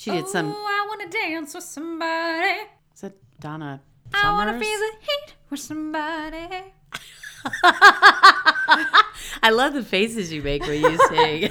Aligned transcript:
She 0.00 0.10
did 0.10 0.28
some. 0.28 0.46
Oh, 0.46 0.66
I 0.66 0.86
want 0.88 1.12
to 1.12 1.18
dance 1.18 1.52
with 1.52 1.62
somebody. 1.62 2.56
Is 2.94 3.02
that 3.02 3.12
Donna 3.38 3.82
I 4.14 4.32
want 4.32 4.48
to 4.48 4.58
feel 4.58 4.78
the 4.78 4.92
heat 4.98 5.34
with 5.50 5.60
somebody. 5.60 6.72
I 9.42 9.50
love 9.50 9.74
the 9.74 9.82
faces 9.82 10.32
you 10.32 10.40
make 10.40 10.62
when 10.62 10.80
you 10.80 10.96
sing. 11.08 11.50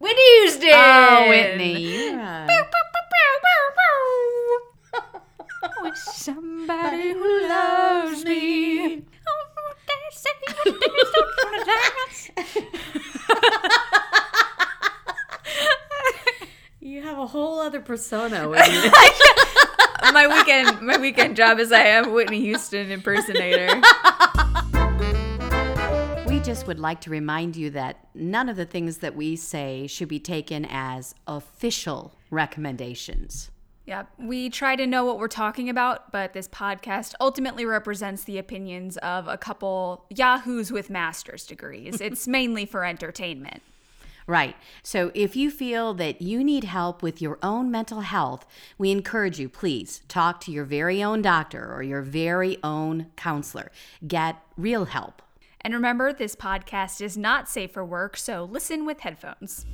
Whitney 0.00 0.40
Houston. 0.40 0.70
oh, 0.72 1.26
Whitney. 1.28 2.16
right. 2.16 2.66
With 5.82 5.96
somebody 5.96 7.12
who 7.12 7.48
loves 7.48 8.24
me. 8.24 9.04
Oh, 9.28 9.74
they 9.86 9.94
say 10.10 10.30
what 10.64 10.80
they 10.80 10.88
don't 10.88 11.30
wanna 11.44 11.64
dance. 11.64 12.30
You 16.86 17.02
have 17.02 17.15
a 17.26 17.28
whole 17.28 17.58
other 17.58 17.80
persona. 17.80 18.48
When 18.48 18.70
you... 18.70 18.82
my 20.12 20.28
weekend, 20.28 20.80
my 20.80 20.96
weekend 20.96 21.34
job 21.34 21.58
is 21.58 21.72
I 21.72 21.80
am 21.80 22.12
Whitney 22.12 22.40
Houston 22.40 22.92
impersonator. 22.92 23.82
we 26.28 26.38
just 26.38 26.68
would 26.68 26.78
like 26.78 27.00
to 27.00 27.10
remind 27.10 27.56
you 27.56 27.70
that 27.70 28.06
none 28.14 28.48
of 28.48 28.54
the 28.54 28.64
things 28.64 28.98
that 28.98 29.16
we 29.16 29.34
say 29.34 29.88
should 29.88 30.06
be 30.06 30.20
taken 30.20 30.64
as 30.70 31.16
official 31.26 32.14
recommendations. 32.30 33.50
Yeah, 33.86 34.04
we 34.16 34.48
try 34.48 34.76
to 34.76 34.86
know 34.86 35.04
what 35.04 35.18
we're 35.18 35.26
talking 35.26 35.68
about, 35.68 36.12
but 36.12 36.32
this 36.32 36.46
podcast 36.46 37.14
ultimately 37.20 37.64
represents 37.64 38.22
the 38.22 38.38
opinions 38.38 38.98
of 38.98 39.26
a 39.26 39.36
couple 39.36 40.06
yahoos 40.10 40.70
with 40.70 40.90
master's 40.90 41.44
degrees. 41.44 42.00
It's 42.00 42.28
mainly 42.38 42.66
for 42.66 42.84
entertainment. 42.84 43.62
Right. 44.26 44.56
So 44.82 45.12
if 45.14 45.36
you 45.36 45.50
feel 45.50 45.94
that 45.94 46.20
you 46.20 46.42
need 46.42 46.64
help 46.64 47.02
with 47.02 47.22
your 47.22 47.38
own 47.42 47.70
mental 47.70 48.00
health, 48.00 48.44
we 48.76 48.90
encourage 48.90 49.38
you, 49.38 49.48
please 49.48 50.02
talk 50.08 50.40
to 50.40 50.50
your 50.50 50.64
very 50.64 51.02
own 51.02 51.22
doctor 51.22 51.72
or 51.72 51.82
your 51.82 52.02
very 52.02 52.58
own 52.64 53.06
counselor. 53.16 53.70
Get 54.06 54.36
real 54.56 54.86
help. 54.86 55.22
And 55.60 55.74
remember, 55.74 56.12
this 56.12 56.36
podcast 56.36 57.00
is 57.00 57.16
not 57.16 57.48
safe 57.48 57.72
for 57.72 57.84
work, 57.84 58.16
so 58.16 58.44
listen 58.44 58.84
with 58.84 59.00
headphones. 59.00 59.64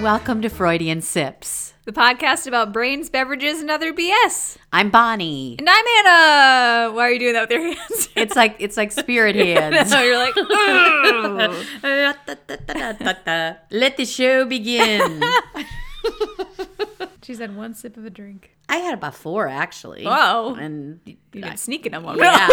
Welcome 0.00 0.40
to 0.42 0.48
Freudian 0.48 1.00
Sips. 1.02 1.74
The 1.84 1.92
podcast 1.92 2.46
about 2.46 2.72
brains, 2.72 3.10
beverages, 3.10 3.60
and 3.60 3.70
other 3.70 3.92
BS. 3.92 4.56
I'm 4.72 4.90
Bonnie. 4.90 5.56
And 5.58 5.68
I'm 5.68 5.84
Anna. 5.98 6.94
Why 6.94 7.02
are 7.02 7.10
you 7.10 7.18
doing 7.18 7.32
that 7.34 7.48
with 7.48 7.50
your 7.50 7.74
hands? 7.74 8.08
It's 8.16 8.36
like 8.36 8.56
it's 8.58 8.76
like 8.76 8.92
spirit 8.92 9.34
hands. 9.36 9.90
so 9.90 10.00
you're 10.00 10.18
like, 10.18 10.36
Let 13.70 13.96
the 13.96 14.04
show 14.06 14.44
begin. 14.44 15.22
She's 17.22 17.38
had 17.38 17.56
one 17.56 17.74
sip 17.74 17.96
of 17.96 18.04
a 18.04 18.10
drink. 18.10 18.50
I 18.68 18.78
had 18.78 18.94
about 18.94 19.14
four 19.14 19.48
actually. 19.48 20.04
Wow. 20.04 20.54
And 20.54 21.00
You've 21.04 21.30
been 21.32 21.56
sneaking 21.56 21.92
them 21.92 22.06
on 22.06 22.18
Yeah. 22.18 22.48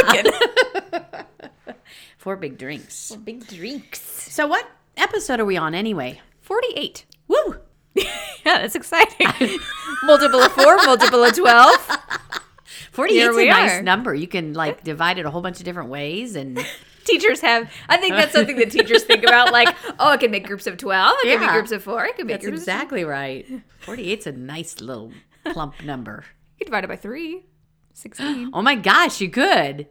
four 2.18 2.36
big 2.36 2.58
drinks. 2.58 3.09
Four 3.09 3.18
Big 3.20 3.48
drinks. 3.48 4.00
So 4.02 4.48
what 4.48 4.68
episode 4.98 5.40
are 5.40 5.45
we 5.45 5.58
on 5.58 5.75
anyway? 5.75 6.22
48. 6.42 7.06
Woo! 7.28 7.59
yeah, 7.95 8.03
that's 8.44 8.75
exciting. 8.75 9.28
multiple 10.03 10.39
of 10.39 10.52
four, 10.52 10.78
multiple 10.78 11.23
of 11.23 11.36
12. 11.36 11.75
48 12.92 13.16
Here 13.16 13.31
is 13.31 13.38
a 13.38 13.45
nice 13.45 13.72
are. 13.72 13.81
number. 13.81 14.14
You 14.14 14.28
can 14.28 14.53
like 14.53 14.84
divide 14.84 15.19
it 15.19 15.25
a 15.25 15.30
whole 15.30 15.42
bunch 15.42 15.59
of 15.59 15.66
different 15.66 15.89
ways 15.89 16.36
and 16.36 16.59
Teachers 17.08 17.39
have, 17.39 17.72
I 17.88 17.95
think 17.97 18.16
that's 18.16 18.34
something 18.34 18.58
that 18.58 18.69
teachers 18.69 19.03
think 19.03 19.24
about. 19.24 19.53
Like, 19.53 19.74
oh, 19.97 20.09
I 20.09 20.18
can 20.18 20.29
make 20.29 20.46
groups 20.46 20.68
of 20.68 20.78
12. 20.78 21.16
I 21.18 21.24
can 21.24 21.40
make 21.40 21.50
groups 21.51 21.72
of 21.72 21.81
four. 21.81 22.03
I 22.03 22.12
can 22.12 22.28
make 22.28 22.35
that's 22.35 22.46
groups 22.46 22.59
exactly 22.59 23.06
right. 23.06 23.47
48's 23.85 24.28
a 24.28 24.34
nice 24.34 24.81
little 24.81 25.13
plump 25.46 25.81
number. 25.84 26.25
you 26.59 26.66
divide 26.66 26.84
it 26.84 26.88
by 26.88 26.97
three. 26.97 27.46
16. 27.94 28.51
Oh 28.53 28.62
my 28.62 28.75
gosh, 28.75 29.22
you 29.22 29.30
could. 29.30 29.88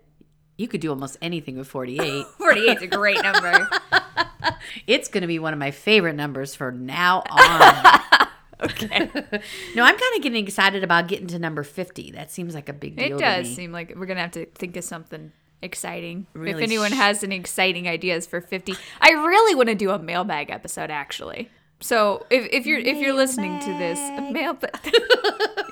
You 0.59 0.69
could 0.69 0.83
do 0.83 0.91
almost 0.91 1.17
anything 1.23 1.57
with 1.57 1.69
48. 1.69 2.27
48 2.37 2.77
is 2.77 2.83
a 2.83 2.87
great 2.87 3.23
number. 3.23 3.67
it's 4.87 5.09
going 5.09 5.23
to 5.23 5.27
be 5.27 5.39
one 5.39 5.53
of 5.53 5.59
my 5.59 5.71
favorite 5.71 6.15
numbers 6.15 6.55
for 6.55 6.73
now 6.73 7.23
on. 7.31 8.03
Okay. 8.59 9.11
no, 9.75 9.83
I'm 9.85 9.99
kind 9.99 10.17
of 10.17 10.23
getting 10.23 10.43
excited 10.43 10.83
about 10.83 11.09
getting 11.09 11.27
to 11.27 11.39
number 11.39 11.63
50. 11.63 12.13
That 12.13 12.31
seems 12.31 12.55
like 12.55 12.71
a 12.71 12.73
big 12.73 12.97
deal 12.97 13.19
It 13.19 13.21
does 13.21 13.55
seem 13.55 13.71
like 13.71 13.91
we're 13.95 14.07
going 14.07 14.17
to 14.17 14.23
have 14.23 14.31
to 14.33 14.47
think 14.47 14.77
of 14.77 14.85
something 14.85 15.33
exciting. 15.61 16.27
if 16.35 16.57
anyone 16.57 16.93
sh- 16.93 16.95
has 16.95 17.23
any 17.23 17.37
exciting 17.37 17.89
ideas 17.89 18.27
for 18.27 18.41
50, 18.41 18.75
I 19.01 19.11
really 19.11 19.55
want 19.55 19.69
to 19.69 19.75
do 19.75 19.91
a 19.91 19.99
mailbag 19.99 20.51
episode 20.51 20.91
actually. 20.91 21.51
So 21.81 22.27
if, 22.31 22.49
if 22.53 22.67
you're 22.67 22.79
if 22.79 22.97
you're 22.99 23.13
listening 23.15 23.61
to 23.61 23.67
this, 23.79 23.99
a 23.99 24.21
mailbag. 24.33 24.95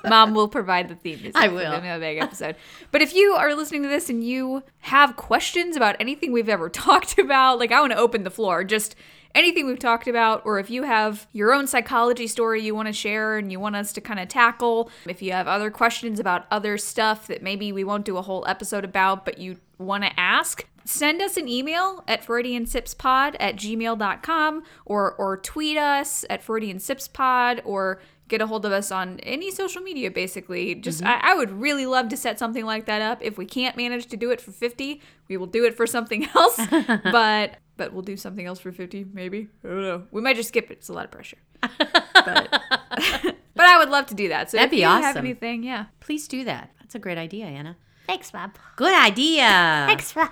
Mom 0.06 0.34
will 0.34 0.48
provide 0.48 0.88
the 0.88 0.94
theme. 0.94 1.32
I 1.34 1.48
will. 1.48 1.70
the 1.72 1.81
mailbag 1.81 2.19
episode. 2.19 2.56
But 2.91 3.00
if 3.00 3.15
you 3.15 3.32
are 3.32 3.54
listening 3.54 3.82
to 3.84 3.88
this 3.88 4.10
and 4.10 4.22
you 4.22 4.62
have 4.81 5.16
questions 5.16 5.76
about 5.76 5.97
anything 5.98 6.31
we've 6.32 6.48
ever 6.48 6.69
talked 6.70 7.19
about, 7.19 7.59
like 7.59 7.72
I 7.72 7.81
want 7.81 7.93
to 7.93 7.98
open 7.98 8.22
the 8.22 8.31
floor, 8.31 8.64
just 8.64 8.97
anything 9.34 9.66
we've 9.66 9.78
talked 9.78 10.06
about, 10.06 10.43
or 10.44 10.59
if 10.59 10.70
you 10.70 10.82
have 10.82 11.26
your 11.32 11.53
own 11.53 11.66
psychology 11.66 12.26
story 12.26 12.62
you 12.62 12.75
want 12.75 12.87
to 12.87 12.93
share 12.93 13.37
and 13.38 13.50
you 13.50 13.59
want 13.59 13.76
us 13.76 13.93
to 13.94 14.00
kind 14.00 14.20
of 14.20 14.28
tackle, 14.28 14.91
if 15.09 15.22
you 15.22 15.32
have 15.32 15.48
other 15.48 15.70
questions 15.70 16.20
about 16.20 16.47
other 16.50 16.76
stuff 16.78 17.26
that 17.26 17.43
maybe 17.43 17.72
we 17.72 17.82
won't 17.82 18.04
do 18.04 18.16
a 18.16 18.22
whole 18.22 18.44
episode 18.47 18.84
about, 18.84 19.25
but 19.25 19.38
you 19.38 19.56
want 19.78 20.04
to 20.04 20.20
ask, 20.20 20.66
send 20.84 21.22
us 21.22 21.37
an 21.37 21.49
email 21.49 22.05
at 22.06 22.25
freudiansipspod 22.25 23.37
at 23.41 23.56
gmail.com 23.56 24.62
or 24.84 25.12
or 25.12 25.37
tweet 25.39 25.77
us 25.77 26.25
at 26.28 26.45
freudiansipspod 26.45 27.61
or 27.65 28.00
get 28.28 28.41
a 28.41 28.47
hold 28.47 28.65
of 28.65 28.72
us 28.72 28.91
on 28.91 29.21
any 29.21 29.50
social 29.50 29.83
media 29.83 30.11
basically. 30.11 30.75
Just 30.75 31.03
mm-hmm. 31.03 31.27
I, 31.27 31.33
I 31.33 31.34
would 31.34 31.50
really 31.50 31.87
love 31.87 32.09
to 32.09 32.17
set 32.17 32.39
something 32.39 32.65
like 32.65 32.87
that 32.87 33.03
up. 33.03 33.19
If 33.23 33.39
we 33.39 33.47
can't 33.47 33.77
manage 33.77 34.06
to 34.06 34.17
do 34.17 34.31
it 34.31 34.41
for 34.41 34.53
50 34.53 35.00
we 35.28 35.37
will 35.37 35.47
do 35.47 35.65
it 35.65 35.77
for 35.77 35.87
something 35.87 36.28
else. 36.34 36.61
But 37.05 37.59
but 37.77 37.93
we'll 37.93 38.03
do 38.03 38.17
something 38.17 38.47
else 38.47 38.61
for 38.61 38.73
50 38.73 39.06
maybe. 39.12 39.49
I 39.65 39.69
don't 39.69 39.83
know. 39.83 40.03
We 40.11 40.23
might 40.23 40.37
just 40.37 40.49
skip 40.49 40.71
it. 40.71 40.78
It's 40.78 40.89
a 40.89 40.93
lot 40.93 41.05
of 41.05 41.11
pressure. 41.11 41.39
But 41.61 42.62
but 43.56 43.67
i 43.67 43.78
would 43.78 43.91
love 43.91 44.06
to 44.06 44.15
do 44.15 44.28
that. 44.28 44.50
So 44.50 44.56
That'd 44.56 44.69
if 44.69 44.71
be 44.71 44.81
you 44.81 44.87
have 44.87 45.17
anything 45.17 45.62
yeah. 45.62 45.87
Please 46.00 46.28
do 46.28 46.44
that. 46.44 46.71
That's 46.81 46.94
a 46.94 46.99
great 46.99 47.19
idea, 47.19 47.47
Anna. 47.47 47.77
Thanks, 48.06 48.32
Mom. 48.32 48.53
Good 48.76 48.94
idea. 48.94 49.84
Thanks, 49.87 50.15
Mom. 50.15 50.31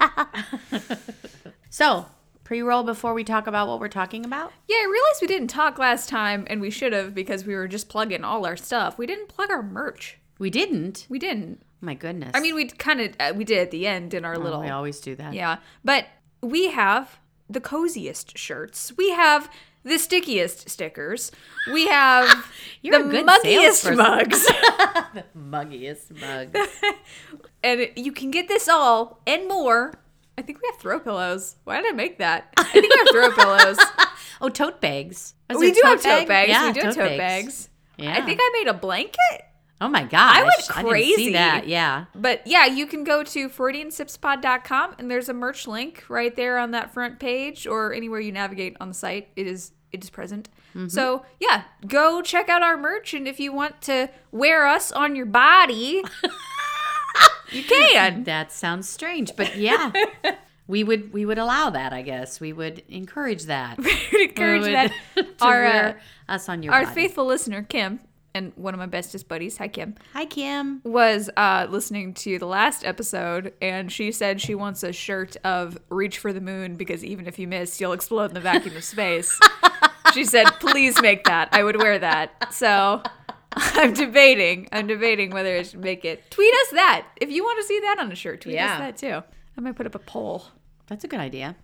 So, 1.71 2.05
pre 2.44 2.60
roll 2.60 2.83
before 2.83 3.15
we 3.15 3.25
talk 3.25 3.47
about 3.47 3.66
what 3.66 3.81
we're 3.81 3.88
talking 3.88 4.27
about? 4.27 4.53
yeah 4.69 4.77
i 4.77 4.84
realized 4.84 5.22
we 5.22 5.27
didn't 5.27 5.49
talk 5.49 5.78
last 5.78 6.06
time 6.06 6.44
and 6.50 6.61
we 6.61 6.69
should 6.69 6.93
have 6.93 7.15
because 7.15 7.47
we 7.47 7.55
were 7.55 7.66
just 7.66 7.88
plugging 7.88 8.25
all 8.25 8.44
our 8.44 8.59
stuff 8.59 8.99
we 8.99 9.06
didn't 9.06 9.28
plug 9.28 9.50
our 9.50 9.62
merch 9.62 10.19
We 10.38 10.50
didn't. 10.50 11.06
we 11.09 11.19
didn't 11.19 11.62
My 11.81 11.94
goodness. 11.94 12.32
i 12.34 12.41
mean 12.41 12.55
we 12.55 12.66
kind 12.66 13.00
of 13.00 13.15
uh, 13.19 13.32
we 13.34 13.44
did 13.44 13.59
at 13.59 13.71
the 13.71 13.87
end 13.87 14.12
in 14.12 14.27
our 14.27 14.37
little 14.37 14.61
we 14.61 14.69
always 14.69 15.00
do 15.00 15.16
that. 15.16 15.32
Yeah, 15.32 15.59
but 15.82 16.05
we 16.43 16.69
have 16.71 17.19
the 17.49 17.61
coziest 17.61 18.37
shirts. 18.37 18.93
We 18.99 19.11
have 19.12 19.50
the 19.82 19.99
stickiest 19.99 20.69
stickers. 20.69 21.32
We 21.72 21.87
have 21.88 22.47
You're 22.82 23.03
the 23.03 23.09
a 23.09 23.11
good 23.11 23.27
muggiest 23.27 23.72
salesperson. 23.72 23.97
mugs. 23.97 24.47
Muggiest 25.37 26.21
mug. 26.21 26.56
And 27.62 27.89
you 27.97 28.12
can 28.12 28.31
get 28.31 28.49
this 28.49 28.69
all 28.69 29.21
and 29.27 29.49
more. 29.49 29.95
I 30.39 30.43
think 30.43 30.61
we 30.62 30.69
have 30.71 30.81
throw 30.81 30.99
pillows. 30.99 31.56
Why 31.65 31.81
did 31.83 31.93
I 31.93 31.97
make 31.97 32.19
that? 32.19 32.53
I 32.56 32.65
think 32.65 32.93
we 32.93 32.99
have 32.99 33.09
throw 33.11 33.31
pillows. 33.45 33.78
oh, 34.41 34.49
tote 34.49 34.81
bags. 34.81 35.34
Was 35.50 35.59
we 35.59 35.73
do 35.73 35.83
a 35.84 35.89
have 35.89 36.03
tote 36.03 36.27
bag? 36.27 36.28
bags. 36.28 36.50
Yeah, 36.50 36.67
we 36.69 36.73
do 36.73 36.81
have 36.81 36.95
tote 36.95 37.19
bags. 37.19 37.69
Yeah. 37.99 38.17
I 38.17 38.23
think 38.23 38.41
I 38.43 38.50
made 38.55 38.69
a 38.69 38.75
blanket. 38.75 39.45
Oh 39.83 39.89
my 39.89 40.05
gosh. 40.05 40.37
I 40.37 40.43
went 40.45 40.55
didn't 40.59 40.91
crazy. 40.91 41.14
see 41.17 41.32
that. 41.32 41.67
Yeah. 41.67 42.05
But 42.14 42.47
yeah, 42.47 42.67
you 42.67 42.87
can 42.87 43.03
go 43.03 43.25
to 43.25 43.49
freudiansipspod.com 43.49 44.94
and 44.99 45.11
there's 45.11 45.29
a 45.29 45.35
merch 45.35 45.67
link 45.67 46.05
right 46.09 46.35
there 46.37 46.59
on 46.59 46.70
that 46.70 46.94
front 46.94 47.19
page 47.19 47.67
or 47.67 47.93
anywhere 47.93 48.20
you 48.20 48.31
navigate 48.31 48.76
on 48.81 48.88
the 48.88 48.94
site. 48.94 49.29
It 49.37 49.47
is 49.47 49.73
it 49.91 50.03
is 50.03 50.09
present. 50.09 50.49
Mm-hmm. 50.70 50.88
So 50.88 51.25
yeah, 51.41 51.64
go 51.87 52.23
check 52.23 52.49
out 52.49 52.62
our 52.62 52.76
merch 52.76 53.12
and 53.12 53.26
if 53.26 53.41
you 53.41 53.53
want 53.53 53.82
to 53.82 54.09
wear 54.31 54.67
us 54.69 54.93
on 54.93 55.17
your 55.17 55.26
body, 55.26 56.05
you 57.52 57.62
can. 57.62 58.25
That 58.25 58.52
sounds 58.52 58.88
strange, 58.88 59.34
but 59.37 59.56
yeah. 59.56 59.93
we 60.66 60.84
would 60.84 61.12
we 61.12 61.25
would 61.26 61.38
allow 61.38 61.70
that, 61.70 61.93
I 61.93 62.02
guess. 62.02 62.40
We 62.40 62.52
would 62.52 62.82
encourage 62.88 63.44
that. 63.44 63.78
We'd 63.78 64.31
encourage 64.31 64.62
We 64.62 64.69
would- 64.75 64.75
that. 64.75 64.93
to 65.38 65.44
Our 65.44 65.64
uh, 65.64 65.93
us 66.28 66.49
on 66.49 66.62
your 66.62 66.72
our 66.72 66.84
body. 66.84 66.94
faithful 66.94 67.26
listener 67.26 67.62
Kim 67.62 68.00
and 68.34 68.52
one 68.56 68.72
of 68.72 68.78
my 68.78 68.87
bestest 68.87 69.28
buddies, 69.28 69.58
hi 69.58 69.69
Kim, 69.69 69.94
Hi 70.14 70.25
Kim. 70.25 70.81
was 70.84 71.28
uh, 71.37 71.66
listening 71.69 72.14
to 72.14 72.38
the 72.38 72.46
last 72.46 72.82
episode, 72.82 73.52
and 73.60 73.93
she 73.93 74.10
said 74.10 74.40
she 74.40 74.54
wants 74.54 74.82
a 74.82 74.90
shirt 74.93 75.37
of 75.44 75.76
"Reach 75.90 76.16
for 76.19 76.32
the 76.32 76.40
Moon" 76.40 76.76
because 76.76 77.04
even 77.04 77.26
if 77.26 77.38
you 77.38 77.46
miss, 77.46 77.78
you'll 77.78 77.93
explode 77.93 78.31
in 78.31 78.34
the 78.34 78.40
vacuum 78.40 78.75
of 78.75 78.84
space. 78.84 79.38
she 80.14 80.25
said, 80.25 80.46
"Please 80.60 80.99
make 81.02 81.25
that. 81.25 81.50
I 81.52 81.62
would 81.62 81.76
wear 81.76 81.99
that." 81.99 82.54
So 82.54 83.02
I'm 83.56 83.93
debating. 83.94 84.69
I'm 84.72 84.87
debating 84.87 85.31
whether 85.31 85.56
I 85.56 85.62
should 85.62 85.81
make 85.81 86.04
it. 86.04 86.31
Tweet 86.31 86.52
us 86.54 86.70
that 86.72 87.06
if 87.20 87.31
you 87.31 87.43
want 87.43 87.58
to 87.60 87.66
see 87.66 87.81
that 87.81 87.99
on 87.99 88.10
a 88.10 88.14
shirt. 88.14 88.43
Tweet 88.43 88.54
Yeah. 88.56 88.72
us 88.75 88.78
that 88.78 88.96
too. 88.96 89.22
I 89.56 89.60
might 89.60 89.76
put 89.76 89.87
up 89.87 89.94
a 89.94 89.99
poll. 89.99 90.44
That's 90.87 91.04
a 91.04 91.08
good 91.08 91.20
idea. 91.20 91.56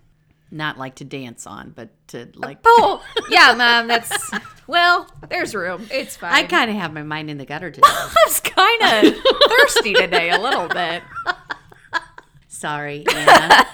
Not 0.51 0.77
like 0.79 0.95
to 0.95 1.05
dance 1.05 1.45
on, 1.45 1.71
but 1.75 1.89
to 2.09 2.27
like. 2.35 2.63
Poll. 2.63 3.01
yeah, 3.29 3.53
mom. 3.55 3.87
That's 3.87 4.31
well. 4.65 5.07
There's 5.29 5.53
room. 5.53 5.87
It's 5.91 6.15
fine. 6.17 6.33
I 6.33 6.43
kind 6.43 6.71
of 6.71 6.75
have 6.77 6.91
my 6.93 7.03
mind 7.03 7.29
in 7.29 7.37
the 7.37 7.45
gutter 7.45 7.69
today. 7.69 7.83
I 7.87 8.15
was 8.25 8.39
kind 8.39 8.81
of 9.07 9.15
thirsty 9.47 9.93
today, 9.93 10.31
a 10.31 10.39
little 10.39 10.67
bit. 10.67 11.03
sorry, 12.47 13.05
Anna. 13.13 13.65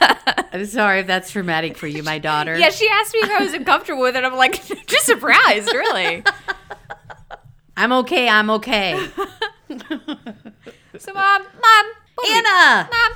I'm 0.52 0.66
sorry 0.66 1.00
if 1.00 1.08
that's 1.08 1.32
traumatic 1.32 1.78
for 1.78 1.88
you, 1.88 2.04
my 2.04 2.20
daughter. 2.20 2.58
Yeah, 2.58 2.70
she 2.70 2.88
asked 2.90 3.14
me 3.14 3.22
if 3.24 3.30
I 3.30 3.44
was 3.44 3.54
uncomfortable 3.54 4.02
with 4.02 4.16
it. 4.16 4.24
I'm 4.24 4.36
like, 4.36 4.62
just 4.88 5.06
surprised, 5.06 5.68
really. 5.74 6.24
I'm 7.78 7.92
okay. 7.92 8.30
I'm 8.30 8.50
okay. 8.52 9.08
So, 10.98 11.12
mom, 11.14 11.42
mom, 11.44 11.86
we- 12.24 12.32
Anna, 12.32 12.88
mom, 12.90 13.12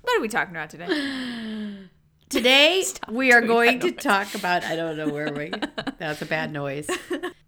what 0.00 0.16
are 0.16 0.20
we 0.22 0.28
talking 0.28 0.54
about 0.56 0.70
today? 0.70 0.86
today 2.30 2.82
we 3.10 3.32
are 3.32 3.42
going 3.42 3.80
to 3.80 3.92
talk 3.92 4.34
about. 4.34 4.64
I 4.64 4.76
don't 4.76 4.96
know 4.96 5.10
where 5.10 5.30
we. 5.30 5.52
That's 5.98 6.22
a 6.22 6.26
bad 6.26 6.52
noise. 6.52 6.88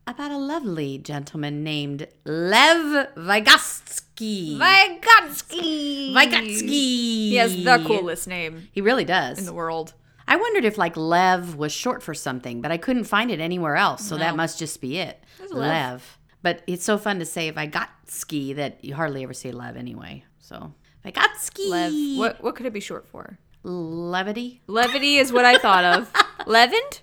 About 0.06 0.32
a 0.32 0.36
lovely 0.36 0.98
gentleman 0.98 1.64
named 1.64 2.08
Lev 2.26 3.08
Vygotsky. 3.16 4.58
Vygotsky. 4.58 6.12
Vygotsky. 6.12 6.68
He 6.68 7.36
has 7.36 7.56
the 7.64 7.82
coolest 7.86 8.28
name 8.28 8.68
He 8.72 8.82
really 8.82 9.06
does. 9.06 9.38
in 9.38 9.46
the 9.46 9.54
world. 9.54 9.94
I 10.28 10.36
wondered 10.36 10.66
if 10.66 10.76
like 10.76 10.96
Lev 10.96 11.54
was 11.56 11.72
short 11.72 12.02
for 12.02 12.12
something, 12.12 12.60
but 12.60 12.70
I 12.70 12.76
couldn't 12.76 13.04
find 13.04 13.30
it 13.30 13.40
anywhere 13.40 13.76
else. 13.76 14.04
So 14.06 14.18
that 14.18 14.36
must 14.36 14.58
just 14.58 14.80
be 14.82 14.98
it. 14.98 15.24
Lev. 15.50 15.52
Lev. 15.52 16.18
But 16.42 16.62
it's 16.66 16.84
so 16.84 16.96
fun 16.98 17.18
to 17.18 17.24
say 17.24 17.52
Vygotsky 17.52 18.54
that 18.56 18.84
you 18.84 18.94
hardly 18.94 19.22
ever 19.22 19.34
say 19.34 19.52
Lev 19.52 19.76
anyway. 19.76 20.24
So 20.38 20.72
Vygotsky. 21.04 21.68
Lev. 21.68 22.18
What 22.18 22.42
what 22.42 22.54
could 22.56 22.66
it 22.66 22.72
be 22.72 22.80
short 22.80 23.06
for? 23.06 23.38
Levity? 23.62 24.62
Levity 24.66 25.16
is 25.16 25.32
what 25.32 25.44
I 25.44 25.58
thought 25.58 25.84
of. 25.84 26.12
Levant? 26.46 27.02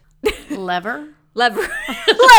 Lever? 0.49 1.09
Lever. 1.35 1.61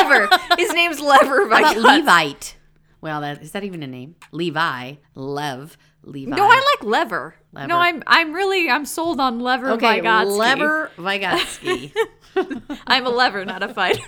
Lever. 0.01 0.29
His 0.57 0.73
name's 0.75 1.01
Lever 1.01 1.49
How 1.49 1.59
about 1.59 1.77
Vygotsky. 1.77 1.83
Levite? 1.99 2.57
Well, 3.01 3.21
that, 3.21 3.43
is 3.43 3.53
that 3.53 3.63
even 3.63 3.85
a 3.85 3.87
name? 3.87 4.17
Levi. 4.33 4.95
Lev. 5.15 5.77
Levi. 6.03 6.35
No, 6.35 6.49
I 6.49 6.57
like 6.57 6.85
lever. 6.85 7.37
Lever. 7.53 7.69
No, 7.69 7.77
I'm 7.77 8.03
I'm 8.07 8.33
really 8.33 8.69
I'm 8.69 8.85
sold 8.85 9.21
on 9.21 9.41
lever 9.41 9.71
Okay, 9.73 10.01
Vygotsky. 10.01 10.37
Lever 10.37 10.91
Vygotsky. 10.97 11.93
I'm 12.87 13.07
a 13.07 13.11
lever, 13.11 13.45
not 13.45 13.63
a 13.63 13.73
fighter. 13.73 14.03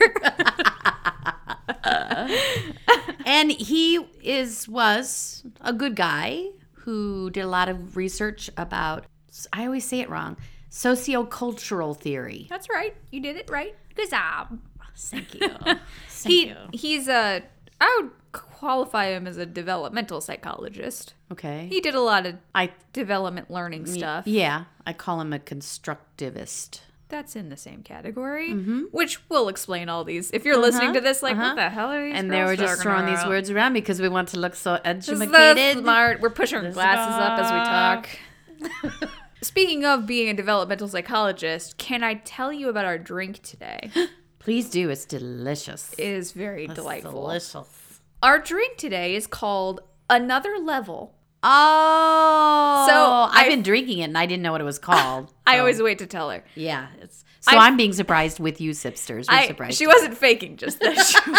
And 3.26 3.50
he 3.52 3.96
is 4.22 4.68
was 4.68 5.44
a 5.60 5.72
good 5.72 5.96
guy 5.96 6.46
who 6.72 7.30
did 7.30 7.42
a 7.42 7.48
lot 7.48 7.68
of 7.68 7.96
research 7.96 8.50
about 8.56 9.04
I 9.52 9.64
always 9.66 9.84
say 9.86 10.00
it 10.00 10.08
wrong 10.10 10.36
sociocultural 10.70 11.96
theory. 11.96 12.46
That's 12.48 12.68
right. 12.68 12.94
You 13.10 13.20
did 13.20 13.36
it 13.36 13.50
right. 13.50 13.74
Good 13.94 14.10
job. 14.10 14.58
Thank 14.96 15.34
you. 15.34 15.48
Thank 15.64 15.78
He 16.26 16.48
you. 16.48 16.56
he's 16.72 17.08
a 17.08 17.42
I 17.80 17.98
would 18.00 18.10
qualify 18.32 19.06
him 19.06 19.26
as 19.26 19.36
a 19.38 19.46
developmental 19.46 20.20
psychologist. 20.20 21.14
Okay. 21.32 21.66
He 21.70 21.80
did 21.80 21.94
a 21.94 22.00
lot 22.00 22.26
of 22.26 22.36
I 22.54 22.70
development 22.92 23.50
learning 23.50 23.86
stuff. 23.86 24.26
yeah, 24.26 24.64
I 24.86 24.92
call 24.92 25.20
him 25.20 25.32
a 25.32 25.38
constructivist. 25.38 26.80
That's 27.10 27.36
in 27.36 27.48
the 27.48 27.56
same 27.56 27.82
category, 27.82 28.50
mm-hmm. 28.50 28.82
which 28.92 29.28
will 29.28 29.48
explain 29.48 29.88
all 29.88 30.04
these. 30.04 30.30
If 30.30 30.44
you're 30.44 30.56
listening 30.56 30.92
to 30.92 31.00
uh-huh. 31.00 31.08
this, 31.08 31.22
like, 31.22 31.36
what 31.36 31.44
uh-huh. 31.44 31.54
the 31.56 31.68
hell 31.68 31.90
are 31.90 32.04
these? 32.04 32.14
And 32.14 32.30
they 32.30 32.44
were 32.44 32.56
just 32.56 32.82
throwing 32.82 33.06
these 33.06 33.24
words 33.26 33.50
around 33.50 33.72
because 33.72 34.00
we 34.00 34.08
want 34.08 34.28
to 34.28 34.38
look 34.38 34.54
so 34.54 34.78
educated. 34.84 35.78
smart. 35.78 36.20
We're 36.20 36.30
pushing 36.30 36.64
our 36.64 36.70
glasses 36.70 37.14
up 37.16 37.38
as 37.38 37.50
we 37.50 39.00
talk. 39.00 39.10
Speaking 39.42 39.84
of 39.84 40.06
being 40.06 40.28
a 40.28 40.34
developmental 40.34 40.86
psychologist, 40.86 41.78
can 41.78 42.04
I 42.04 42.14
tell 42.14 42.52
you 42.52 42.68
about 42.68 42.84
our 42.84 42.98
drink 42.98 43.42
today? 43.42 43.90
Please 44.38 44.70
do. 44.70 44.90
It's 44.90 45.04
delicious. 45.04 45.94
It 45.94 46.04
is 46.04 46.32
very 46.32 46.66
It's 46.66 46.74
delightful. 46.74 47.12
Delicious. 47.12 48.00
Our 48.22 48.38
drink 48.38 48.76
today 48.76 49.14
is 49.14 49.26
called 49.26 49.80
Another 50.08 50.58
Level. 50.58 51.14
Oh, 51.42 52.84
So, 52.88 52.94
I've 53.38 53.46
I- 53.46 53.48
been 53.48 53.62
drinking 53.62 53.98
it 53.98 54.04
and 54.04 54.18
I 54.18 54.26
didn't 54.26 54.42
know 54.42 54.52
what 54.52 54.60
it 54.60 54.64
was 54.64 54.78
called. 54.90 55.32
I 55.46 55.54
So, 55.54 55.60
always 55.60 55.80
wait 55.82 55.98
to 55.98 56.06
tell 56.06 56.30
her. 56.30 56.44
yeah. 56.54 56.88
It's 57.00 57.24
so 57.40 57.56
I- 57.56 57.66
I'm 57.66 57.76
being 57.76 57.92
surprised 57.92 58.38
with 58.40 58.60
you, 58.60 58.72
sipsters. 58.72 59.26
We're 59.30 59.36
I, 59.38 59.46
surprised. 59.46 59.78
she 59.78 59.86
wasn't 59.86 60.16
faking 60.16 60.56
just 60.56 60.80
this. 60.80 61.16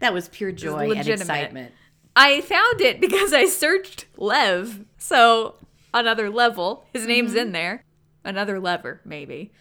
That 0.00 0.12
was 0.12 0.28
pure 0.28 0.50
joy 0.50 0.90
and 0.90 1.06
excitement. 1.08 1.72
I 2.16 2.40
found 2.40 2.80
it 2.80 3.00
because 3.00 3.32
I 3.32 3.46
searched 3.46 4.06
Lev. 4.16 4.84
So 4.98 5.54
another 5.94 6.28
level. 6.28 6.84
His 6.92 7.06
name's 7.06 7.30
Mm-hmm. 7.30 7.38
in 7.38 7.52
there. 7.52 7.84
Another 8.24 8.58
lever, 8.58 9.00
maybe. 9.04 9.52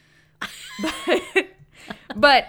but, 0.82 1.46
but 2.16 2.48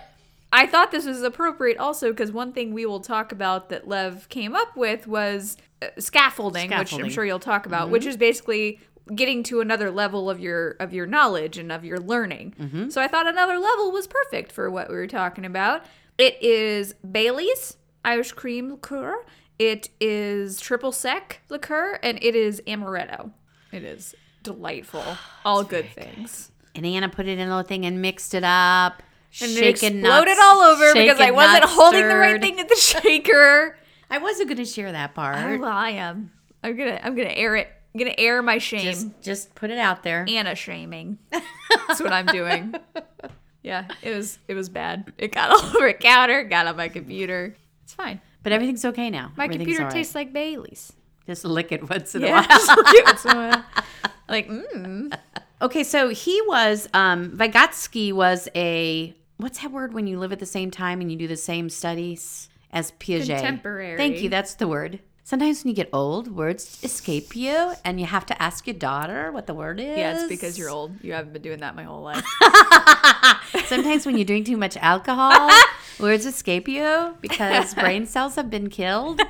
I 0.54 0.66
thought 0.66 0.90
this 0.92 1.06
was 1.06 1.22
appropriate 1.22 1.78
also 1.78 2.10
because 2.10 2.30
one 2.30 2.52
thing 2.52 2.74
we 2.74 2.84
will 2.84 3.00
talk 3.00 3.32
about 3.32 3.70
that 3.70 3.88
Lev 3.88 4.28
came 4.28 4.54
up 4.54 4.76
with 4.76 5.06
was 5.06 5.56
uh, 5.80 5.86
scaffolding, 5.98 6.68
which 6.70 6.92
I'm 6.92 7.08
sure 7.10 7.24
you'll 7.24 7.38
talk 7.38 7.64
about, 7.66 7.88
which 7.90 8.04
is 8.06 8.16
basically 8.18 8.78
getting 9.16 9.42
to 9.44 9.60
another 9.60 9.90
level 9.90 10.28
of 10.30 10.38
your 10.38 10.76
of 10.78 10.92
your 10.92 11.06
knowledge 11.06 11.56
and 11.58 11.72
of 11.72 11.84
your 11.84 11.98
learning. 11.98 12.54
So 12.90 13.00
I 13.00 13.08
thought 13.08 13.26
another 13.26 13.58
level 13.58 13.90
was 13.92 14.06
perfect 14.06 14.52
for 14.52 14.70
what 14.70 14.88
we 14.88 14.94
were 14.94 15.06
talking 15.08 15.44
about. 15.44 15.84
It 16.18 16.40
is 16.42 16.94
Bailey's 17.10 17.76
Irish 18.04 18.32
cream 18.32 18.70
liqueur. 18.70 19.24
It 19.58 19.88
is 20.00 20.60
triple 20.60 20.92
sec 20.92 21.40
liqueur 21.48 21.98
and 22.02 22.18
it 22.22 22.34
is 22.34 22.60
amaretto. 22.66 23.32
It 23.72 23.84
is 23.84 24.14
delightful. 24.42 25.16
All 25.44 25.64
good 25.64 25.88
things. 25.90 26.50
And 26.74 26.84
Anna 26.86 27.08
put 27.08 27.26
it 27.26 27.38
in 27.38 27.48
a 27.48 27.50
little 27.50 27.66
thing 27.66 27.86
and 27.86 28.02
mixed 28.02 28.34
it 28.34 28.44
up. 28.44 29.02
And 29.40 29.50
it 29.50 29.78
shaken, 29.78 30.00
exploded 30.00 30.36
not- 30.36 30.56
all 30.56 30.60
over 30.60 30.92
because 30.92 31.20
I 31.20 31.30
wasn't 31.30 31.64
holding 31.64 32.06
the 32.06 32.16
right 32.16 32.40
thing 32.40 32.60
at 32.60 32.68
the 32.68 32.76
shaker. 33.02 33.76
I 34.10 34.18
wasn't 34.18 34.48
going 34.48 34.58
to 34.58 34.64
share 34.66 34.92
that 34.92 35.14
part. 35.14 35.38
Oh, 35.38 35.58
well, 35.58 35.72
I 35.72 35.90
am. 35.90 36.30
I'm 36.62 36.76
gonna 36.76 37.00
I'm 37.02 37.14
gonna 37.16 37.30
air 37.30 37.56
it. 37.56 37.68
I'm 37.94 37.98
gonna 37.98 38.14
air 38.18 38.40
my 38.42 38.58
shame. 38.58 38.82
just, 38.82 39.08
just 39.22 39.54
put 39.54 39.70
it 39.70 39.78
out 39.78 40.02
there. 40.02 40.24
Anna 40.28 40.54
shaming. 40.54 41.18
That's 41.30 42.00
what 42.00 42.12
I'm 42.12 42.26
doing. 42.26 42.74
Yeah, 43.64 43.86
it 44.02 44.14
was 44.14 44.40
it 44.48 44.54
was 44.54 44.68
bad. 44.68 45.12
It 45.18 45.32
got 45.32 45.50
all 45.50 45.64
over 45.76 45.86
a 45.86 45.94
counter, 45.94 46.42
got 46.42 46.66
on 46.66 46.76
my 46.76 46.88
computer. 46.88 47.54
It's 47.84 47.94
fine. 47.94 48.20
But 48.42 48.52
everything's 48.52 48.84
okay 48.84 49.08
now. 49.08 49.30
My 49.36 49.46
computer 49.46 49.82
all 49.82 49.86
right. 49.86 49.94
tastes 49.94 50.16
like 50.16 50.32
Bailey's. 50.32 50.92
Just 51.26 51.44
lick 51.44 51.70
it 51.70 51.88
once 51.88 52.14
in 52.16 52.24
a 52.24 52.30
while. 52.30 52.42
just 52.42 52.68
look 52.68 52.88
at 52.88 53.04
what's 53.04 53.22
going 53.22 53.36
on. 53.36 53.64
like 54.28 54.48
mm. 54.48 55.16
Okay, 55.60 55.84
so 55.84 56.08
he 56.08 56.42
was 56.48 56.88
um 56.92 57.30
Vygotsky 57.30 58.12
was 58.12 58.48
a 58.56 59.14
what's 59.42 59.60
that 59.60 59.72
word 59.72 59.92
when 59.92 60.06
you 60.06 60.18
live 60.18 60.32
at 60.32 60.38
the 60.38 60.46
same 60.46 60.70
time 60.70 61.00
and 61.00 61.10
you 61.10 61.18
do 61.18 61.26
the 61.26 61.36
same 61.36 61.68
studies 61.68 62.48
as 62.72 62.92
Piaget? 62.92 63.26
Contemporary. 63.26 63.96
Thank 63.96 64.22
you, 64.22 64.28
that's 64.28 64.54
the 64.54 64.68
word. 64.68 65.00
Sometimes 65.24 65.62
when 65.62 65.70
you 65.70 65.76
get 65.76 65.88
old, 65.92 66.34
words 66.34 66.80
escape 66.82 67.36
you 67.36 67.72
and 67.84 68.00
you 68.00 68.06
have 68.06 68.26
to 68.26 68.42
ask 68.42 68.66
your 68.66 68.74
daughter 68.74 69.30
what 69.30 69.46
the 69.46 69.54
word 69.54 69.78
is. 69.78 69.96
Yeah, 69.96 70.14
it's 70.18 70.28
because 70.28 70.58
you're 70.58 70.68
old. 70.68 70.92
You 71.02 71.12
haven't 71.12 71.32
been 71.32 71.42
doing 71.42 71.60
that 71.60 71.76
my 71.76 71.84
whole 71.84 72.02
life. 72.02 72.24
Sometimes 73.66 74.04
when 74.04 74.18
you 74.18 74.24
drink 74.24 74.46
too 74.46 74.56
much 74.56 74.76
alcohol, 74.78 75.48
words 76.00 76.26
escape 76.26 76.66
you 76.66 77.16
because 77.20 77.72
brain 77.82 78.06
cells 78.06 78.34
have 78.34 78.50
been 78.50 78.68
killed. 78.68 79.20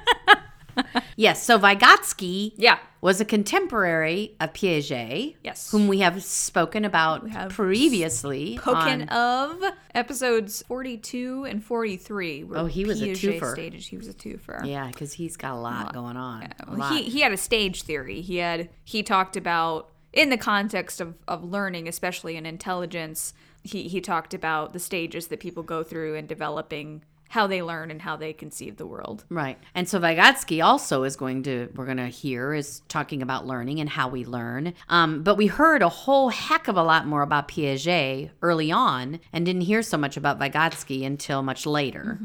yes, 1.16 1.42
so 1.42 1.58
Vygotsky 1.58 2.52
Yeah. 2.56 2.78
was 3.00 3.20
a 3.20 3.24
contemporary 3.24 4.34
of 4.40 4.52
Piaget. 4.52 5.36
Yes. 5.44 5.70
Whom 5.70 5.88
we 5.88 5.98
have 6.00 6.22
spoken 6.22 6.84
about 6.84 7.28
have 7.30 7.52
previously. 7.52 8.56
Spoken 8.56 9.08
on- 9.08 9.52
of 9.62 9.72
episodes 9.94 10.62
42 10.68 11.44
and 11.44 11.62
43. 11.64 12.46
Oh, 12.54 12.66
he 12.66 12.84
was 12.84 13.00
a 13.02 13.06
Piaget 13.08 13.40
twofer. 13.40 13.52
Stated 13.52 13.80
he 13.82 13.96
was 13.96 14.08
a 14.08 14.14
twofer. 14.14 14.64
Yeah, 14.66 14.86
because 14.88 15.12
he's 15.14 15.36
got 15.36 15.52
a 15.54 15.58
lot 15.58 15.92
going 15.92 16.16
on. 16.16 16.42
A 16.44 16.54
Well, 16.68 16.78
lot. 16.78 16.92
He 16.96 17.02
he 17.04 17.20
had 17.20 17.32
a 17.32 17.36
stage 17.36 17.82
theory. 17.82 18.20
He 18.20 18.36
had 18.38 18.68
he 18.84 19.02
talked 19.02 19.36
about 19.36 19.88
in 20.12 20.28
the 20.30 20.36
context 20.36 21.00
of, 21.00 21.14
of 21.26 21.42
learning, 21.42 21.88
especially 21.88 22.36
in 22.36 22.44
intelligence, 22.44 23.32
he, 23.64 23.88
he 23.88 23.98
talked 24.00 24.34
about 24.34 24.74
the 24.74 24.78
stages 24.78 25.28
that 25.28 25.40
people 25.40 25.62
go 25.62 25.82
through 25.82 26.14
in 26.16 26.26
developing 26.26 27.02
how 27.32 27.46
they 27.46 27.62
learn 27.62 27.90
and 27.90 28.02
how 28.02 28.14
they 28.14 28.30
conceive 28.30 28.76
the 28.76 28.86
world. 28.86 29.24
Right. 29.30 29.58
And 29.74 29.88
so 29.88 29.98
Vygotsky 29.98 30.62
also 30.62 31.02
is 31.04 31.16
going 31.16 31.44
to, 31.44 31.70
we're 31.74 31.86
going 31.86 31.96
to 31.96 32.08
hear, 32.08 32.52
is 32.52 32.82
talking 32.88 33.22
about 33.22 33.46
learning 33.46 33.80
and 33.80 33.88
how 33.88 34.10
we 34.10 34.26
learn. 34.26 34.74
Um, 34.90 35.22
but 35.22 35.38
we 35.38 35.46
heard 35.46 35.80
a 35.80 35.88
whole 35.88 36.28
heck 36.28 36.68
of 36.68 36.76
a 36.76 36.82
lot 36.82 37.06
more 37.06 37.22
about 37.22 37.48
Piaget 37.48 38.32
early 38.42 38.70
on 38.70 39.18
and 39.32 39.46
didn't 39.46 39.62
hear 39.62 39.80
so 39.80 39.96
much 39.96 40.18
about 40.18 40.38
Vygotsky 40.38 41.06
until 41.06 41.42
much 41.42 41.64
later. 41.64 42.18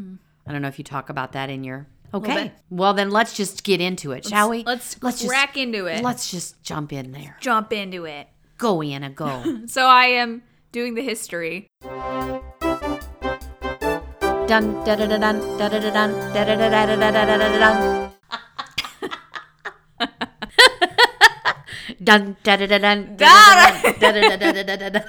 I 0.45 0.51
don't 0.51 0.61
know 0.61 0.67
if 0.67 0.77
you 0.77 0.83
talk 0.83 1.09
about 1.09 1.31
that 1.31 1.49
in 1.49 1.63
your. 1.63 1.87
Okay. 2.13 2.51
Well, 2.69 2.93
then 2.93 3.09
let's 3.09 3.33
just 3.33 3.63
get 3.63 3.79
into 3.79 4.11
it, 4.11 4.25
shall 4.25 4.49
we? 4.49 4.63
Let's 4.63 5.01
let's 5.01 5.25
crack 5.25 5.55
into 5.55 5.85
it. 5.85 6.03
Let's 6.03 6.29
just 6.29 6.61
jump 6.63 6.91
in 6.91 7.13
there. 7.13 7.37
jump 7.39 7.71
into 7.71 8.03
it. 8.03 8.27
Go, 8.57 8.81
Anna, 8.81 9.09
go. 9.09 9.61
So 9.67 9.85
I 9.85 10.07
am 10.07 10.43
doing 10.73 10.95
the 10.95 11.01
history. 11.01 11.67
Dun 14.47 14.83
da 14.85 14.95
da 14.95 15.05
da 15.07 15.17
dun 15.17 15.57
da 15.59 15.67
da 15.67 15.79
da 15.79 15.91
dun 15.91 16.11
da 16.33 16.45
da 16.45 16.55
da 16.55 16.69
da 16.69 16.85
da 16.85 16.95
da 16.95 17.11
da 17.11 17.37
da 17.37 17.37
da 17.37 17.59
dun. 17.59 18.11
Dun 22.03 22.37
da 22.43 22.55
da 22.55 22.67
da 22.67 22.79
dun 22.79 23.17
da 23.17 23.27
da 23.99 24.11
da 24.11 24.21
da 24.21 24.37
da 24.37 24.51
da 24.53 24.63
da 24.63 24.75
da 24.77 24.89
da. 24.89 24.99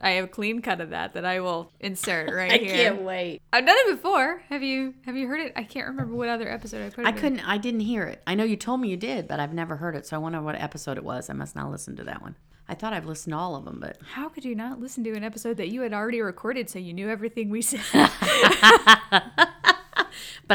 I 0.00 0.10
have 0.12 0.24
a 0.24 0.28
clean 0.28 0.62
cut 0.62 0.80
of 0.80 0.90
that 0.90 1.12
that 1.14 1.26
I 1.26 1.40
will 1.40 1.72
insert 1.80 2.32
right 2.32 2.52
I 2.52 2.56
here. 2.56 2.72
I 2.72 2.76
can't 2.76 3.02
wait. 3.02 3.42
I've 3.52 3.66
done 3.66 3.76
it 3.78 3.96
before. 3.96 4.42
Have 4.48 4.62
you 4.62 4.94
have 5.04 5.16
you 5.16 5.26
heard 5.26 5.40
it? 5.40 5.52
I 5.56 5.64
can't 5.64 5.88
remember 5.88 6.14
what 6.14 6.30
other 6.30 6.50
episode 6.50 6.86
I 6.86 6.90
put 6.90 7.04
it 7.04 7.08
I 7.08 7.12
couldn't. 7.12 7.40
I 7.40 7.58
didn't 7.58 7.80
hear 7.80 8.04
it. 8.04 8.22
I 8.26 8.34
know 8.34 8.44
you 8.44 8.56
told 8.56 8.80
me 8.80 8.88
you 8.88 8.96
did, 8.96 9.28
but 9.28 9.40
I've 9.40 9.52
never 9.52 9.76
heard 9.76 9.94
it. 9.94 10.06
So 10.06 10.16
I 10.16 10.18
wonder 10.20 10.40
what 10.40 10.54
episode 10.54 10.96
it 10.96 11.04
was. 11.04 11.28
I 11.28 11.34
must 11.34 11.54
not 11.54 11.70
listen 11.70 11.96
to 11.96 12.04
that 12.04 12.22
one. 12.22 12.36
I 12.68 12.74
thought 12.74 12.92
I've 12.92 13.06
listened 13.06 13.32
to 13.32 13.38
all 13.38 13.54
of 13.54 13.64
them, 13.64 13.78
but 13.80 13.96
How 14.12 14.28
could 14.28 14.44
you 14.44 14.56
not 14.56 14.80
listen 14.80 15.04
to 15.04 15.12
an 15.14 15.22
episode 15.22 15.56
that 15.58 15.68
you 15.68 15.82
had 15.82 15.92
already 15.92 16.20
recorded 16.20 16.68
so 16.68 16.80
you 16.80 16.92
knew 16.92 17.08
everything 17.08 17.48
we 17.48 17.62
said? 17.62 17.80
but 17.92 18.10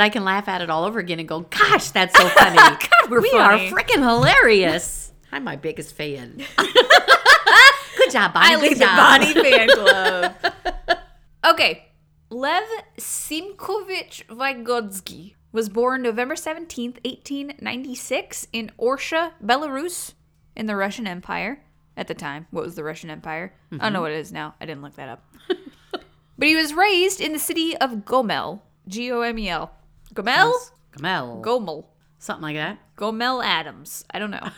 I 0.01 0.09
can 0.09 0.25
laugh 0.25 0.49
at 0.49 0.61
it 0.61 0.69
all 0.69 0.83
over 0.83 0.99
again 0.99 1.19
and 1.19 1.27
go, 1.27 1.41
"Gosh, 1.41 1.91
that's 1.91 2.17
so 2.17 2.27
funny! 2.29 2.55
God, 2.57 3.09
we're 3.09 3.21
we 3.21 3.29
funny." 3.31 3.69
are 3.69 3.71
freaking 3.71 3.99
hilarious." 4.01 5.13
I'm 5.31 5.43
my 5.45 5.55
biggest 5.55 5.95
fan. 5.95 6.41
Good 6.57 8.11
job, 8.11 8.33
Bonnie. 8.33 8.55
I 8.55 8.59
Good 8.59 8.61
lead 8.61 8.77
the. 8.79 8.85
Bonnie 8.85 9.33
fan 9.33 9.69
club. 9.69 10.35
okay. 11.45 11.85
Lev 12.29 12.63
Simkhovich 12.97 14.25
Vygotsky 14.27 15.35
was 15.51 15.67
born 15.69 16.01
November 16.01 16.35
17th, 16.35 17.03
1896 17.05 18.47
in 18.53 18.71
Orsha, 18.79 19.31
Belarus, 19.43 20.13
in 20.55 20.65
the 20.65 20.75
Russian 20.77 21.07
Empire. 21.07 21.61
At 21.97 22.07
the 22.07 22.13
time, 22.13 22.47
what 22.51 22.63
was 22.63 22.75
the 22.75 22.83
Russian 22.83 23.09
Empire? 23.09 23.53
I 23.71 23.77
don't 23.77 23.79
know 23.79 23.97
mm-hmm. 23.97 24.03
what 24.03 24.11
it 24.11 24.19
is 24.19 24.31
now. 24.31 24.55
I 24.61 24.65
didn't 24.65 24.81
look 24.81 24.95
that 24.95 25.09
up. 25.09 25.23
but 25.91 26.47
he 26.47 26.55
was 26.55 26.73
raised 26.73 27.19
in 27.19 27.33
the 27.33 27.39
city 27.39 27.75
of 27.77 28.05
Gomel. 28.05 28.61
G 28.87 29.11
O 29.11 29.21
M 29.21 29.37
E 29.37 29.49
L. 29.49 29.71
Gomel? 30.13 30.53
Kamel. 30.91 31.41
Gomel. 31.43 31.85
Something 32.19 32.43
like 32.43 32.55
that. 32.55 32.79
Gomel 32.97 33.43
Adams. 33.43 34.05
I 34.11 34.19
don't 34.19 34.31
know. 34.31 34.49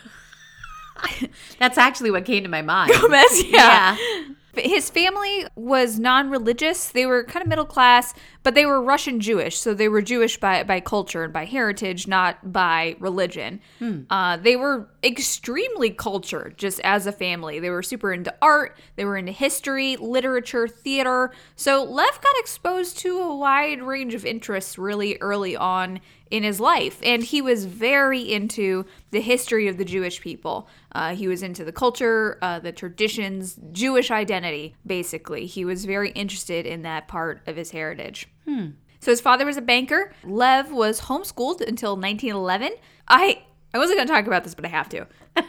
That's 1.60 1.78
actually 1.78 2.12
what 2.12 2.26
came 2.26 2.44
to 2.44 2.50
my 2.50 2.62
mind. 2.62 2.92
Gomez, 2.94 3.44
yeah. 3.48 3.98
Yeah. 3.98 4.24
His 4.56 4.90
family 4.90 5.46
was 5.56 5.98
non-religious. 5.98 6.90
They 6.90 7.06
were 7.06 7.24
kind 7.24 7.42
of 7.42 7.50
middle 7.50 7.66
class, 7.66 8.14
but 8.44 8.54
they 8.54 8.66
were 8.66 8.82
Russian 8.82 9.20
Jewish, 9.20 9.58
so 9.58 9.74
they 9.74 9.88
were 9.88 10.02
Jewish 10.02 10.40
by 10.40 10.64
by 10.64 10.80
culture 10.80 11.24
and 11.24 11.34
by 11.34 11.46
heritage, 11.46 12.08
not 12.08 12.52
by 12.54 12.96
religion. 13.00 13.62
Uh, 14.10 14.38
they 14.38 14.56
were 14.56 14.90
extremely 15.04 15.90
cultured, 15.90 16.58
just 16.58 16.80
as 16.82 17.08
a 17.08 17.12
family. 17.12 17.60
They 17.60 17.70
were 17.70 17.84
super 17.84 18.14
into 18.14 18.34
art. 18.42 18.78
They 18.96 19.06
were 19.06 19.18
into 19.18 19.32
history, 19.32 19.96
literature, 19.98 20.68
theater. 20.68 21.32
So 21.56 21.84
Lev 21.84 22.22
got 22.22 22.36
exposed 22.38 22.98
to 23.00 23.20
a 23.20 23.36
wide 23.36 23.82
range 23.82 24.14
of 24.14 24.26
interests 24.26 24.78
really 24.78 25.18
early 25.20 25.56
on 25.56 26.00
in 26.34 26.42
his 26.42 26.60
life. 26.60 27.00
And 27.04 27.24
he 27.24 27.44
was 27.44 27.66
very 27.66 28.20
into 28.22 28.86
the 29.12 29.22
history 29.22 29.68
of 29.68 29.78
the 29.78 29.86
Jewish 29.86 30.20
people. 30.20 30.68
Uh, 30.92 31.14
he 31.14 31.28
was 31.28 31.44
into 31.44 31.64
the 31.64 31.72
culture, 31.72 32.40
uh, 32.42 32.58
the 32.58 32.72
traditions, 32.72 33.60
Jewish 33.72 34.10
identity, 34.10 34.76
basically. 34.84 35.46
He 35.46 35.64
was 35.64 35.86
very 35.86 36.10
interested 36.14 36.66
in 36.66 36.82
that 36.82 37.08
part 37.08 37.42
of 37.46 37.56
his 37.56 37.70
heritage. 37.70 38.28
So 39.00 39.12
his 39.12 39.22
father 39.22 39.46
was 39.46 39.58
a 39.58 39.62
banker. 39.62 40.12
Lev 40.24 40.72
was 40.72 41.02
homeschooled 41.02 41.62
until 41.62 41.92
1911. 41.96 42.72
I 43.08 43.44
I 43.72 43.78
wasn't 43.78 44.00
going 44.00 44.08
to 44.08 44.14
talk 44.14 44.26
about 44.26 44.44
this, 44.44 44.56
but 44.56 44.66
I 44.66 44.70
have 44.70 44.90
to. 44.90 45.08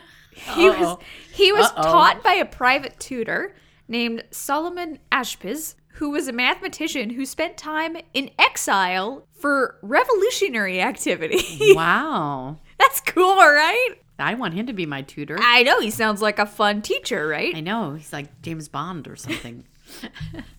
He 0.56 0.68
was 0.68 0.98
he 1.32 1.52
was 1.52 1.66
Uh-oh. 1.66 1.82
taught 1.84 2.24
by 2.24 2.34
a 2.34 2.44
private 2.44 2.98
tutor 2.98 3.54
named 3.86 4.24
Solomon 4.32 4.98
Ashpiz, 5.12 5.76
who 5.94 6.10
was 6.10 6.28
a 6.28 6.32
mathematician 6.32 7.10
who 7.10 7.24
spent 7.26 7.56
time 7.56 7.96
in 8.12 8.30
exile 8.38 9.26
for 9.32 9.78
revolutionary 9.82 10.80
activity. 10.80 11.72
Wow. 11.74 12.58
That's 12.78 13.00
cool, 13.00 13.36
right? 13.36 13.90
I 14.18 14.34
want 14.34 14.54
him 14.54 14.66
to 14.66 14.72
be 14.72 14.86
my 14.86 15.02
tutor. 15.02 15.38
I 15.40 15.62
know 15.62 15.80
he 15.80 15.90
sounds 15.90 16.20
like 16.22 16.38
a 16.38 16.46
fun 16.46 16.82
teacher, 16.82 17.26
right? 17.26 17.54
I 17.54 17.60
know. 17.60 17.94
He's 17.94 18.12
like 18.12 18.42
James 18.42 18.68
Bond 18.68 19.08
or 19.08 19.16
something. 19.16 19.64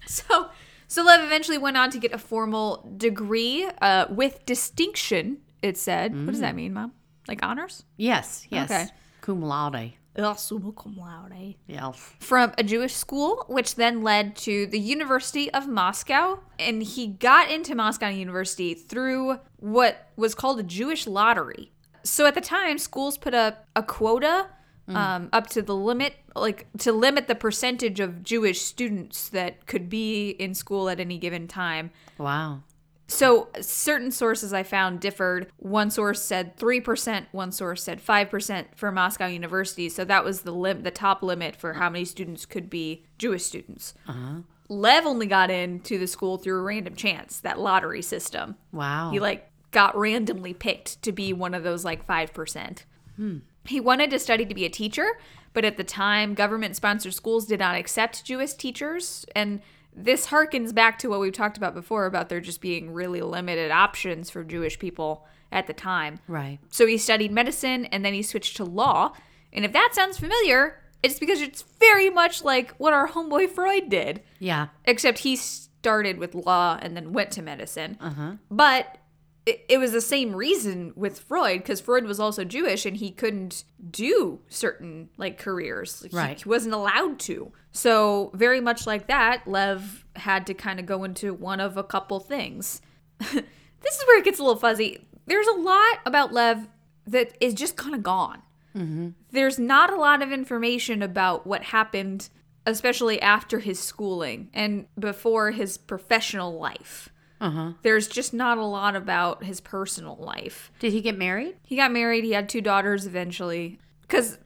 So, 0.06 0.50
so 0.88 1.04
Lev 1.04 1.24
eventually 1.24 1.58
went 1.58 1.78
on 1.78 1.90
to 1.90 1.98
get 1.98 2.14
a 2.14 2.18
formal 2.18 2.88
degree 2.96 3.68
uh, 3.82 4.06
with 4.10 4.46
distinction. 4.46 5.40
It 5.64 5.78
said, 5.78 6.14
"What 6.14 6.28
does 6.28 6.42
that 6.42 6.56
mean, 6.56 6.74
Mom? 6.74 6.94
Like 7.28 7.44
honors?" 7.44 7.84
yes, 7.98 8.46
yes. 8.50 8.70
Okay. 8.70 8.86
Cum 9.22 9.42
laude. 9.42 9.94
Ugh, 10.18 10.38
summa 10.38 10.72
cum 10.72 10.98
laude. 10.98 11.56
Yes. 11.68 12.14
From 12.20 12.54
a 12.58 12.64
Jewish 12.64 12.94
school, 12.94 13.46
which 13.48 13.76
then 13.76 14.02
led 14.02 14.36
to 14.38 14.66
the 14.68 14.80
University 14.80 15.52
of 15.52 15.68
Moscow, 15.68 16.40
and 16.58 16.82
he 16.82 17.08
got 17.08 17.52
into 17.52 17.76
Moscow 17.76 18.08
University 18.08 18.74
through 18.74 19.40
what 19.58 20.10
was 20.16 20.34
called 20.34 20.60
a 20.60 20.64
Jewish 20.64 21.06
lottery. 21.06 21.72
So 22.04 22.26
at 22.26 22.36
the 22.36 22.42
time, 22.42 22.78
schools 22.78 23.18
put 23.18 23.34
up 23.34 23.66
a 23.76 23.84
quota 23.84 24.48
um, 24.88 25.30
up 25.34 25.48
to 25.48 25.62
the 25.62 25.76
limit, 25.76 26.14
like 26.36 26.68
to 26.80 26.92
limit 26.92 27.28
the 27.28 27.36
percentage 27.36 28.00
of 28.00 28.24
Jewish 28.24 28.62
students 28.62 29.30
that 29.30 29.66
could 29.66 29.90
be 29.90 30.30
in 30.30 30.54
school 30.54 30.90
at 30.90 31.00
any 31.00 31.18
given 31.18 31.48
time. 31.48 31.92
Wow. 32.18 32.62
So 33.08 33.50
certain 33.62 34.12
sources 34.12 34.52
I 34.52 34.64
found 34.64 35.00
differed. 35.00 35.52
One 35.58 35.90
source 35.92 36.22
said 36.22 36.58
3%, 36.58 37.26
one 37.32 37.52
source 37.52 37.84
said 37.84 38.04
5% 38.04 38.66
for 38.76 38.92
Moscow 38.92 39.28
University. 39.28 39.90
So 39.90 40.04
that 40.06 40.24
was 40.24 40.42
the 40.42 40.52
lim- 40.52 40.84
the 40.84 40.92
top 40.92 41.22
limit 41.22 41.56
for 41.56 41.74
how 41.74 41.90
many 41.90 42.06
students 42.06 42.46
could 42.46 42.70
be 42.70 43.06
Jewish 43.18 43.44
students. 43.44 43.94
Uh-huh. 44.08 44.42
Lev 44.68 45.06
only 45.06 45.28
got 45.28 45.52
into 45.52 46.00
the 46.00 46.08
school 46.08 46.38
through 46.38 46.58
a 46.60 46.64
random 46.64 46.96
chance, 46.96 47.40
that 47.42 47.60
lottery 47.60 48.02
system. 48.02 48.56
Wow. 48.72 49.12
He 49.12 49.20
like 49.20 49.52
got 49.72 49.96
randomly 49.96 50.54
picked 50.54 51.02
to 51.04 51.12
be 51.12 51.34
one 51.34 51.54
of 51.54 51.64
those 51.64 51.86
like 51.86 52.08
5%. 52.08 52.84
Hmm. 53.18 53.38
He 53.66 53.80
wanted 53.80 54.10
to 54.12 54.20
study 54.20 54.46
to 54.46 54.56
be 54.56 54.66
a 54.66 54.70
teacher, 54.70 55.20
but 55.54 55.66
at 55.66 55.78
the 55.78 55.84
time, 55.84 56.34
government 56.34 56.76
sponsored 56.76 57.14
schools 57.14 57.46
did 57.46 57.60
not 57.60 57.76
accept 57.76 58.26
Jewish 58.26 58.54
teachers. 58.54 59.26
And 59.36 59.62
this 59.96 60.28
harkens 60.28 60.74
back 60.76 61.00
to 61.00 61.10
what 61.10 61.20
we've 61.20 61.34
talked 61.34 61.58
about 61.58 61.74
before 61.74 62.06
about 62.06 62.30
there 62.30 62.42
just 62.42 62.62
being 62.62 62.92
really 62.92 63.22
limited 63.22 63.72
options 63.72 64.30
for 64.30 64.44
Jewish 64.44 64.78
people 64.78 65.26
at 65.52 65.68
the 65.68 65.74
time. 65.74 66.20
right. 66.28 66.60
So 66.70 66.86
he 66.86 66.98
studied 66.98 67.32
medicine 67.32 67.86
and 67.86 68.04
then 68.04 68.14
he 68.14 68.22
switched 68.22 68.58
to 68.58 68.66
law. 68.66 69.14
And 69.54 69.64
if 69.64 69.72
that 69.72 69.92
sounds 69.94 70.18
familiar, 70.18 70.82
it's 71.02 71.18
because 71.20 71.40
it's 71.42 71.64
very 71.80 72.10
much 72.10 72.44
like 72.44 72.72
what 72.78 72.92
our 72.94 73.08
homeboy 73.08 73.50
Freud 73.50 73.90
did 73.90 74.22
Yeah. 74.40 74.68
except 74.86 75.20
he 75.20 75.36
started 75.38 76.18
with 76.18 76.36
law 76.36 76.78
and 76.82 76.98
then 76.98 77.14
went 77.14 77.32
to 77.32 77.42
medicine. 77.42 77.98
Uh-huh. 78.02 78.34
But 78.52 78.98
it, 79.46 79.66
it 79.70 79.78
was 79.78 79.92
the 79.92 80.02
same 80.02 80.36
reason 80.36 80.94
with 80.96 81.20
Freud 81.20 81.60
because 81.60 81.82
Freud 81.82 82.06
was 82.06 82.20
also 82.20 82.44
Jewish 82.44 82.86
and 82.86 82.98
he 82.98 83.12
couldn't 83.12 83.64
do 83.92 84.40
certain 84.48 85.10
like 85.18 85.38
careers. 85.38 86.02
He- 86.02 86.16
Right. 86.16 86.42
He, 86.42 86.50
wasn't 86.50 86.74
allowed 86.74 87.20
to. 87.22 87.52
So 87.72 88.32
very 88.34 88.62
much 88.62 88.88
like 88.88 89.08
that, 89.08 89.48
Lev 89.48 90.06
had 90.16 90.48
to 90.48 90.54
kind 90.54 90.80
of 90.80 90.86
go 90.86 91.04
into 91.04 91.34
one 91.34 91.60
of 91.60 91.78
a 91.78 91.84
couple 91.84 92.20
things. 92.20 92.82
this 93.20 93.34
is 93.34 94.04
where 94.08 94.20
it 94.20 94.26
gets 94.26 94.40
a 94.40 94.44
little 94.44 94.60
fuzzy. 94.60 95.06
There's 95.26 95.48
a 95.48 95.60
lot 95.60 96.00
about 96.06 96.34
Lev 96.34 96.68
that 97.08 97.36
is 97.40 97.54
just 97.54 97.76
kind 97.76 97.94
of 97.94 98.02
gone 98.02 98.42
mm-hmm. 98.76 99.10
there's 99.32 99.58
not 99.58 99.92
a 99.92 99.96
lot 99.96 100.22
of 100.22 100.32
information 100.32 101.02
about 101.02 101.48
what 101.48 101.64
happened, 101.64 102.30
especially 102.66 103.22
after 103.22 103.60
his 103.60 103.80
schooling 103.80 104.50
and 104.54 104.88
before 105.00 105.52
his 105.52 105.78
professional 105.78 106.58
life. 106.60 107.10
Uh-huh. 107.46 107.74
There's 107.84 108.08
just 108.08 108.34
not 108.34 108.58
a 108.58 108.66
lot 108.66 108.96
about 108.96 109.44
his 109.44 109.62
personal 109.62 110.16
life. 110.16 110.72
Did 110.80 110.94
he 110.94 111.02
get 111.02 111.16
married? 111.16 111.56
He 111.64 111.76
got 111.76 111.92
married, 111.92 112.24
he 112.24 112.32
had 112.32 112.50
two 112.50 112.62
daughters 112.62 113.06
eventually. 113.06 113.80
Because, 114.02 114.40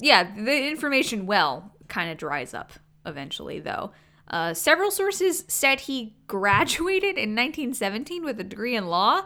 yeah, 0.00 0.34
the 0.34 0.66
information 0.66 1.26
well 1.26 1.74
kind 1.88 2.10
of 2.10 2.16
dries 2.16 2.54
up 2.54 2.72
eventually, 3.04 3.60
though. 3.60 3.92
Uh, 4.28 4.54
several 4.54 4.90
sources 4.90 5.44
said 5.48 5.80
he 5.80 6.16
graduated 6.26 7.18
in 7.18 7.34
1917 7.34 8.24
with 8.24 8.40
a 8.40 8.44
degree 8.44 8.74
in 8.74 8.86
law, 8.86 9.22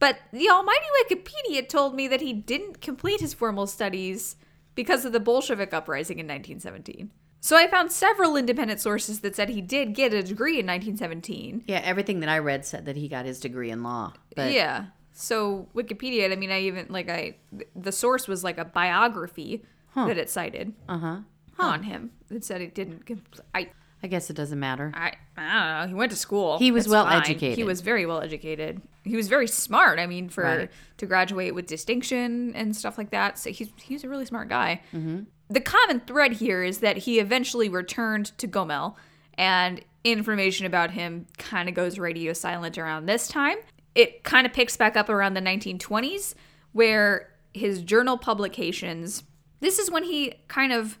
but 0.00 0.18
the 0.32 0.50
almighty 0.50 0.84
Wikipedia 1.04 1.66
told 1.68 1.94
me 1.94 2.08
that 2.08 2.20
he 2.20 2.32
didn't 2.32 2.80
complete 2.80 3.20
his 3.20 3.32
formal 3.32 3.68
studies 3.68 4.34
because 4.74 5.04
of 5.04 5.12
the 5.12 5.20
Bolshevik 5.20 5.72
uprising 5.72 6.18
in 6.18 6.26
1917. 6.26 7.12
So 7.44 7.56
I 7.56 7.66
found 7.66 7.90
several 7.90 8.36
independent 8.36 8.80
sources 8.80 9.18
that 9.20 9.34
said 9.34 9.48
he 9.48 9.60
did 9.60 9.96
get 9.96 10.14
a 10.14 10.22
degree 10.22 10.60
in 10.60 10.66
1917. 10.66 11.64
Yeah, 11.66 11.80
everything 11.82 12.20
that 12.20 12.28
I 12.28 12.38
read 12.38 12.64
said 12.64 12.84
that 12.84 12.94
he 12.94 13.08
got 13.08 13.26
his 13.26 13.40
degree 13.40 13.70
in 13.70 13.82
law. 13.82 14.12
But 14.36 14.52
yeah. 14.52 14.86
So 15.12 15.66
Wikipedia, 15.74 16.30
I 16.32 16.36
mean, 16.36 16.52
I 16.52 16.60
even 16.60 16.86
like 16.88 17.10
I 17.10 17.34
the 17.74 17.90
source 17.90 18.28
was 18.28 18.44
like 18.44 18.58
a 18.58 18.64
biography 18.64 19.64
that 19.96 20.16
it 20.16 20.30
cited 20.30 20.72
uh-huh. 20.88 21.18
on 21.58 21.82
him. 21.82 22.12
It 22.30 22.44
said 22.44 22.60
it 22.60 22.76
didn't. 22.76 23.10
I 23.52 23.70
I 24.04 24.06
guess 24.06 24.30
it 24.30 24.36
doesn't 24.36 24.60
matter. 24.60 24.92
I 24.94 25.14
I 25.36 25.80
don't 25.80 25.80
know. 25.82 25.88
He 25.88 25.94
went 25.94 26.12
to 26.12 26.16
school. 26.16 26.58
He 26.58 26.70
was 26.70 26.86
well 26.86 27.06
fine. 27.06 27.22
educated. 27.22 27.58
He 27.58 27.64
was 27.64 27.80
very 27.80 28.06
well 28.06 28.20
educated. 28.20 28.80
He 29.04 29.16
was 29.16 29.26
very 29.26 29.48
smart. 29.48 29.98
I 29.98 30.06
mean, 30.06 30.28
for 30.28 30.44
Right. 30.44 30.70
to 30.98 31.06
graduate 31.06 31.56
with 31.56 31.66
distinction 31.66 32.54
and 32.54 32.76
stuff 32.76 32.96
like 32.96 33.10
that. 33.10 33.36
So 33.38 33.50
he's 33.50 33.70
he's 33.82 34.04
a 34.04 34.08
really 34.08 34.26
smart 34.26 34.48
guy. 34.48 34.82
Mm-hmm. 34.92 35.22
The 35.52 35.60
common 35.60 36.00
thread 36.00 36.32
here 36.32 36.62
is 36.62 36.78
that 36.78 36.96
he 36.96 37.18
eventually 37.18 37.68
returned 37.68 38.36
to 38.38 38.48
Gomel, 38.48 38.94
and 39.34 39.82
information 40.02 40.64
about 40.64 40.92
him 40.92 41.26
kind 41.36 41.68
of 41.68 41.74
goes 41.74 41.98
radio 41.98 42.32
silent 42.32 42.78
around 42.78 43.04
this 43.04 43.28
time. 43.28 43.58
It 43.94 44.24
kind 44.24 44.46
of 44.46 44.54
picks 44.54 44.78
back 44.78 44.96
up 44.96 45.10
around 45.10 45.34
the 45.34 45.42
1920s, 45.42 46.34
where 46.72 47.34
his 47.52 47.82
journal 47.82 48.16
publications, 48.16 49.24
this 49.60 49.78
is 49.78 49.90
when 49.90 50.04
he 50.04 50.36
kind 50.48 50.72
of 50.72 50.98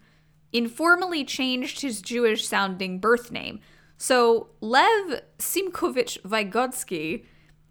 informally 0.52 1.24
changed 1.24 1.80
his 1.80 2.02
Jewish 2.02 2.46
sounding 2.46 2.98
birth 2.98 3.32
name. 3.32 3.58
So 3.96 4.48
Lev 4.60 5.22
Simkhovich 5.38 6.20
Vygotsky 6.24 7.24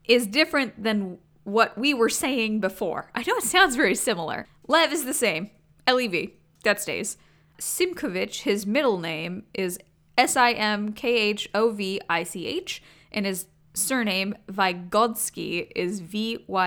is 0.05 0.25
different 0.25 0.81
than 0.81 1.19
what 1.43 1.77
we 1.77 1.93
were 1.93 2.09
saying 2.09 2.59
before. 2.59 3.11
I 3.13 3.21
know 3.21 3.35
it 3.35 3.43
sounds 3.43 3.75
very 3.75 3.93
similar. 3.93 4.47
Lev 4.67 4.91
is 4.91 5.05
the 5.05 5.13
same. 5.13 5.51
L-E-V. 5.85 6.37
That 6.63 6.81
stays. 6.81 7.17
Simkhovich, 7.59 8.41
his 8.41 8.65
middle 8.65 8.99
name 8.99 9.43
is 9.53 9.77
S-I-M-K-H-O-V-I-C-H, 10.17 12.83
and 13.11 13.25
his 13.25 13.47
surname 13.73 14.35
Vygodsky 14.51 15.71
is 15.75 15.99
V-Y-G-O-D-S-K-I-I. 16.01 16.57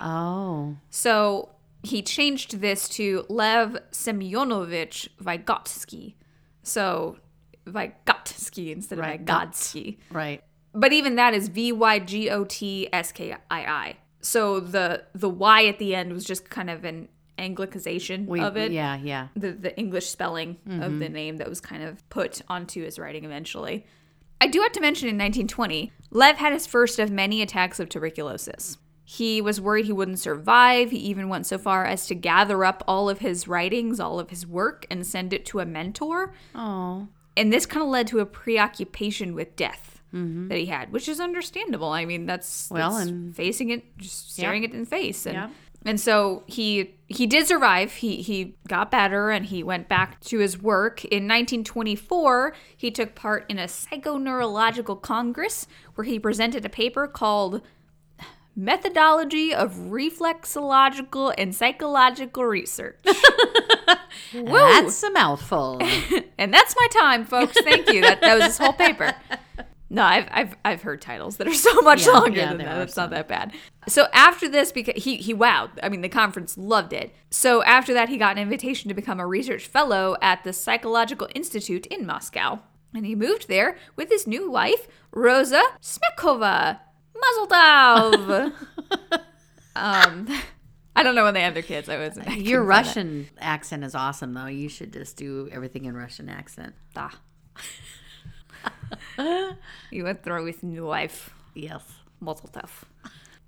Oh. 0.00 0.76
So 0.90 1.50
he 1.82 2.02
changed 2.02 2.60
this 2.60 2.88
to 2.90 3.24
Lev 3.28 3.78
Semyonovich 3.90 5.08
Vygotsky. 5.22 6.14
So 6.62 7.18
Vygotsky 7.66 8.72
instead 8.72 8.98
of 8.98 9.04
Right, 9.04 9.24
Vygotsky. 9.24 9.98
Right. 10.10 10.42
But 10.72 10.92
even 10.92 11.16
that 11.16 11.34
is 11.34 11.48
V 11.48 11.72
Y 11.72 11.98
G 11.98 12.30
O 12.30 12.44
T 12.44 12.88
S 12.92 13.12
K 13.12 13.32
I 13.32 13.38
I. 13.50 13.96
So 14.20 14.60
the 14.60 15.04
the 15.14 15.28
Y 15.28 15.66
at 15.66 15.78
the 15.78 15.94
end 15.94 16.12
was 16.12 16.24
just 16.24 16.50
kind 16.50 16.70
of 16.70 16.84
an 16.84 17.08
anglicization 17.40 18.26
We, 18.26 18.40
of 18.40 18.56
it. 18.56 18.72
Yeah, 18.72 18.96
yeah. 18.96 19.28
The 19.34 19.52
the 19.52 19.76
English 19.78 20.08
spelling 20.08 20.58
of 20.66 20.98
the 20.98 21.06
mm-hmm. 21.06 21.12
name 21.12 21.36
that 21.38 21.48
was 21.48 21.60
kind 21.60 21.82
of 21.82 22.08
put 22.10 22.42
onto 22.48 22.84
his 22.84 22.98
writing 22.98 23.24
eventually. 23.24 23.86
I 24.40 24.46
do 24.46 24.60
have 24.62 24.72
to 24.72 24.80
mention 24.80 25.08
in 25.08 25.16
1920, 25.16 25.92
Lev 26.10 26.36
had 26.36 26.52
his 26.52 26.66
first 26.66 26.98
of 26.98 27.10
many 27.10 27.42
attacks 27.42 27.78
of 27.78 27.88
tuberculosis. 27.88 28.78
He 29.04 29.42
was 29.42 29.60
worried 29.60 29.86
he 29.86 29.92
wouldn't 29.92 30.20
survive. 30.20 30.92
He 30.92 30.98
even 30.98 31.28
went 31.28 31.44
so 31.44 31.58
far 31.58 31.84
as 31.84 32.06
to 32.06 32.14
gather 32.14 32.64
up 32.64 32.84
all 32.86 33.10
of 33.10 33.18
his 33.18 33.48
writings, 33.48 33.98
all 33.98 34.20
of 34.20 34.30
his 34.30 34.46
work, 34.46 34.86
and 34.88 35.04
send 35.04 35.32
it 35.32 35.44
to 35.46 35.60
a 35.60 35.66
mentor. 35.66 36.32
Oh. 36.54 37.08
And 37.36 37.52
this 37.52 37.66
kind 37.66 37.82
of 37.82 37.88
led 37.88 38.06
to 38.08 38.20
a 38.20 38.26
preoccupation 38.26 39.34
with 39.34 39.56
death 39.56 40.00
mm-hmm. 40.14 40.48
that 40.48 40.58
he 40.58 40.66
had, 40.66 40.92
which 40.92 41.08
is 41.08 41.18
understandable. 41.20 41.88
I 41.88 42.04
mean, 42.04 42.26
that's, 42.26 42.70
Well, 42.70 42.92
that's 42.92 43.10
and- 43.10 43.34
facing 43.34 43.70
it, 43.70 43.98
just 43.98 44.32
staring 44.32 44.62
it 44.62 44.72
in 44.72 44.80
the 44.80 44.86
face. 44.86 45.26
And, 45.26 45.34
Yeah. 45.34 45.50
And 45.84 46.00
so 46.00 46.42
he 46.46 46.94
he 47.08 47.26
did 47.26 47.46
survive. 47.46 47.92
He 47.94 48.22
he 48.22 48.56
got 48.68 48.90
better 48.90 49.30
and 49.30 49.46
he 49.46 49.62
went 49.62 49.88
back 49.88 50.20
to 50.20 50.38
his 50.38 50.60
work. 50.60 51.04
In 51.04 51.24
1924, 51.24 52.54
he 52.76 52.90
took 52.90 53.14
part 53.14 53.46
in 53.48 53.58
a 53.58 53.64
psychoneurological 53.64 55.00
congress 55.00 55.66
where 55.94 56.04
he 56.04 56.18
presented 56.18 56.64
a 56.64 56.68
paper 56.68 57.06
called 57.08 57.62
Methodology 58.54 59.54
of 59.54 59.74
Reflexological 59.74 61.34
and 61.38 61.54
Psychological 61.54 62.44
Research. 62.44 62.98
That's 64.32 65.02
a 65.02 65.10
mouthful. 65.10 65.80
And 66.40 66.54
that's 66.54 66.74
my 66.74 66.86
time, 66.90 67.26
folks. 67.26 67.54
Thank 67.64 67.92
you. 67.92 68.00
That, 68.00 68.22
that 68.22 68.34
was 68.36 68.44
his 68.44 68.56
whole 68.58 68.72
paper. 68.72 69.14
No, 69.92 70.04
I've, 70.04 70.28
I've, 70.30 70.56
I've 70.64 70.82
heard 70.82 71.02
titles 71.02 71.36
that 71.38 71.48
are 71.48 71.54
so 71.68 71.80
much 71.82 72.06
Yeah, 72.06 72.12
longer 72.12 72.38
yeah, 72.38 72.48
than 72.50 72.58
that. 72.58 72.82
It's 72.82 72.96
not 72.96 73.10
that 73.10 73.26
bad. 73.26 73.52
So 73.88 74.06
after 74.12 74.48
this, 74.48 74.70
because 74.70 75.02
he 75.02 75.16
he 75.16 75.34
wowed. 75.34 75.70
I 75.82 75.88
mean, 75.88 76.00
the 76.00 76.08
conference 76.08 76.56
loved 76.56 76.92
it. 76.92 77.12
So 77.30 77.62
after 77.64 77.92
that, 77.94 78.08
he 78.08 78.16
got 78.16 78.36
an 78.36 78.42
invitation 78.42 78.88
to 78.88 78.94
become 78.94 79.18
a 79.18 79.26
research 79.26 79.66
fellow 79.66 80.16
at 80.22 80.44
the 80.44 80.52
Psychological 80.52 81.28
Institute 81.34 81.86
in 81.86 82.06
Moscow, 82.06 82.60
and 82.94 83.04
he 83.04 83.16
moved 83.16 83.48
there 83.48 83.76
with 83.96 84.08
his 84.10 84.26
new 84.28 84.48
wife, 84.50 84.86
Rosa 85.10 85.62
Smekova. 85.82 86.78
Mazel 87.20 87.46
tov. 87.48 88.52
um, 89.76 90.28
I 90.96 91.02
don't 91.02 91.14
know 91.14 91.24
when 91.24 91.34
they 91.34 91.42
have 91.42 91.54
their 91.54 91.62
kids. 91.62 91.88
I 91.88 91.96
was 91.98 92.16
I 92.18 92.34
Your 92.34 92.62
Russian 92.62 93.28
accent 93.38 93.84
is 93.84 93.94
awesome, 93.94 94.34
though. 94.34 94.46
You 94.46 94.68
should 94.68 94.92
just 94.92 95.16
do 95.16 95.48
everything 95.52 95.84
in 95.86 95.96
Russian 95.96 96.28
accent. 96.28 96.74
that. 96.94 97.14
You 99.90 100.04
went 100.04 100.22
through 100.22 100.44
with 100.44 100.62
new 100.62 100.86
wife. 100.86 101.30
Yes. 101.54 101.82
Mazel 102.20 102.48
tov. 102.52 102.70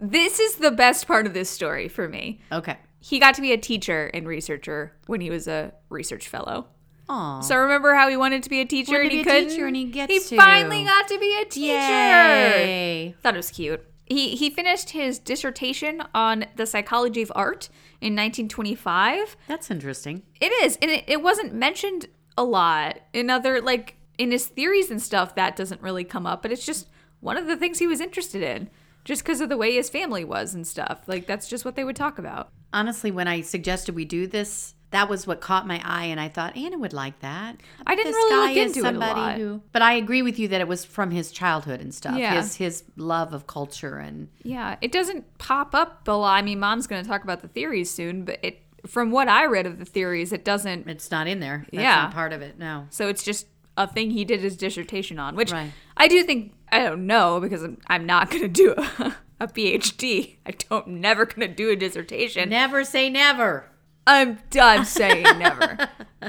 This 0.01 0.41
is 0.41 0.57
the 0.57 0.71
best 0.71 1.07
part 1.07 1.27
of 1.27 1.35
this 1.35 1.49
story 1.49 1.89
for 1.89 2.09
me. 2.09 2.41
Okay. 2.51 2.77
He 3.01 3.19
got 3.19 3.35
to 3.37 3.41
be 3.41 3.53
a 3.53 3.59
teacher 3.59 4.11
and 4.13 4.27
researcher 4.27 4.93
when 5.07 5.21
he 5.21 5.31
was 5.31 5.47
a 5.49 5.73
research 5.89 6.29
fellow. 6.29 6.67
Aw. 7.09 7.41
So 7.41 7.57
remember 7.57 7.95
how 7.95 8.09
he 8.09 8.17
wanted 8.17 8.43
to 8.45 8.51
be 8.51 8.61
a 8.61 8.65
teacher 8.65 9.01
and 9.01 9.11
he 9.11 9.21
a 9.21 9.25
couldn't? 9.25 9.49
teacher 9.51 9.67
and 9.67 9.77
he 9.77 9.85
gets 9.85 10.13
He 10.13 10.19
to. 10.21 10.37
finally 10.37 10.85
got 10.85 11.09
to 11.09 11.19
be 11.19 11.39
a 11.41 11.45
teacher. 11.45 11.73
Yay. 11.73 13.15
Thought 13.23 13.35
it 13.35 13.39
was 13.39 13.51
cute. 13.51 13.85
He 14.07 14.35
he 14.37 14.51
finished 14.51 14.91
his 14.91 15.19
dissertation 15.19 16.03
on 16.15 16.45
the 16.57 16.67
psychology 16.67 17.23
of 17.23 17.33
art 17.35 17.69
in 18.01 18.15
1925. 18.15 19.37
That's 19.49 19.71
interesting. 19.71 20.23
It 20.41 20.53
is, 20.65 20.77
and 20.83 20.91
it, 20.91 21.05
it 21.07 21.23
wasn't 21.23 21.55
mentioned 21.55 22.07
a 22.37 22.45
lot 22.45 22.99
in 23.13 23.31
other 23.31 23.61
like 23.61 23.97
in 24.19 24.31
his 24.31 24.47
theories 24.47 24.91
and 24.91 25.01
stuff. 25.01 25.35
That 25.35 25.57
doesn't 25.57 25.83
really 25.83 26.05
come 26.05 26.27
up, 26.27 26.43
but 26.43 26.53
it's 26.53 26.67
just 26.67 26.89
one 27.21 27.37
of 27.37 27.47
the 27.47 27.57
things 27.57 27.79
he 27.79 27.87
was 27.87 28.01
interested 28.01 28.43
in, 28.43 28.69
just 29.05 29.23
because 29.25 29.41
of 29.41 29.49
the 29.49 29.57
way 29.57 29.75
his 29.75 29.89
family 29.91 30.25
was 30.25 30.55
and 30.55 30.67
stuff. 30.67 31.03
Like 31.07 31.27
that's 31.27 31.49
just 31.49 31.65
what 31.65 31.77
they 31.77 31.85
would 31.85 31.97
talk 31.97 32.19
about. 32.19 32.51
Honestly, 32.73 33.11
when 33.11 33.29
I 33.29 33.41
suggested 33.43 33.95
we 33.95 34.05
do 34.05 34.27
this, 34.27 34.75
that 34.91 35.09
was 35.09 35.27
what 35.27 35.41
caught 35.41 35.67
my 35.67 35.81
eye, 35.85 36.05
and 36.07 36.21
I 36.21 36.29
thought 36.29 36.55
Anna 36.57 36.77
would 36.79 36.93
like 36.93 37.19
that. 37.21 37.57
I 37.87 37.95
didn't 37.95 38.13
This 38.13 38.17
really 38.17 38.31
guy 38.55 38.61
look 38.61 38.77
into 38.77 38.87
it 38.89 38.95
a 38.95 38.99
lot. 38.99 39.37
who. 39.39 39.63
But 39.73 39.81
I 39.83 39.95
agree 39.95 40.21
with 40.21 40.39
you 40.39 40.49
that 40.49 40.61
it 40.61 40.69
was 40.69 40.85
from 40.85 41.11
his 41.11 41.31
childhood 41.33 41.81
and 41.81 41.95
stuff. 41.95 42.19
Yeah. 42.19 42.35
His 42.35 42.57
his 42.57 42.85
love 42.97 43.33
of 43.33 43.47
culture 43.47 43.97
and 43.99 44.29
Yeah, 44.43 44.77
it 44.83 44.93
doesn't 44.93 45.39
pop 45.39 45.75
up 45.75 46.07
a 46.09 46.13
lot. 46.13 46.35
I 46.35 46.43
mean, 46.43 46.61
Mom's 46.61 46.87
going 46.87 47.03
to 47.03 47.09
talk 47.09 47.25
about 47.25 47.41
the 47.41 47.49
theories 47.49 47.91
soon, 47.91 48.25
but 48.27 48.39
it 48.43 48.61
from 48.87 49.11
what 49.13 49.29
I 49.29 49.47
read 49.47 49.65
of 49.67 49.79
the 49.79 49.85
theories, 49.85 50.33
it 50.33 50.45
doesn't. 50.45 50.89
it's 50.89 51.11
not 51.11 51.27
in 51.29 51.39
there. 51.41 51.67
That's 51.73 51.83
Yeah. 51.83 51.95
not 52.03 52.13
part 52.15 52.33
of 52.33 52.43
it. 52.43 52.59
No. 52.59 52.87
So 52.91 53.09
it's 53.09 53.23
just 53.23 53.47
a 53.77 53.87
thing 53.87 54.11
he 54.11 54.25
did 54.25 54.41
his 54.41 54.57
dissertation 54.57 55.19
on, 55.19 55.35
which 55.37 55.53
Right. 55.53 55.73
I 55.97 56.09
do 56.09 56.23
think 56.25 56.53
I 56.71 56.81
don't 56.81 57.07
know 57.07 57.41
because 57.41 57.63
I'm, 57.63 57.79
I'm 57.87 58.07
not 58.07 58.31
going 58.31 58.43
to 58.43 58.49
do 58.49 58.75
a, 58.77 59.17
a 59.41 59.49
PhD. 59.49 60.37
I 60.47 60.53
don't 60.53 60.87
never 60.89 61.27
going 61.27 61.49
to 61.49 61.55
do 61.55 61.71
a 61.71 61.77
dissertation. 61.77 62.49
Never 62.49 62.85
say 62.85 63.09
never. 63.11 63.69
I'm 64.07 64.39
done 64.51 64.85
saying 64.85 65.23
never. 65.39 65.77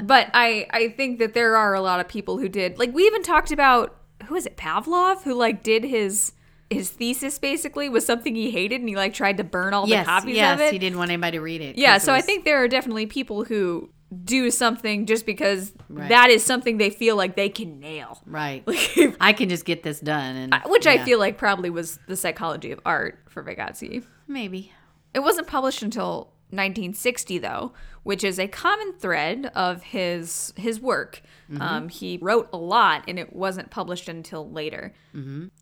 But 0.02 0.30
I 0.32 0.66
I 0.70 0.88
think 0.90 1.18
that 1.18 1.34
there 1.34 1.56
are 1.56 1.74
a 1.74 1.80
lot 1.80 2.00
of 2.00 2.08
people 2.08 2.38
who 2.38 2.48
did. 2.48 2.78
Like 2.78 2.94
we 2.94 3.04
even 3.04 3.22
talked 3.22 3.50
about 3.50 3.96
who 4.26 4.36
is 4.36 4.46
it 4.46 4.56
Pavlov 4.56 5.22
who 5.24 5.34
like 5.34 5.62
did 5.62 5.84
his 5.84 6.32
his 6.70 6.90
thesis 6.90 7.38
basically 7.38 7.88
was 7.88 8.06
something 8.06 8.34
he 8.34 8.50
hated 8.50 8.80
and 8.80 8.88
he 8.88 8.96
like 8.96 9.12
tried 9.12 9.36
to 9.36 9.44
burn 9.44 9.74
all 9.74 9.86
yes, 9.88 10.06
the 10.06 10.10
copies 10.10 10.36
yes. 10.36 10.54
of 10.54 10.60
it. 10.60 10.64
Yes, 10.64 10.72
he 10.72 10.78
didn't 10.78 10.98
want 10.98 11.10
anybody 11.10 11.36
to 11.36 11.42
read 11.42 11.60
it. 11.60 11.76
Yeah, 11.76 11.94
'cause 11.94 12.02
it 12.02 12.06
so 12.06 12.12
I 12.14 12.20
think 12.20 12.44
there 12.44 12.62
are 12.62 12.68
definitely 12.68 13.06
people 13.06 13.44
who 13.44 13.90
do 14.24 14.50
something 14.50 15.06
just 15.06 15.26
because 15.26 15.72
Right. 15.88 16.08
that 16.08 16.30
is 16.30 16.44
something 16.44 16.78
they 16.78 16.90
feel 16.90 17.16
like 17.16 17.36
they 17.36 17.48
can 17.48 17.80
nail. 17.80 18.20
right. 18.26 18.62
Like 18.66 19.16
I 19.20 19.32
can 19.32 19.48
just 19.48 19.64
get 19.64 19.82
this 19.82 20.00
done, 20.00 20.36
and 20.36 20.54
which 20.66 20.86
I 20.86 21.04
feel 21.04 21.18
like 21.18 21.38
probably 21.38 21.70
was 21.70 21.98
the 22.08 22.16
psychology 22.16 22.70
of 22.72 22.80
art 22.84 23.18
for 23.28 23.42
Vygotsky. 23.42 24.04
maybe. 24.26 24.72
It 25.14 25.20
wasn't 25.20 25.46
published 25.46 25.82
until 25.82 26.32
1960 26.50 27.38
though, 27.38 27.72
which 28.02 28.22
is 28.24 28.38
a 28.38 28.48
common 28.48 28.92
thread 28.98 29.50
of 29.54 29.82
his 29.82 30.52
his 30.56 30.80
work. 30.80 31.22
Um, 31.60 31.88
he 31.88 32.18
wrote 32.22 32.48
a 32.52 32.56
lot, 32.56 33.04
and 33.06 33.18
it 33.18 33.32
wasn't 33.34 33.70
published 33.70 34.08
until 34.08 34.50
later. 34.50 34.92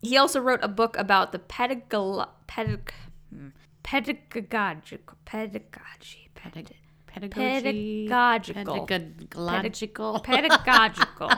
He 0.01 0.17
also 0.17 0.39
wrote 0.39 0.59
a 0.63 0.67
book 0.67 0.97
about 0.97 1.31
the 1.31 1.39
pedagogy, 1.39 2.25
pedag- 2.47 2.93
hmm, 3.29 3.49
pedagogical, 3.83 5.17
pedagogy, 5.25 6.29
pedag- 6.35 6.75
Pedagogy. 7.13 8.07
pedagogical, 8.07 8.85
Pedagogical. 8.87 10.19
pedagogical, 10.19 11.29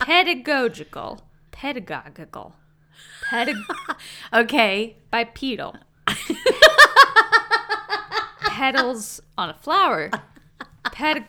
pedagogical, 0.00 1.20
pedagogical, 1.52 2.54
pedag- 3.30 3.56
okay. 4.34 4.96
bipedal. 5.10 5.76
Petals 8.46 9.20
on 9.36 9.50
a 9.50 9.54
flower. 9.54 10.10
Pedag- 10.92 11.24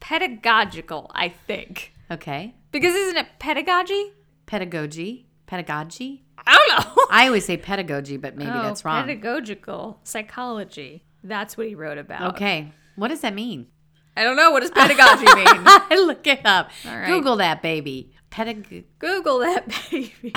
pedagogical, 0.00 1.10
I 1.14 1.28
think. 1.28 1.92
Okay. 2.10 2.54
Because 2.72 2.94
isn't 2.94 3.16
it 3.18 3.26
pedagogy? 3.38 4.12
Pedagogy. 4.46 5.26
Pedagogy. 5.46 6.24
I 6.46 6.56
don't 6.56 6.68
know. 6.96 7.04
I 7.10 7.26
always 7.26 7.44
say 7.44 7.56
pedagogy, 7.56 8.16
but 8.16 8.36
maybe 8.36 8.50
Oh, 8.50 8.62
that's 8.62 8.84
wrong. 8.84 9.02
Pedagogical 9.02 9.98
psychology. 10.04 11.04
That's 11.22 11.56
what 11.58 11.66
he 11.68 11.74
wrote 11.74 11.98
about. 11.98 12.34
okay. 12.34 12.72
What 13.00 13.08
does 13.08 13.22
that 13.22 13.32
mean? 13.32 13.68
I 14.14 14.24
don't 14.24 14.36
know. 14.36 14.50
What 14.50 14.60
does 14.60 14.70
pedagogy 14.72 15.24
mean? 15.24 15.46
I 15.46 16.02
look 16.04 16.26
it 16.26 16.44
up. 16.44 16.70
All 16.86 16.98
right. 16.98 17.06
Google 17.06 17.36
that 17.36 17.62
baby. 17.62 18.12
Pedag. 18.28 18.84
Google 18.98 19.38
that, 19.38 19.66
baby. 19.90 20.34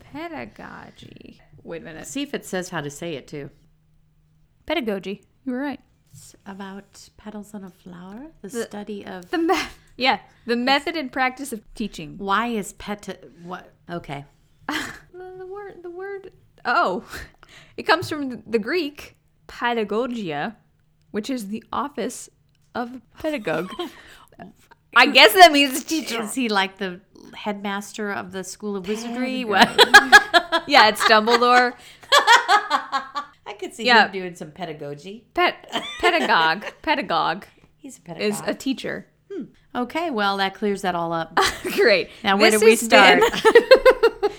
pedagogy. 0.12 1.42
Wait 1.62 1.82
a 1.82 1.84
minute. 1.84 2.06
See 2.06 2.22
if 2.22 2.32
it 2.32 2.46
says 2.46 2.70
how 2.70 2.80
to 2.80 2.88
say 2.88 3.16
it 3.16 3.28
too. 3.28 3.50
Pedagogy. 4.64 5.24
You 5.44 5.52
were 5.52 5.58
right. 5.60 5.80
It's 6.10 6.34
about 6.46 7.10
petals 7.18 7.52
on 7.52 7.62
a 7.62 7.70
flower. 7.70 8.28
The, 8.40 8.48
The- 8.48 8.62
study 8.62 9.04
of 9.04 9.30
The 9.30 9.36
me- 9.36 9.60
Yeah, 9.98 10.20
the 10.46 10.56
method 10.56 10.96
and 10.96 11.12
practice 11.12 11.52
of 11.52 11.62
teaching. 11.74 12.16
Why 12.16 12.46
is 12.46 12.72
pet 12.72 13.24
what? 13.42 13.72
Okay. 13.90 14.24
The, 15.12 15.34
the 15.36 15.46
word, 15.46 15.82
the 15.82 15.90
word. 15.90 16.32
Oh, 16.64 17.04
it 17.76 17.82
comes 17.82 18.08
from 18.08 18.42
the 18.46 18.58
Greek 18.58 19.18
pedagogia, 19.50 20.56
which 21.10 21.28
is 21.28 21.48
the 21.48 21.62
office 21.72 22.30
of 22.74 23.00
pedagogue. 23.18 23.70
I 24.96 25.06
guess 25.06 25.32
that 25.34 25.52
means 25.52 25.84
teacher. 25.84 26.22
Is 26.22 26.34
he 26.34 26.48
like 26.48 26.78
the 26.78 27.00
headmaster 27.34 28.10
of 28.12 28.32
the 28.32 28.42
School 28.44 28.76
of 28.76 28.86
Wizardry? 28.88 29.44
Yeah, 30.66 30.88
it's 30.88 31.00
Dumbledore. 31.04 31.74
I 32.12 33.54
could 33.58 33.72
see 33.74 33.86
Yeah. 33.86 34.06
him 34.06 34.12
doing 34.12 34.34
some 34.34 34.50
pedagogy. 34.50 35.24
Pet 35.34 35.54
pedagogue. 36.00 36.64
Pedagogue 36.82 37.44
He's 37.76 37.98
a 37.98 38.00
pedagogue. 38.00 38.30
is 38.30 38.42
a 38.46 38.54
teacher. 38.54 39.06
Hmm. 39.32 39.44
okay, 39.74 40.10
well 40.10 40.36
that 40.38 40.54
clears 40.54 40.82
that 40.82 40.94
all 40.96 41.12
up. 41.12 41.38
Great. 41.76 42.10
Now 42.24 42.36
where 42.36 42.50
This 42.50 42.60
do 42.60 42.66
we 42.66 42.76
start? 42.76 43.22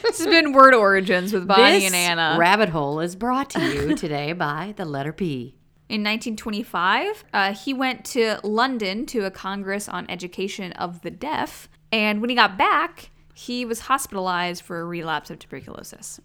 Been- 0.01 0.09
this 0.11 0.17
has 0.19 0.27
been 0.27 0.51
word 0.53 0.73
origins 0.73 1.33
with 1.33 1.47
Bonnie 1.47 1.79
this 1.79 1.85
and 1.85 1.95
Anna. 1.95 2.37
rabbit 2.39 2.69
hole 2.69 2.99
is 2.99 3.15
brought 3.15 3.49
to 3.51 3.61
you 3.61 3.95
today 3.95 4.33
by 4.33 4.73
the 4.77 4.85
letter 4.85 5.13
P. 5.13 5.55
In 5.89 6.03
1925, 6.03 7.25
uh, 7.33 7.53
he 7.53 7.73
went 7.73 8.05
to 8.05 8.39
London 8.43 9.05
to 9.07 9.25
a 9.25 9.31
Congress 9.31 9.89
on 9.89 10.05
Education 10.09 10.71
of 10.73 11.01
the 11.01 11.11
Deaf. 11.11 11.67
And 11.91 12.21
when 12.21 12.29
he 12.29 12.35
got 12.35 12.57
back, 12.57 13.09
he 13.33 13.65
was 13.65 13.81
hospitalized 13.81 14.63
for 14.63 14.79
a 14.79 14.85
relapse 14.85 15.29
of 15.29 15.39
tuberculosis. 15.39 16.21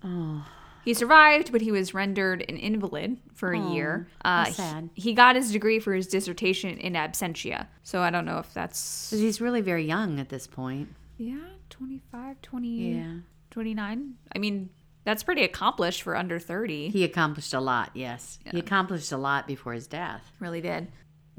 He 0.85 0.95
survived, 0.95 1.51
but 1.51 1.63
he 1.63 1.73
was 1.73 1.93
rendered 1.95 2.45
an 2.49 2.57
invalid 2.57 3.17
for 3.35 3.53
a 3.53 3.59
year. 3.59 4.07
Uh, 4.25 4.45
how 4.45 4.51
sad. 4.53 4.91
He, 4.95 5.03
he 5.03 5.13
got 5.15 5.35
his 5.35 5.51
degree 5.51 5.81
for 5.81 5.95
his 5.95 6.07
dissertation 6.07 6.79
in 6.79 6.93
absentia. 6.93 7.67
So 7.83 8.03
I 8.03 8.11
don't 8.11 8.25
know 8.25 8.39
if 8.39 8.55
that's. 8.55 9.11
He's 9.11 9.41
really 9.41 9.63
very 9.63 9.85
young 9.85 10.21
at 10.21 10.29
this 10.29 10.47
point. 10.47 10.91
Yeah, 11.19 11.39
25, 11.71 12.41
20, 12.41 12.69
Yeah. 12.69 13.15
29. 13.57 14.17
I 14.35 14.39
mean, 14.39 14.69
that's 15.05 15.23
pretty 15.23 15.43
accomplished 15.43 16.03
for 16.03 16.15
under 16.15 16.39
30. 16.39 16.91
He 16.91 17.05
accomplished 17.05 17.55
a 17.55 17.61
lot, 17.61 17.91
yes. 17.95 18.39
He 18.51 18.59
accomplished 18.59 19.13
a 19.13 19.17
lot 19.17 19.47
before 19.47 19.73
his 19.73 19.87
death. 19.87 20.31
really 20.41 20.61
did. 20.61 20.89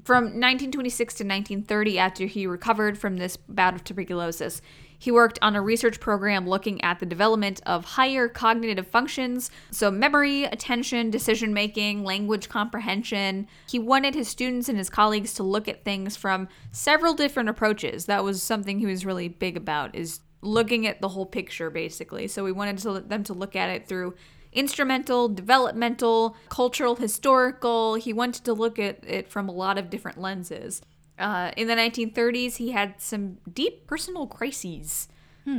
From 0.03 0.23
1926 0.23 1.13
to 1.13 1.23
1930, 1.23 1.99
after 1.99 2.25
he 2.25 2.47
recovered 2.47 2.97
from 2.97 3.17
this 3.17 3.37
bout 3.37 3.75
of 3.75 3.83
tuberculosis, 3.83 4.63
he 4.97 5.11
worked 5.11 5.37
on 5.43 5.55
a 5.55 5.61
research 5.61 5.99
program 5.99 6.49
looking 6.49 6.83
at 6.83 6.99
the 6.99 7.05
development 7.05 7.61
of 7.67 7.85
higher 7.85 8.27
cognitive 8.27 8.87
functions, 8.87 9.51
so 9.69 9.91
memory, 9.91 10.45
attention, 10.45 11.11
decision 11.11 11.53
making, 11.53 12.03
language 12.03 12.49
comprehension. 12.49 13.47
He 13.69 13.77
wanted 13.77 14.15
his 14.15 14.27
students 14.27 14.69
and 14.69 14.77
his 14.79 14.89
colleagues 14.89 15.35
to 15.35 15.43
look 15.43 15.67
at 15.67 15.85
things 15.85 16.17
from 16.17 16.47
several 16.71 17.13
different 17.13 17.49
approaches. 17.49 18.07
That 18.07 18.23
was 18.23 18.41
something 18.41 18.79
he 18.79 18.87
was 18.87 19.05
really 19.05 19.27
big 19.27 19.55
about 19.55 19.93
is 19.93 20.21
looking 20.47 20.87
at 20.87 21.01
the 21.01 21.09
whole 21.09 21.25
picture 21.25 21.69
basically. 21.69 22.27
So 22.27 22.43
we 22.43 22.51
wanted 22.51 22.77
to, 22.79 22.99
them 23.01 23.23
to 23.25 23.33
look 23.33 23.55
at 23.55 23.69
it 23.69 23.87
through 23.87 24.15
instrumental, 24.53 25.27
developmental, 25.29 26.35
cultural, 26.49 26.95
historical. 26.95 27.95
He 27.95 28.13
wanted 28.13 28.45
to 28.45 28.53
look 28.53 28.79
at 28.79 29.03
it 29.05 29.29
from 29.29 29.49
a 29.49 29.51
lot 29.51 29.77
of 29.77 29.89
different 29.89 30.19
lenses. 30.19 30.81
Uh, 31.19 31.51
in 31.57 31.67
the 31.67 31.75
1930s, 31.75 32.57
he 32.57 32.71
had 32.71 33.01
some 33.01 33.37
deep 33.51 33.87
personal 33.87 34.27
crises, 34.27 35.07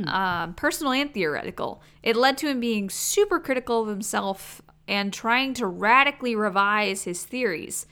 um, 0.07 0.53
personal 0.53 0.93
and 0.93 1.13
theoretical. 1.13 1.81
It 2.01 2.15
led 2.15 2.37
to 2.39 2.47
him 2.47 2.59
being 2.59 2.89
super 2.89 3.39
critical 3.39 3.81
of 3.81 3.87
himself 3.87 4.61
and 4.87 5.13
trying 5.13 5.53
to 5.55 5.67
radically 5.67 6.35
revise 6.35 7.03
his 7.03 7.23
theories. 7.23 7.85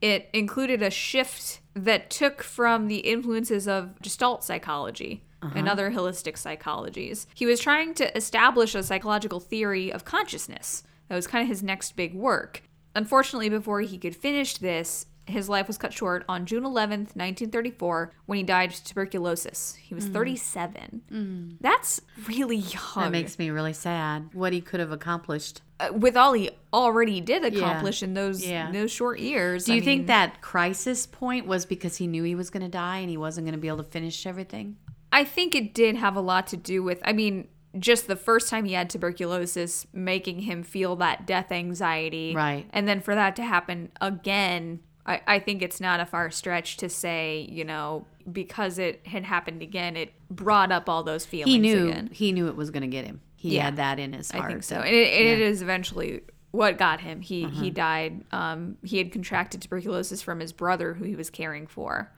It 0.00 0.28
included 0.32 0.82
a 0.82 0.90
shift 0.90 1.60
that 1.74 2.10
took 2.10 2.42
from 2.42 2.88
the 2.88 2.98
influences 2.98 3.66
of 3.68 4.00
Gestalt 4.00 4.44
psychology 4.44 5.22
and 5.42 5.52
uh-huh. 5.52 5.68
other 5.70 5.90
holistic 5.90 6.34
psychologies. 6.34 7.26
He 7.34 7.46
was 7.46 7.60
trying 7.60 7.94
to 7.94 8.16
establish 8.16 8.74
a 8.74 8.82
psychological 8.82 9.40
theory 9.40 9.92
of 9.92 10.04
consciousness. 10.04 10.82
That 11.08 11.16
was 11.16 11.26
kind 11.26 11.42
of 11.42 11.48
his 11.48 11.62
next 11.62 11.96
big 11.96 12.14
work. 12.14 12.62
Unfortunately, 12.94 13.48
before 13.48 13.80
he 13.80 13.98
could 13.98 14.16
finish 14.16 14.58
this, 14.58 15.06
his 15.26 15.48
life 15.48 15.66
was 15.66 15.78
cut 15.78 15.92
short 15.92 16.24
on 16.28 16.44
June 16.44 16.64
11th, 16.64 17.14
1934, 17.16 18.12
when 18.26 18.36
he 18.38 18.42
died 18.42 18.70
of 18.72 18.84
tuberculosis. 18.84 19.74
He 19.76 19.94
was 19.94 20.08
mm. 20.08 20.12
37. 20.12 21.02
Mm. 21.10 21.56
That's 21.60 22.00
really 22.26 22.56
young. 22.56 22.82
That 22.96 23.12
makes 23.12 23.38
me 23.38 23.50
really 23.50 23.72
sad. 23.72 24.30
What 24.32 24.52
he 24.52 24.60
could 24.60 24.80
have 24.80 24.92
accomplished. 24.92 25.62
Uh, 25.78 25.92
with 25.92 26.16
all 26.16 26.32
he 26.32 26.50
already 26.72 27.20
did 27.20 27.44
accomplish 27.44 28.02
in 28.02 28.14
those 28.14 28.44
Yeah. 28.44 28.70
those 28.70 28.90
short 28.90 29.18
years. 29.18 29.64
Do 29.64 29.72
I 29.72 29.76
you 29.76 29.82
think 29.82 30.00
mean- 30.00 30.06
that 30.06 30.40
crisis 30.40 31.06
point 31.06 31.46
was 31.46 31.64
because 31.64 31.96
he 31.96 32.06
knew 32.06 32.24
he 32.24 32.34
was 32.34 32.50
going 32.50 32.62
to 32.62 32.68
die 32.68 32.98
and 32.98 33.08
he 33.08 33.16
wasn't 33.16 33.46
going 33.46 33.54
to 33.54 33.60
be 33.60 33.68
able 33.68 33.78
to 33.78 33.84
finish 33.84 34.26
everything? 34.26 34.76
I 35.12 35.24
think 35.24 35.54
it 35.54 35.74
did 35.74 35.96
have 35.96 36.16
a 36.16 36.20
lot 36.20 36.46
to 36.48 36.56
do 36.56 36.82
with, 36.82 37.00
I 37.04 37.12
mean, 37.12 37.48
just 37.78 38.06
the 38.06 38.16
first 38.16 38.48
time 38.48 38.64
he 38.64 38.72
had 38.72 38.90
tuberculosis, 38.90 39.86
making 39.92 40.40
him 40.40 40.62
feel 40.62 40.96
that 40.96 41.26
death 41.26 41.52
anxiety. 41.52 42.34
Right. 42.34 42.66
And 42.72 42.86
then 42.88 43.00
for 43.00 43.14
that 43.14 43.36
to 43.36 43.42
happen 43.44 43.90
again, 44.00 44.80
I, 45.06 45.20
I 45.26 45.38
think 45.38 45.62
it's 45.62 45.80
not 45.80 46.00
a 46.00 46.06
far 46.06 46.30
stretch 46.30 46.76
to 46.78 46.88
say, 46.88 47.46
you 47.50 47.64
know, 47.64 48.06
because 48.30 48.78
it 48.78 49.06
had 49.06 49.24
happened 49.24 49.62
again, 49.62 49.96
it 49.96 50.12
brought 50.30 50.70
up 50.72 50.88
all 50.88 51.02
those 51.02 51.24
feelings 51.24 51.50
He 51.52 51.58
knew 51.58 51.88
again. 51.88 52.10
he 52.12 52.32
knew 52.32 52.48
it 52.48 52.56
was 52.56 52.70
going 52.70 52.82
to 52.82 52.88
get 52.88 53.04
him. 53.04 53.20
He 53.36 53.56
Yeah. 53.56 53.64
had 53.64 53.76
that 53.76 53.98
in 53.98 54.12
his 54.12 54.30
heart. 54.30 54.44
I 54.44 54.48
think 54.48 54.62
so. 54.62 54.76
And 54.80 54.94
it, 54.94 55.08
it 55.08 55.38
Yeah. 55.38 55.46
is 55.46 55.62
eventually 55.62 56.20
what 56.50 56.76
got 56.76 57.00
him. 57.00 57.20
He 57.20 57.44
Uh-huh. 57.46 57.60
he 57.62 57.70
died. 57.70 58.24
Um, 58.32 58.76
he 58.82 58.98
had 58.98 59.10
contracted 59.12 59.62
tuberculosis 59.62 60.20
from 60.22 60.40
his 60.40 60.52
brother, 60.52 60.94
who 60.94 61.04
he 61.04 61.14
was 61.16 61.30
caring 61.30 61.66
for, 61.66 62.10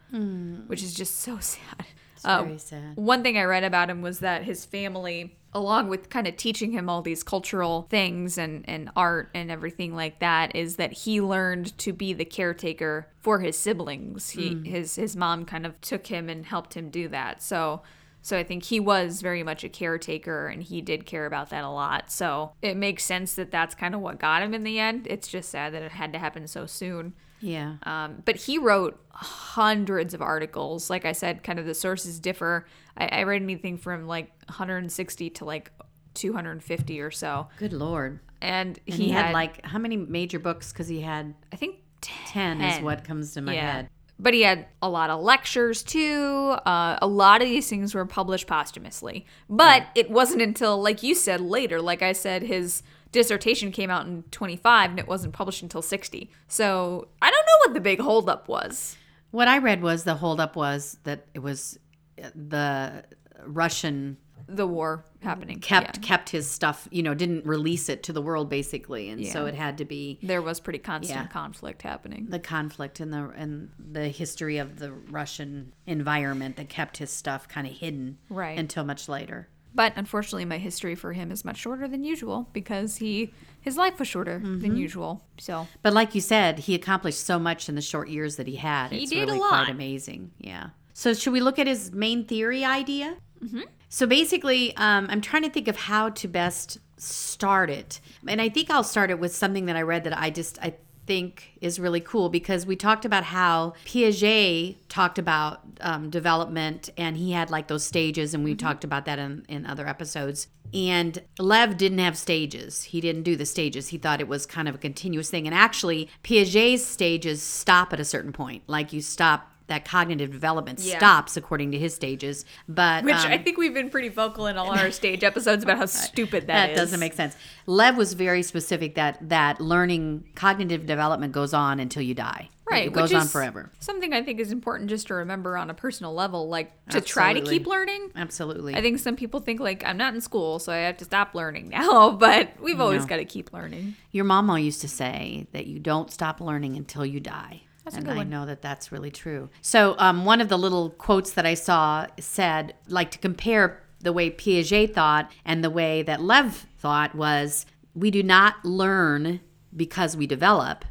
which 0.67 0.83
is 0.83 0.95
just 0.95 1.21
so 1.21 1.39
sad. 1.41 1.87
Uh, 2.25 2.45
very 2.45 2.59
sad. 2.59 2.97
One 2.97 3.23
thing 3.23 3.39
I 3.39 3.45
read 3.45 3.65
about 3.65 3.91
him 3.91 4.03
was 4.03 4.21
that 4.21 4.45
his 4.45 4.65
family, 4.65 5.37
along 5.53 5.89
with 5.89 6.11
kind 6.11 6.27
of 6.27 6.37
teaching 6.37 6.73
him 6.73 6.89
all 6.89 7.03
these 7.03 7.23
cultural 7.23 7.87
things 7.91 8.39
and, 8.39 8.65
and 8.69 8.91
art 8.97 9.31
and 9.35 9.51
everything 9.51 9.95
like 9.95 10.21
that, 10.21 10.55
is 10.55 10.77
that 10.77 10.93
he 10.93 11.21
learned 11.21 11.77
to 11.79 11.93
be 11.93 12.13
the 12.13 12.25
caretaker 12.25 13.09
for 13.21 13.41
his 13.41 13.59
siblings. 13.59 14.31
He 14.31 14.63
his 14.65 14.97
his 14.97 15.17
mom 15.17 15.45
kind 15.45 15.67
of 15.67 15.81
took 15.81 16.07
him 16.07 16.29
and 16.29 16.47
helped 16.47 16.75
him 16.75 16.91
do 16.91 17.09
that. 17.09 17.43
So 17.43 17.83
so 18.23 18.39
I 18.39 18.45
think 18.45 18.65
he 18.65 18.79
was 18.79 19.21
very 19.21 19.43
much 19.43 19.65
a 19.65 19.69
caretaker 19.69 20.47
and 20.47 20.63
he 20.63 20.81
did 20.81 21.05
care 21.05 21.27
about 21.27 21.51
that 21.51 21.65
a 21.65 21.69
lot. 21.69 22.11
So 22.11 22.53
it 22.63 22.77
makes 22.77 23.05
sense 23.05 23.35
that 23.35 23.51
that's 23.51 23.75
kind 23.75 23.97
of 23.97 24.01
what 24.01 24.21
got 24.21 24.43
him 24.43 24.55
in 24.55 24.63
the 24.63 24.79
end. 24.79 25.09
It's 25.11 25.27
just 25.27 25.51
sad 25.51 25.75
that 25.75 25.83
it 25.83 25.91
had 25.91 26.13
to 26.13 26.21
happen 26.21 26.47
so 26.47 26.65
soon. 26.65 27.15
Yeah. 27.41 27.75
Um, 27.83 28.23
but 28.25 28.37
he 28.37 28.59
wrote 28.59 29.05
hundreds 29.11 30.15
of 30.15 30.23
articles. 30.23 30.89
Like 30.89 31.05
I 31.05 31.11
said, 31.11 31.43
kind 31.43 31.59
of 31.59 31.67
the 31.67 31.75
sources 31.75 32.21
differ. 32.21 32.67
I, 32.97 33.07
I 33.07 33.23
read 33.25 33.43
anything 33.43 33.77
from 33.77 34.07
like 34.07 34.31
160 34.47 35.31
to 35.31 35.45
like 35.45 35.73
250 36.15 37.01
or 37.01 37.11
so. 37.11 37.49
Good 37.59 37.73
lord. 37.73 38.21
And, 38.41 38.79
And 38.87 38.97
he, 38.97 39.05
he, 39.07 39.11
had, 39.11 39.27
had, 39.27 39.35
like 39.35 39.67
how 39.67 39.79
many 39.79 39.97
major 39.97 40.39
books? 40.39 40.73
Because 40.73 40.87
he 40.87 41.01
had 41.01 41.35
I 41.53 41.57
think 41.57 41.77
10, 42.01 42.61
is 42.61 42.83
what 42.83 43.05
comes 43.05 43.35
to 43.35 43.41
my 43.41 43.55
head. 43.55 43.89
But 44.23 44.35
he 44.35 44.43
had 44.43 44.67
a 44.81 44.89
lot 44.89 45.11
of 45.11 45.21
lectures 45.21 45.83
too. 45.83 46.57
Uh, 46.65 46.97
a 47.03 47.07
lot 47.07 47.43
of 47.43 47.49
these 47.49 47.69
things 47.69 47.95
were 47.95 48.07
published 48.07 48.47
posthumously. 48.47 49.27
But 49.51 49.87
it 49.97 50.11
wasn't 50.11 50.43
until, 50.43 50.81
like 50.81 51.03
you 51.03 51.15
said, 51.17 51.41
later. 51.41 51.81
Like 51.81 52.03
I 52.03 52.13
said, 52.13 52.43
his 52.43 52.85
dissertation 53.11 53.73
came 53.73 53.91
out 53.91 54.07
in 54.07 54.23
25 54.31 54.91
and 54.91 54.99
it 54.99 55.09
wasn't 55.09 55.35
published 55.35 55.63
until 55.63 55.83
60. 55.83 56.31
So 56.49 57.09
I 57.21 57.31
don't 57.31 57.45
know 57.45 57.67
what 57.67 57.75
the 57.75 57.81
big 57.81 58.01
holdup 58.01 58.49
was. 58.49 58.97
What 59.33 59.49
I 59.49 59.59
read 59.59 59.83
was 59.83 60.05
the 60.05 60.15
holdup 60.15 60.57
was 60.57 60.99
that 61.05 61.27
it 61.35 61.41
was 61.41 61.79
uh, 62.23 62.31
the 62.35 63.05
Russian 63.45 64.19
The 64.57 64.67
war 64.67 65.05
happening. 65.21 65.61
kept 65.61 65.99
Yeah. 65.99 66.03
kept 66.03 66.31
his 66.31 66.49
stuff, 66.51 66.89
you 66.91 67.03
know, 67.03 67.15
didn't 67.15 67.47
release 67.47 67.89
it 67.89 68.03
to 68.05 68.13
the 68.13 68.23
world 68.23 68.49
basically, 68.49 69.09
and 69.09 69.27
so 69.27 69.47
it 69.47 69.55
had 69.55 69.79
to 69.79 69.85
be 69.85 70.19
There 70.23 70.43
was 70.43 70.61
pretty 70.61 70.79
constant 70.81 71.21
Yeah. 71.21 71.27
conflict 71.27 71.83
happening. 71.83 72.27
the 72.29 72.39
conflict 72.39 73.01
and 73.01 73.13
the 73.13 73.31
and 73.37 73.71
the 73.79 74.09
history 74.09 74.59
of 74.59 74.79
the 74.79 74.93
Russian 74.93 75.73
environment 75.87 76.57
that 76.57 76.69
kept 76.69 76.99
his 76.99 77.11
stuff 77.11 77.49
kind 77.49 77.67
of 77.67 77.73
hidden 77.75 78.19
Right. 78.29 78.59
until 78.59 78.85
much 78.85 79.09
later. 79.09 79.49
But 79.75 79.95
unfortunately, 79.97 80.45
my 80.45 80.59
history 80.59 80.95
for 80.95 81.15
him 81.15 81.31
is 81.33 81.47
much 81.47 81.57
shorter 81.57 81.89
than 81.89 82.05
usual 82.05 82.49
because 82.53 82.97
he 82.97 83.33
his 83.61 83.77
life 83.77 83.99
was 83.99 84.09
shorter 84.09 84.39
Mm-hmm. 84.41 84.61
than 84.61 84.77
usual. 84.77 85.25
So 85.39 85.69
But 85.83 85.93
like 85.95 86.15
you 86.15 86.21
said, 86.21 86.59
he 86.61 86.75
accomplished 86.75 87.21
so 87.25 87.39
much 87.39 87.69
in 87.69 87.75
the 87.77 87.81
short 87.81 88.09
years 88.09 88.37
that 88.37 88.47
he 88.49 88.57
had. 88.57 88.91
He 88.93 89.03
it's 89.05 89.11
did 89.11 89.29
a 89.29 89.35
lot. 89.35 89.49
quite 89.51 89.69
amazing. 89.71 90.33
Yeah. 90.39 90.71
So 90.93 91.15
should 91.15 91.33
we 91.33 91.41
look 91.41 91.59
at 91.59 91.67
his 91.67 91.91
main 91.93 92.27
theory 92.27 92.65
idea? 92.67 93.17
Mm-hmm. 93.43 93.63
So 93.89 94.07
basically, 94.07 94.75
um, 94.77 95.07
I'm 95.11 95.21
trying 95.21 95.43
to 95.43 95.51
think 95.51 95.69
of 95.69 95.77
how 95.77 96.11
to 96.11 96.29
best 96.29 96.79
start 96.97 97.69
it, 97.69 98.01
and 98.27 98.41
I 98.41 98.49
think 98.49 98.71
I'll 98.71 98.85
start 98.85 99.11
it 99.11 99.19
with 99.19 99.35
something 99.35 99.67
that 99.67 99.77
I 99.77 99.83
read 99.83 100.05
that 100.05 100.19
I 100.19 100.31
just 100.31 100.59
I 100.63 100.75
think 101.07 101.59
is 101.61 101.81
really 101.81 102.01
cool 102.01 102.29
because 102.29 102.65
we 102.65 102.77
talked 102.77 103.05
about 103.05 103.25
how 103.25 103.75
Piaget 103.85 104.77
talked 104.89 105.19
about 105.19 105.61
um, 105.81 106.11
development 106.11 106.91
and 106.97 107.17
he 107.17 107.33
had 107.33 107.51
like 107.51 107.69
those 107.69 107.85
stages, 107.85 108.35
and 108.35 108.45
we 108.45 108.55
talked 108.55 108.85
about 108.85 109.05
that 109.07 109.19
in, 109.19 109.45
in 109.49 109.67
other 109.67 109.87
episodes. 109.87 110.49
And 110.75 111.23
Lev 111.39 111.77
didn't 111.77 111.99
have 111.99 112.17
stages. 112.17 112.85
He 112.85 113.03
didn't 113.03 113.25
do 113.25 113.37
the 113.37 113.45
stages. 113.45 113.89
He 113.89 113.99
thought 113.99 114.21
it 114.21 114.29
was 114.29 114.47
kind 114.47 114.69
of 114.69 114.77
a 114.77 114.79
continuous 114.79 115.29
thing. 115.29 115.47
And 115.47 115.55
actually, 115.55 116.09
Piaget's 116.25 116.85
stages 116.85 117.43
stop 117.43 117.93
at 117.93 118.01
a 118.01 118.07
certain 118.07 118.33
point. 118.33 118.63
Like 118.67 118.93
you 118.93 119.03
stop 119.03 119.52
that 119.73 119.85
cognitive 119.85 120.31
development 120.31 120.79
Yeah. 120.81 120.99
stops 120.99 121.37
according 121.37 121.73
to 121.73 121.79
his 121.79 121.95
stages. 121.95 122.45
But 122.69 123.05
Which 123.05 123.15
um, 123.15 123.33
I 123.33 123.39
think 123.39 123.57
we've 123.57 123.75
been 123.75 123.91
pretty 123.91 124.09
vocal 124.09 124.47
in 124.47 124.57
all 124.59 124.71
our 124.71 124.91
stage 125.01 125.25
episodes 125.25 125.65
about 125.65 125.79
how 125.79 125.87
stupid 125.87 126.47
that 126.47 126.71
is. 126.71 126.77
that 126.77 126.83
is. 126.83 126.91
doesn't 126.91 127.01
make 127.01 127.15
sense. 127.15 127.35
Lev 127.67 127.97
was 127.97 128.13
very 128.13 128.43
specific 128.43 128.95
that 128.97 129.19
that 129.29 129.61
learning 129.61 130.25
cognitive 130.35 130.87
development 130.87 131.33
goes 131.33 131.55
on 131.55 131.81
until 131.81 132.03
you 132.03 132.15
die. 132.15 132.49
right. 132.71 132.87
It 132.87 132.93
goes 132.93 133.13
on 133.13 133.27
forever. 133.27 133.71
Something 133.81 134.13
I 134.15 134.23
think 134.23 134.41
is 134.41 134.51
important 134.53 134.89
just 134.91 135.07
to 135.09 135.15
remember 135.15 135.57
on 135.57 135.69
a 135.71 135.75
personal 135.75 136.15
level, 136.15 136.49
like 136.49 136.73
to 136.89 137.01
try 137.01 137.33
to 137.35 137.41
keep 137.41 137.67
learning. 137.67 138.11
Absolutely. 138.17 138.75
I 138.75 138.81
think 138.81 138.99
some 138.99 139.17
people 139.17 139.41
think 139.41 139.61
like 139.61 139.85
I'm 139.85 139.97
not 139.97 140.15
in 140.15 140.21
school, 140.21 140.59
so 140.59 140.73
I 140.73 140.77
have 140.79 140.97
to 140.99 141.05
stop 141.05 141.35
learning 141.35 141.69
now. 141.79 142.11
But 142.13 142.51
we've 142.61 142.81
always 142.81 143.03
No. 143.03 143.09
got 143.09 143.17
to 143.17 143.25
keep 143.27 143.53
learning. 143.53 143.95
Your 144.11 144.25
mama 144.25 144.59
used 144.59 144.81
to 144.83 144.89
say 144.89 145.47
that 145.53 145.67
you 145.67 145.79
don't 145.81 146.11
stop 146.11 146.41
learning 146.41 146.77
until 146.77 147.05
you 147.07 147.21
die. 147.21 147.63
That's 147.85 147.97
a 147.97 148.01
and 148.01 148.11
I 148.11 148.17
one. 148.17 148.31
know 148.31 148.47
that 148.47 148.63
that's 148.63 148.93
really 148.93 149.11
true. 149.11 149.51
So, 149.61 149.97
um, 149.99 150.25
one 150.25 150.41
of 150.41 150.49
the 150.49 150.59
little 150.59 150.91
quotes 150.91 151.33
that 151.33 151.45
I 151.47 151.55
saw 151.55 152.07
said, 152.21 152.75
like 152.89 153.11
to 153.13 153.19
compare 153.19 153.83
the 154.01 154.13
way 154.13 154.31
Piaget 154.31 154.95
thought 154.95 155.31
and 155.45 155.63
the 155.65 155.71
way 155.71 156.03
that 156.03 156.21
Lev 156.21 156.67
thought 156.79 157.15
was, 157.15 157.67
we 157.95 158.11
do 158.11 158.23
not 158.23 158.65
learn 158.65 159.41
because 159.75 160.17
we 160.17 160.27
develop. 160.27 160.85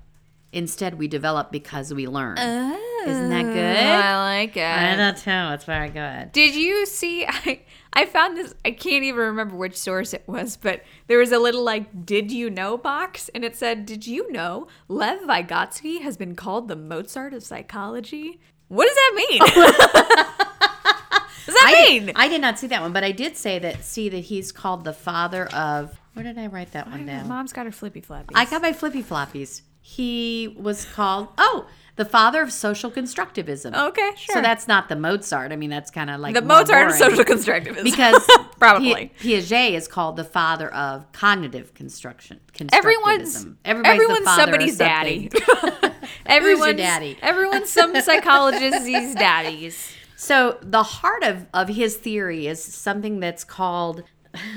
Instead, 0.54 0.98
we 1.00 1.08
develop 1.08 1.52
because 1.52 1.94
we 1.94 2.08
learn. 2.08 2.38
Isn't 2.38 3.30
that 3.30 3.44
good? 3.44 3.78
I 3.78 4.40
like 4.42 4.58
it. 4.58 4.62
I 4.62 4.96
know 4.96 5.14
too. 5.14 5.54
It's 5.54 5.64
very 5.64 5.90
good. 5.90 6.32
Did 6.34 6.56
you 6.56 6.86
see? 6.86 7.26
I 7.28 7.62
I 7.94 8.06
found 8.06 8.38
this. 8.38 8.54
I 8.64 8.72
can't 8.72 9.04
even 9.04 9.20
remember 9.20 9.56
which 9.56 9.76
source 9.76 10.14
it 10.14 10.24
was, 10.26 10.58
but 10.58 10.84
there 11.08 11.18
was 11.18 11.32
a 11.32 11.40
little 11.40 11.64
like 11.64 12.06
"Did 12.06 12.32
you 12.32 12.50
know?" 12.50 12.78
box, 12.78 13.30
and 13.36 13.44
it 13.44 13.56
said, 13.56 13.86
"Did 13.86 14.08
you 14.08 14.32
know 14.32 14.68
Lev 14.88 15.22
Vygotsky 15.22 16.02
has 16.02 16.16
been 16.16 16.36
called 16.36 16.68
the 16.68 16.76
Mozart 16.76 17.34
of 17.34 17.44
psychology?" 17.44 18.40
What 18.70 18.88
does 18.88 18.96
that 18.96 19.14
mean? 19.16 19.40
does 21.46 21.56
that 21.56 21.66
I 21.66 21.90
mean? 21.90 22.06
did, 22.06 22.16
I 22.16 22.30
did 22.30 22.40
not 22.40 22.58
see 22.58 22.68
that 22.68 22.82
one, 22.82 22.94
but 22.94 23.04
I 23.04 23.12
did 23.12 23.36
say 23.36 23.60
that. 23.60 23.84
See 23.84 24.08
that 24.08 24.20
he's 24.20 24.54
called 24.54 24.86
the 24.86 24.94
father 24.94 25.48
of. 25.48 26.00
Where 26.14 26.24
did 26.24 26.38
I 26.38 26.48
write 26.48 26.72
that 26.72 26.90
one 26.90 27.06
down? 27.06 27.28
Mom's 27.28 27.52
got 27.52 27.66
her 27.66 27.72
flippy 27.72 28.02
floppies. 28.02 28.32
I 28.36 28.46
got 28.46 28.62
my 28.62 28.72
flippy 28.72 29.04
floppies. 29.04 29.64
He 29.82 30.56
was 30.58 30.86
called 30.86 31.28
oh 31.38 31.68
the 31.96 32.06
father 32.06 32.42
of 32.42 32.52
social 32.52 32.90
constructivism. 32.90 33.76
Okay, 33.90 34.12
sure. 34.18 34.36
So 34.36 34.42
that's 34.42 34.68
not 34.68 34.90
the 34.90 34.96
Mozart. 34.96 35.52
I 35.52 35.56
mean, 35.56 35.70
that's 35.70 35.92
kind 35.92 36.10
of 36.10 36.20
like 36.20 36.34
the 36.34 36.42
Mozart 36.42 36.92
of 36.92 36.94
social 36.96 37.24
constructivism. 37.24 37.84
because 37.84 38.28
probably 38.60 39.08
Pi- 39.08 39.12
Piaget 39.20 39.72
is 39.74 39.88
called 39.88 40.16
the 40.16 40.24
father 40.24 40.74
of 40.74 41.12
cognitive 41.12 41.74
construction. 41.74 42.40
everyone's. 42.72 43.46
Everybody's, 43.66 44.02
everyone's 44.02 44.36
somebody's 44.36 44.78
daddy. 44.78 45.30
everyone's 46.26 46.78
daddy? 46.78 47.18
Everyone's 47.22 47.70
some 47.70 48.00
psychologist's 48.02 49.16
daddies. 49.16 49.94
So 50.16 50.58
the 50.62 50.84
heart 50.84 51.24
of 51.24 51.48
of 51.54 51.68
his 51.70 51.98
theory 51.98 52.48
is 52.48 52.64
something 52.64 53.20
that's 53.20 53.44
called. 53.44 54.04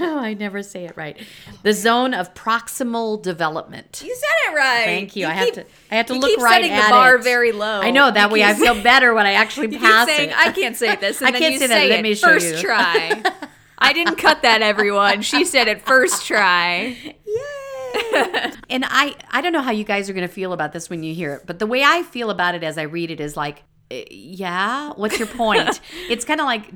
Oh, 0.01 0.19
I 0.23 0.35
never 0.35 0.63
say 0.63 0.85
it 0.85 0.97
right. 0.97 1.17
The 1.63 1.73
zone 1.73 2.15
of 2.15 2.35
proximal 2.35 3.21
development. 3.23 4.03
You 4.05 4.15
said 4.15 4.53
it 4.53 4.57
right. 4.57 4.85
Thank 4.85 5.17
you. 5.17 5.27
I 5.27 5.31
have 5.33 5.53
to. 5.53 5.65
I 5.91 5.97
have 5.97 6.07
to 6.07 6.15
you 6.15 6.21
look 6.21 6.31
keep 6.31 6.41
right 6.41 6.63
setting 6.63 6.71
at 6.73 6.87
the 6.87 6.91
bar 6.91 7.17
it. 7.17 7.25
very 7.25 7.53
low. 7.53 7.81
I 7.81 7.91
know 7.91 8.11
that 8.11 8.29
You 8.29 8.35
way. 8.35 8.45
I 8.45 8.55
feel 8.55 8.81
better 8.83 9.15
when 9.15 9.27
I 9.27 9.33
actually 9.33 9.69
You 9.73 9.79
pass 9.79 10.07
keep 10.07 10.17
saying, 10.17 10.31
it. 10.31 10.37
I 10.39 10.53
can't 10.53 10.77
say 10.77 10.97
this, 10.97 11.21
and 11.21 11.35
I 11.35 11.39
can't 11.39 11.55
you 11.55 11.59
say 11.61 11.67
that. 11.69 11.89
Let 11.89 12.03
me 12.03 12.15
show 12.15 12.29
first 12.29 12.57
you. 12.57 12.61
try. 12.61 13.23
I 13.79 13.93
didn't 13.93 14.17
cut 14.17 14.43
that, 14.43 14.63
everyone. 14.63 15.23
She 15.23 15.45
said 15.45 15.69
it 15.69 15.83
first 15.83 16.27
try. 16.27 16.97
Yay! 17.27 18.53
and 18.71 18.85
I, 18.87 19.15
I 19.31 19.41
don't 19.41 19.53
know 19.53 19.63
how 19.63 19.73
you 19.73 19.85
guys 19.85 20.09
are 20.09 20.13
going 20.13 20.27
to 20.27 20.33
feel 20.33 20.53
about 20.53 20.73
this 20.73 20.89
when 20.89 21.03
you 21.03 21.15
hear 21.15 21.35
it, 21.35 21.43
but 21.47 21.59
the 21.59 21.67
way 21.67 21.83
I 21.83 22.03
feel 22.03 22.31
about 22.31 22.55
it 22.55 22.63
as 22.63 22.79
I 22.79 22.83
read 22.83 23.11
it 23.11 23.21
is 23.21 23.37
like, 23.37 23.63
Eh, 23.91 24.05
yeah, 24.11 24.93
what's 24.97 25.19
your 25.19 25.29
point? 25.29 25.81
it's 26.09 26.25
kind 26.25 26.41
of 26.41 26.47
like, 26.47 26.73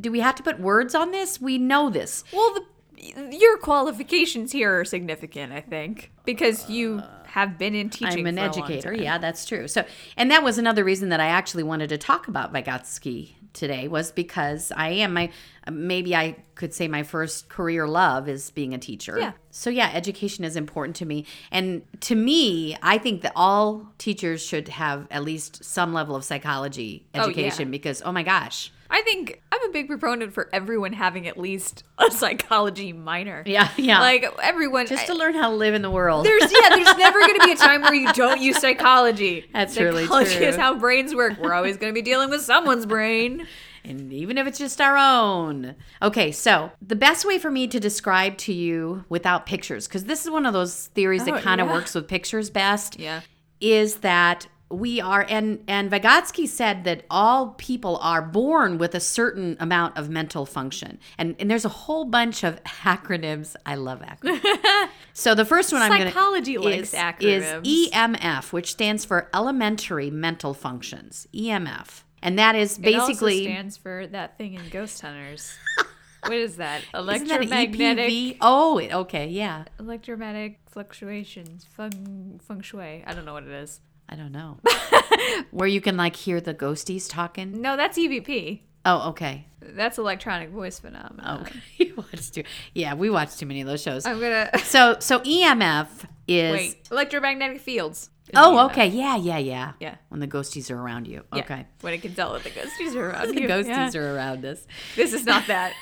do 0.00 0.10
we 0.10 0.20
have 0.20 0.34
to 0.36 0.42
put 0.42 0.60
words 0.60 0.94
on 0.94 1.10
this? 1.10 1.40
We 1.40 1.58
know 1.58 1.90
this. 1.90 2.24
Well, 2.32 2.54
the, 2.54 3.36
your 3.36 3.58
qualifications 3.58 4.52
here 4.52 4.80
are 4.80 4.84
significant, 4.84 5.52
I 5.52 5.60
think, 5.60 6.12
because 6.24 6.70
you 6.70 6.98
uh, 6.98 7.24
have 7.26 7.58
been 7.58 7.74
in 7.74 7.90
teaching. 7.90 8.26
I'm 8.26 8.26
an 8.26 8.36
for 8.36 8.40
a 8.40 8.44
long 8.44 8.64
educator. 8.64 8.94
time. 8.94 9.02
Yeah, 9.02 9.18
that's 9.18 9.44
true. 9.44 9.68
So, 9.68 9.84
and 10.16 10.30
that 10.30 10.42
was 10.42 10.58
another 10.58 10.84
reason 10.84 11.08
that 11.10 11.20
I 11.20 11.26
actually 11.26 11.64
wanted 11.64 11.88
to 11.90 11.98
talk 11.98 12.28
about 12.28 12.52
Vygotsky 12.52 13.34
today 13.54 13.88
was 13.88 14.12
because 14.12 14.70
I 14.76 14.90
am 14.90 15.14
my 15.14 15.30
maybe 15.70 16.14
I 16.14 16.36
could 16.56 16.74
say 16.74 16.88
my 16.88 17.02
first 17.02 17.48
career 17.48 17.88
love 17.88 18.28
is 18.28 18.50
being 18.50 18.74
a 18.74 18.78
teacher. 18.78 19.16
Yeah. 19.18 19.32
So 19.50 19.70
yeah, 19.70 19.90
education 19.94 20.44
is 20.44 20.56
important 20.56 20.96
to 20.96 21.06
me. 21.06 21.24
And 21.50 21.82
to 22.02 22.14
me, 22.14 22.76
I 22.82 22.98
think 22.98 23.22
that 23.22 23.32
all 23.34 23.86
teachers 23.96 24.44
should 24.44 24.68
have 24.68 25.06
at 25.10 25.24
least 25.24 25.64
some 25.64 25.94
level 25.94 26.14
of 26.14 26.24
psychology 26.24 27.06
Oh, 27.14 27.18
yeah. 27.18 27.24
education 27.24 27.70
because 27.70 28.02
oh 28.04 28.12
my 28.12 28.22
gosh. 28.22 28.70
I 28.96 29.02
think 29.02 29.42
I'm 29.50 29.68
a 29.68 29.72
big 29.72 29.88
proponent 29.88 30.32
for 30.32 30.48
everyone 30.52 30.92
having 30.92 31.26
at 31.26 31.36
least 31.36 31.82
a 31.98 32.10
psychology 32.12 32.92
minor. 32.92 33.42
Yeah, 33.44 33.68
yeah. 33.76 33.98
Like 34.00 34.24
everyone 34.40 34.86
just 34.86 35.06
to 35.06 35.14
learn 35.14 35.34
how 35.34 35.50
to 35.50 35.56
live 35.56 35.74
in 35.74 35.82
the 35.82 35.90
world. 35.90 36.24
There's 36.24 36.42
yeah, 36.52 36.68
there's 36.68 36.96
never 36.98 37.18
going 37.18 37.40
to 37.40 37.44
be 37.44 37.52
a 37.52 37.56
time 37.56 37.82
where 37.82 37.92
you 37.94 38.12
don't 38.12 38.40
use 38.40 38.58
psychology. 38.60 39.46
That's 39.52 39.76
really 39.76 40.04
psychology 40.04 40.44
is 40.44 40.54
how 40.56 40.78
brains 40.78 41.12
work. 41.14 41.38
We're 41.40 41.54
always 41.54 41.76
going 41.76 41.92
to 41.92 41.94
be 41.94 42.02
dealing 42.02 42.30
with 42.30 42.42
someone's 42.42 42.86
brain. 42.86 43.46
and 43.84 44.12
even 44.12 44.38
if 44.38 44.46
it's 44.46 44.58
just 44.58 44.80
our 44.80 44.96
own. 44.96 45.74
Okay, 46.00 46.30
so 46.30 46.70
the 46.80 46.96
best 46.96 47.24
way 47.26 47.38
for 47.38 47.50
me 47.50 47.66
to 47.66 47.80
describe 47.80 48.36
to 48.38 48.52
you 48.52 49.04
without 49.08 49.44
pictures, 49.44 49.88
because 49.88 50.04
this 50.04 50.24
is 50.24 50.30
one 50.30 50.46
of 50.46 50.52
those 50.52 50.86
theories 50.94 51.22
Oh, 51.22 51.32
that 51.32 51.42
kind 51.42 51.60
of 51.60 51.66
yeah. 51.66 51.72
works 51.72 51.96
with 51.96 52.06
pictures 52.06 52.48
best, 52.48 52.98
Yeah. 53.00 53.22
is 53.60 53.96
that 53.96 54.46
we 54.74 55.00
are 55.00 55.24
and 55.28 55.62
and 55.68 55.90
Vygotsky 55.90 56.48
said 56.48 56.84
that 56.84 57.04
all 57.10 57.50
people 57.58 57.98
are 57.98 58.22
born 58.22 58.78
with 58.78 58.94
a 58.94 59.00
certain 59.00 59.56
amount 59.60 59.96
of 59.96 60.08
mental 60.10 60.46
function. 60.46 60.98
And 61.18 61.36
and 61.38 61.50
there's 61.50 61.64
a 61.64 61.70
whole 61.70 62.04
bunch 62.04 62.44
of 62.44 62.62
acronyms. 62.64 63.56
I 63.64 63.76
love 63.76 64.00
acronyms. 64.00 64.88
so 65.12 65.34
the 65.34 65.44
first 65.44 65.72
one 65.72 65.82
I'm 65.82 65.90
going 65.90 66.02
to 66.02 66.06
Psychology 66.08 66.58
likes 66.58 66.92
is, 66.92 66.94
acronyms. 66.94 67.66
is 67.66 67.90
EMF, 67.90 68.52
which 68.52 68.70
stands 68.72 69.04
for 69.04 69.28
elementary 69.34 70.10
mental 70.10 70.54
functions. 70.54 71.26
EMF. 71.34 72.02
And 72.22 72.38
that 72.38 72.56
is 72.56 72.78
It 72.78 72.94
also 72.94 73.08
basically 73.08 73.44
stands 73.44 73.76
for 73.76 74.06
that 74.06 74.38
thing 74.38 74.54
in 74.54 74.68
Ghost 74.70 75.00
Hunters. 75.02 75.54
what 76.22 76.32
is 76.32 76.56
that? 76.56 76.82
That 76.92 76.98
Electromagnetic 76.98 78.10
EPV? 78.10 78.38
Oh, 78.40 78.80
okay, 78.80 79.28
yeah. 79.28 79.64
electromagnetic 79.78 80.60
fluctuations. 80.66 81.66
Feng 81.76 82.40
feng 82.42 82.62
shui. 82.62 83.04
I 83.06 83.12
don't 83.12 83.26
know 83.26 83.34
what 83.34 83.44
it 83.44 83.50
is. 83.50 83.80
I 84.08 84.16
don't 84.16 84.32
know. 84.32 84.58
Where 85.50 85.68
you 85.68 85.80
can 85.80 85.96
like 85.96 86.16
hear 86.16 86.40
the 86.40 86.54
ghosties 86.54 87.08
talking. 87.08 87.60
No, 87.60 87.76
that's 87.76 87.98
EVP. 87.98 88.60
Oh, 88.86 89.10
okay. 89.10 89.46
That's 89.60 89.96
electronic 89.96 90.50
voice 90.50 90.78
phenomenon. 90.78 91.40
Okay. 91.42 91.54
Oh, 91.58 91.60
you 91.84 91.94
watched 91.96 92.34
too. 92.34 92.44
Yeah, 92.74 92.94
we 92.94 93.08
watched 93.08 93.38
too 93.38 93.46
many 93.46 93.60
of 93.62 93.66
those 93.66 93.82
shows. 93.82 94.04
I'm 94.04 94.20
gonna 94.20 94.50
So, 94.58 94.96
so 95.00 95.20
EMF 95.20 95.88
is. 96.28 96.52
wait. 96.52 96.88
Electromagnetic 96.90 97.60
fields. 97.60 98.10
Oh, 98.34 98.56
EMF. 98.56 98.70
okay. 98.72 98.86
Yeah, 98.88 99.16
yeah, 99.16 99.38
yeah. 99.38 99.72
Yeah. 99.80 99.94
When 100.10 100.20
the 100.20 100.28
ghosties 100.28 100.70
are 100.70 100.78
around 100.78 101.06
you. 101.06 101.24
Yeah, 101.32 101.40
Okay. 101.40 101.66
When 101.80 101.94
it 101.94 102.02
can 102.02 102.14
tell 102.14 102.34
that 102.34 102.42
the 102.44 102.50
ghosties 102.50 102.94
are 102.94 103.10
around 103.10 103.28
The 103.34 103.40
you. 103.40 103.48
The 103.48 103.54
ghosties 103.54 103.94
Yeah. 103.94 104.00
are 104.00 104.14
around 104.14 104.44
us. 104.44 104.66
This 104.96 105.12
is 105.14 105.24
not 105.24 105.46
that. 105.46 105.72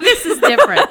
this 0.00 0.24
is 0.26 0.38
different. 0.40 0.90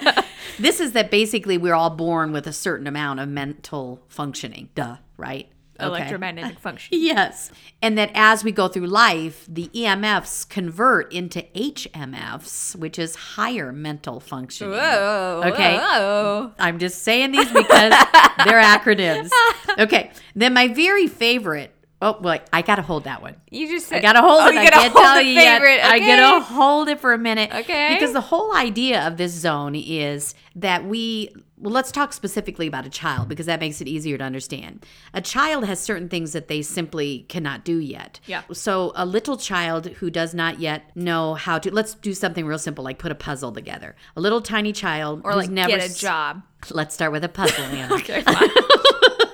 this 0.59 0.79
is 0.79 0.91
that 0.93 1.09
basically 1.11 1.57
we're 1.57 1.73
all 1.75 1.89
born 1.91 2.31
with 2.31 2.47
a 2.47 2.53
certain 2.53 2.87
amount 2.87 3.19
of 3.19 3.29
mental 3.29 4.03
functioning. 4.07 4.69
Duh, 4.75 4.97
right? 5.17 5.49
Okay. 5.79 5.87
Electromagnetic 5.87 6.59
function. 6.59 6.99
Yes. 7.03 7.51
And 7.81 7.97
that 7.97 8.11
as 8.13 8.43
we 8.43 8.51
go 8.51 8.67
through 8.67 8.87
life, 8.87 9.45
the 9.49 9.69
EMFs 9.73 10.47
convert 10.47 11.11
into 11.11 11.41
HMFs, 11.53 12.75
which 12.75 12.97
is 12.97 13.15
higher 13.15 13.71
mental 13.71 14.19
functioning. 14.19 14.73
Whoa. 14.73 15.41
Okay. 15.45 15.75
Whoa. 15.75 16.51
I'm 16.59 16.79
just 16.79 17.01
saying 17.03 17.31
these 17.31 17.51
because 17.51 17.91
they're 18.45 18.61
acronyms. 18.61 19.29
Okay. 19.77 20.11
Then 20.35 20.53
my 20.53 20.67
very 20.69 21.07
favorite. 21.07 21.73
Oh, 22.03 22.17
well, 22.19 22.39
I 22.51 22.61
got 22.61 22.75
to 22.75 22.81
hold 22.81 23.05
that 23.05 23.21
one. 23.21 23.37
You 23.49 23.65
just 23.69 23.87
said, 23.87 23.99
I 23.99 24.01
gotta 24.01 24.19
hold 24.19 24.41
oh, 24.41 24.47
it. 24.49 24.57
I 24.57 24.69
can't 24.69 24.91
hold 24.91 25.05
tell 25.05 25.21
you 25.21 25.31
yet. 25.31 25.61
favorite. 25.61 25.85
I 25.85 25.99
gotta 25.99 26.43
hold 26.43 26.89
it 26.89 26.99
for 26.99 27.13
a 27.13 27.17
minute. 27.17 27.49
Okay. 27.53 27.93
Because 27.93 28.11
the 28.11 28.19
whole 28.19 28.53
idea 28.53 29.07
of 29.07 29.15
this 29.15 29.31
zone 29.31 29.73
is 29.73 30.35
that 30.55 30.85
we. 30.85 31.33
Well, 31.63 31.71
let's 31.71 31.93
talk 31.93 32.11
specifically 32.11 32.67
about 32.67 32.85
a 32.85 32.89
child 32.89 33.29
because 33.29 33.45
that 33.45 33.61
makes 33.61 33.79
it 33.79 33.87
easier 33.87 34.17
to 34.17 34.23
understand. 34.23 34.85
A 35.13 35.21
child 35.21 35.63
has 35.63 35.79
certain 35.79 36.09
things 36.09 36.33
that 36.33 36.49
they 36.49 36.61
simply 36.61 37.25
cannot 37.29 37.63
do 37.63 37.77
yet. 37.77 38.19
Yeah. 38.25 38.41
So 38.51 38.91
a 38.95 39.05
little 39.05 39.37
child 39.37 39.87
who 39.87 40.09
does 40.09 40.33
not 40.33 40.59
yet 40.59 40.93
know 40.93 41.35
how 41.35 41.59
to. 41.59 41.73
Let's 41.73 41.93
do 41.95 42.13
something 42.13 42.45
real 42.45 42.59
simple, 42.59 42.83
like 42.83 42.99
put 42.99 43.13
a 43.13 43.15
puzzle 43.15 43.53
together. 43.53 43.95
A 44.17 44.21
little 44.21 44.41
tiny 44.41 44.73
child 44.73 45.21
or 45.23 45.35
like 45.35 45.49
never 45.49 45.69
get 45.69 45.79
a 45.79 45.85
s- 45.85 45.97
job. 45.97 46.41
Let's 46.69 46.93
start 46.93 47.13
with 47.13 47.23
a 47.23 47.29
puzzle, 47.29 47.63
Anna. 47.63 47.95
Okay, 48.03 48.21
fine. 48.23 48.49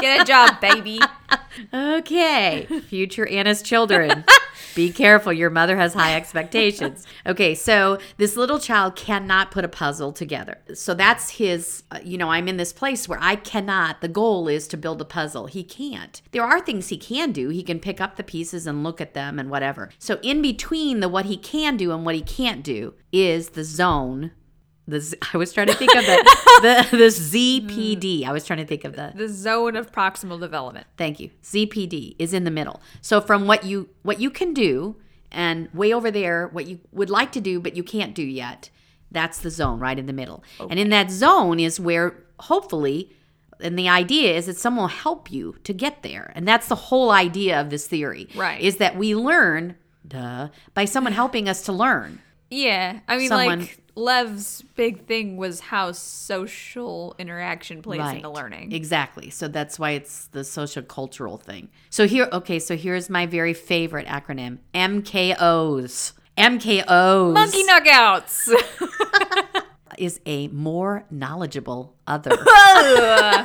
get 0.00 0.20
a 0.20 0.24
job, 0.24 0.60
baby. 0.60 1.00
Okay, 1.72 2.66
future 2.88 3.26
Anna's 3.26 3.62
children. 3.62 4.24
Be 4.74 4.92
careful. 4.92 5.32
Your 5.32 5.50
mother 5.50 5.76
has 5.76 5.94
high 5.94 6.14
expectations. 6.14 7.06
Okay, 7.26 7.54
so 7.54 7.98
this 8.18 8.36
little 8.36 8.58
child 8.58 8.94
cannot 8.94 9.50
put 9.50 9.64
a 9.64 9.68
puzzle 9.68 10.12
together. 10.12 10.58
So 10.74 10.94
that's 10.94 11.30
his, 11.30 11.82
uh, 11.90 11.98
you 12.04 12.16
know, 12.16 12.30
I'm 12.30 12.46
in 12.46 12.56
this 12.56 12.72
place 12.72 13.08
where 13.08 13.18
I 13.20 13.36
cannot. 13.36 14.00
The 14.00 14.08
goal 14.08 14.48
is 14.48 14.68
to 14.68 14.76
build 14.76 15.00
a 15.00 15.04
puzzle. 15.04 15.46
He 15.46 15.64
can't. 15.64 16.22
There 16.30 16.44
are 16.44 16.60
things 16.60 16.88
he 16.88 16.98
can 16.98 17.32
do. 17.32 17.48
He 17.48 17.62
can 17.62 17.80
pick 17.80 18.00
up 18.00 18.16
the 18.16 18.22
pieces 18.22 18.66
and 18.66 18.84
look 18.84 19.00
at 19.00 19.14
them 19.14 19.38
and 19.38 19.50
whatever. 19.50 19.90
So 19.98 20.18
in 20.22 20.40
between 20.40 21.00
the 21.00 21.08
what 21.08 21.26
he 21.26 21.36
can 21.36 21.76
do 21.76 21.92
and 21.92 22.04
what 22.04 22.14
he 22.14 22.22
can't 22.22 22.62
do 22.62 22.94
is 23.12 23.50
the 23.50 23.64
zone. 23.64 24.30
I 25.32 25.36
was 25.36 25.52
trying 25.52 25.68
to 25.68 25.74
think 25.74 25.94
of 25.94 26.04
the 26.04 26.16
the, 26.62 26.96
the 26.96 27.04
ZPD. 27.04 28.22
Mm. 28.22 28.28
I 28.28 28.32
was 28.32 28.44
trying 28.44 28.58
to 28.58 28.66
think 28.66 28.84
of 28.84 28.96
the 28.96 29.12
The 29.14 29.28
zone 29.28 29.76
of 29.76 29.92
proximal 29.92 30.40
development. 30.40 30.86
Thank 30.96 31.20
you. 31.20 31.30
ZPD 31.42 32.16
is 32.18 32.34
in 32.34 32.44
the 32.44 32.50
middle. 32.50 32.80
So 33.00 33.20
from 33.20 33.46
what 33.46 33.64
you 33.64 33.88
what 34.02 34.20
you 34.20 34.30
can 34.30 34.54
do 34.54 34.96
and 35.32 35.68
way 35.72 35.92
over 35.92 36.10
there 36.10 36.48
what 36.48 36.66
you 36.66 36.80
would 36.92 37.10
like 37.10 37.32
to 37.32 37.40
do 37.40 37.60
but 37.60 37.76
you 37.76 37.82
can't 37.82 38.14
do 38.14 38.22
yet. 38.22 38.70
That's 39.10 39.40
the 39.40 39.50
zone 39.50 39.78
right 39.80 39.98
in 39.98 40.06
the 40.06 40.12
middle. 40.12 40.44
And 40.58 40.78
in 40.78 40.90
that 40.90 41.10
zone 41.10 41.58
is 41.60 41.80
where 41.80 42.14
hopefully 42.38 43.12
and 43.62 43.78
the 43.78 43.88
idea 43.88 44.34
is 44.36 44.46
that 44.46 44.56
someone 44.56 44.84
will 44.84 44.88
help 44.88 45.30
you 45.30 45.56
to 45.64 45.74
get 45.74 46.02
there. 46.02 46.32
And 46.34 46.48
that's 46.48 46.68
the 46.68 46.74
whole 46.74 47.10
idea 47.10 47.60
of 47.60 47.68
this 47.68 47.86
theory. 47.86 48.28
Right. 48.34 48.60
Is 48.60 48.78
that 48.78 48.96
we 48.96 49.14
learn 49.14 49.76
duh 50.06 50.48
by 50.74 50.84
someone 50.84 51.12
helping 51.12 51.48
us 51.48 51.62
to 51.64 51.72
learn. 51.72 52.20
Yeah, 52.50 53.00
I 53.06 53.16
mean, 53.16 53.28
Someone- 53.28 53.60
like 53.60 53.78
Lev's 54.00 54.62
big 54.76 55.06
thing 55.06 55.36
was 55.36 55.60
how 55.60 55.92
social 55.92 57.14
interaction 57.18 57.82
plays 57.82 58.00
Right. 58.00 58.16
into 58.16 58.28
learning. 58.30 58.72
Exactly. 58.72 59.30
So 59.30 59.46
that's 59.48 59.78
why 59.78 59.90
it's 59.90 60.26
the 60.28 60.42
social 60.44 60.82
cultural 60.82 61.36
thing. 61.36 61.68
So 61.90 62.06
here, 62.06 62.28
okay, 62.32 62.58
so 62.58 62.76
here's 62.76 63.10
my 63.10 63.26
very 63.26 63.54
favorite 63.54 64.06
acronym 64.06 64.58
MKOs. 64.74 66.12
MKOs 66.38 67.34
Monkey 67.34 67.62
knockouts. 67.64 68.50
is 69.98 70.18
a 70.24 70.48
more 70.48 71.04
knowledgeable 71.10 71.94
other. 72.06 72.30
Oh. 72.72 73.44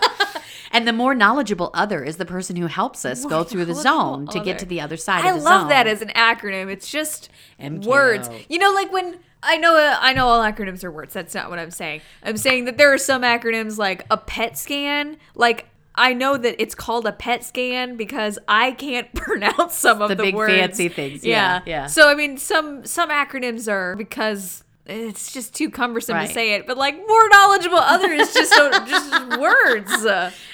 and 0.72 0.88
the 0.88 0.94
more 0.94 1.13
knowledgeable 1.15 1.70
other 1.74 2.04
is 2.04 2.18
the 2.18 2.26
person 2.26 2.56
who 2.56 2.68
helps 2.68 3.04
us 3.04 3.26
go 3.26 3.44
through 3.44 3.65
the 3.65 3.74
zone 3.74 4.28
to 4.28 4.39
get 4.39 4.60
to 4.60 4.65
the 4.65 4.80
other 4.80 4.96
side 4.98 5.26
I 5.26 5.32
of 5.32 5.38
the 5.39 5.44
love 5.44 5.62
zone. 5.62 5.70
that 5.70 5.88
as 5.88 6.02
an 6.02 6.10
acronym. 6.10 6.70
It's 6.72 6.89
just 6.89 7.30
MKO. 7.60 7.86
words. 7.86 8.30
You 8.48 8.60
know, 8.60 8.72
like 8.72 8.91
when 8.91 9.20
I 9.45 9.58
know 9.58 9.97
I 10.01 10.13
know 10.13 10.27
all 10.27 10.41
acronyms 10.41 10.84
are 10.84 10.91
words. 10.91 11.13
That's 11.13 11.34
not 11.36 11.49
what 11.49 11.60
I'm 11.60 11.71
saying. 11.71 12.01
I'm 12.23 12.38
saying 12.38 12.65
that 12.65 12.77
there 12.77 12.91
are 12.93 12.97
some 12.97 13.21
acronyms 13.21 13.77
like 13.77 14.05
a 14.10 14.17
PET 14.17 14.58
scan. 14.58 15.17
Like 15.36 15.67
I 15.95 16.13
know 16.13 16.36
that 16.38 16.62
it's 16.62 16.75
called 16.75 17.05
a 17.05 17.13
PET 17.13 17.43
scan 17.43 17.95
because 17.95 18.38
I 18.47 18.71
can't 18.71 19.13
pronounce 19.15 19.75
some 19.75 20.01
of 20.01 20.10
the 20.10 20.15
the, 20.15 20.23
big 20.23 20.36
words. 20.36 20.53
fancy 20.53 20.89
things. 20.89 21.23
Yeah, 21.23 21.62
yeah. 21.65 21.88
So 21.88 22.10
I 22.10 22.15
mean, 22.15 22.38
some 22.38 22.86
some 22.86 23.10
acronyms 23.10 23.71
are 23.71 23.95
because. 23.95 24.62
It's 24.88 25.34
just 25.34 25.55
too 25.55 25.71
cumbersome 25.71 26.13
Right. 26.15 26.27
to 26.27 26.34
say 26.36 26.53
it, 26.53 26.67
but 26.67 26.77
like 26.77 26.95
more 26.95 27.29
knowledgeable 27.29 27.79
others 27.79 28.31
just 28.36 28.53
don't, 28.53 28.88
just 28.88 29.39
words. 29.39 29.91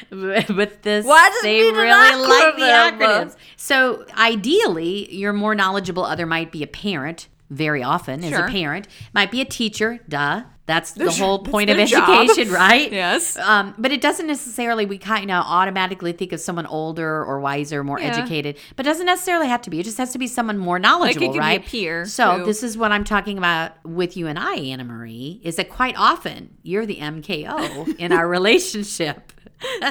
But 0.09 0.83
this 0.83 1.05
Why 1.05 1.29
does 1.29 1.41
they 1.41 1.61
really 1.63 2.27
like 2.29 2.55
the 2.55 3.05
acronyms. 3.05 3.35
So 3.57 4.05
ideally, 4.17 5.13
your 5.13 5.33
more 5.33 5.53
knowledgeable 5.53 6.05
other 6.05 6.25
might 6.25 6.49
be 6.49 6.63
a 6.63 6.67
parent. 6.67 7.27
Very 7.51 7.83
often, 7.83 8.23
Sure. 8.23 8.45
a 8.45 8.49
parent 8.49 8.87
might 9.13 9.29
be 9.29 9.41
a 9.41 9.45
teacher. 9.45 9.99
Duh, 10.07 10.43
that's 10.71 10.91
the 10.91 11.11
whole 11.11 11.39
point 11.39 11.69
of 11.69 11.77
their 11.77 11.85
job. 11.85 12.09
education, 12.29 12.53
right? 12.65 12.91
Yes. 12.91 13.37
Um, 13.37 13.73
but 13.77 13.91
it 13.91 14.01
doesn't 14.01 14.27
necessarily. 14.27 14.85
We 14.85 14.97
kind 14.97 15.29
of 15.29 15.43
automatically 15.45 16.11
think 16.13 16.31
of 16.31 16.39
someone 16.39 16.65
older 16.65 17.23
or 17.25 17.39
wiser, 17.39 17.83
more 17.83 17.99
Yeah. 17.99 18.07
educated, 18.15 18.57
but 18.75 18.83
doesn't 18.85 19.05
necessarily 19.05 19.47
have 19.47 19.61
to 19.63 19.69
be. 19.69 19.79
It 19.79 19.83
just 19.83 19.97
has 19.97 20.11
to 20.13 20.17
be 20.19 20.27
someone 20.27 20.57
more 20.57 20.79
knowledgeable, 20.79 21.35
a 21.35 21.37
right? 21.39 21.65
peer, 21.65 22.05
So 22.05 22.39
who- 22.39 22.45
this 22.45 22.63
is 22.63 22.77
what 22.77 22.91
I'm 22.91 23.03
talking 23.03 23.37
about 23.37 23.73
with 23.85 24.15
you 24.17 24.27
and 24.27 24.39
I, 24.39 24.55
Anna 24.55 24.83
Marie. 24.85 25.41
Is 25.43 25.57
that 25.57 25.69
quite 25.69 25.95
often 25.97 26.55
you're 26.63 26.85
the 26.85 26.97
MKO 26.97 27.95
in 27.99 28.11
our 28.13 28.27
relationship. 28.37 29.33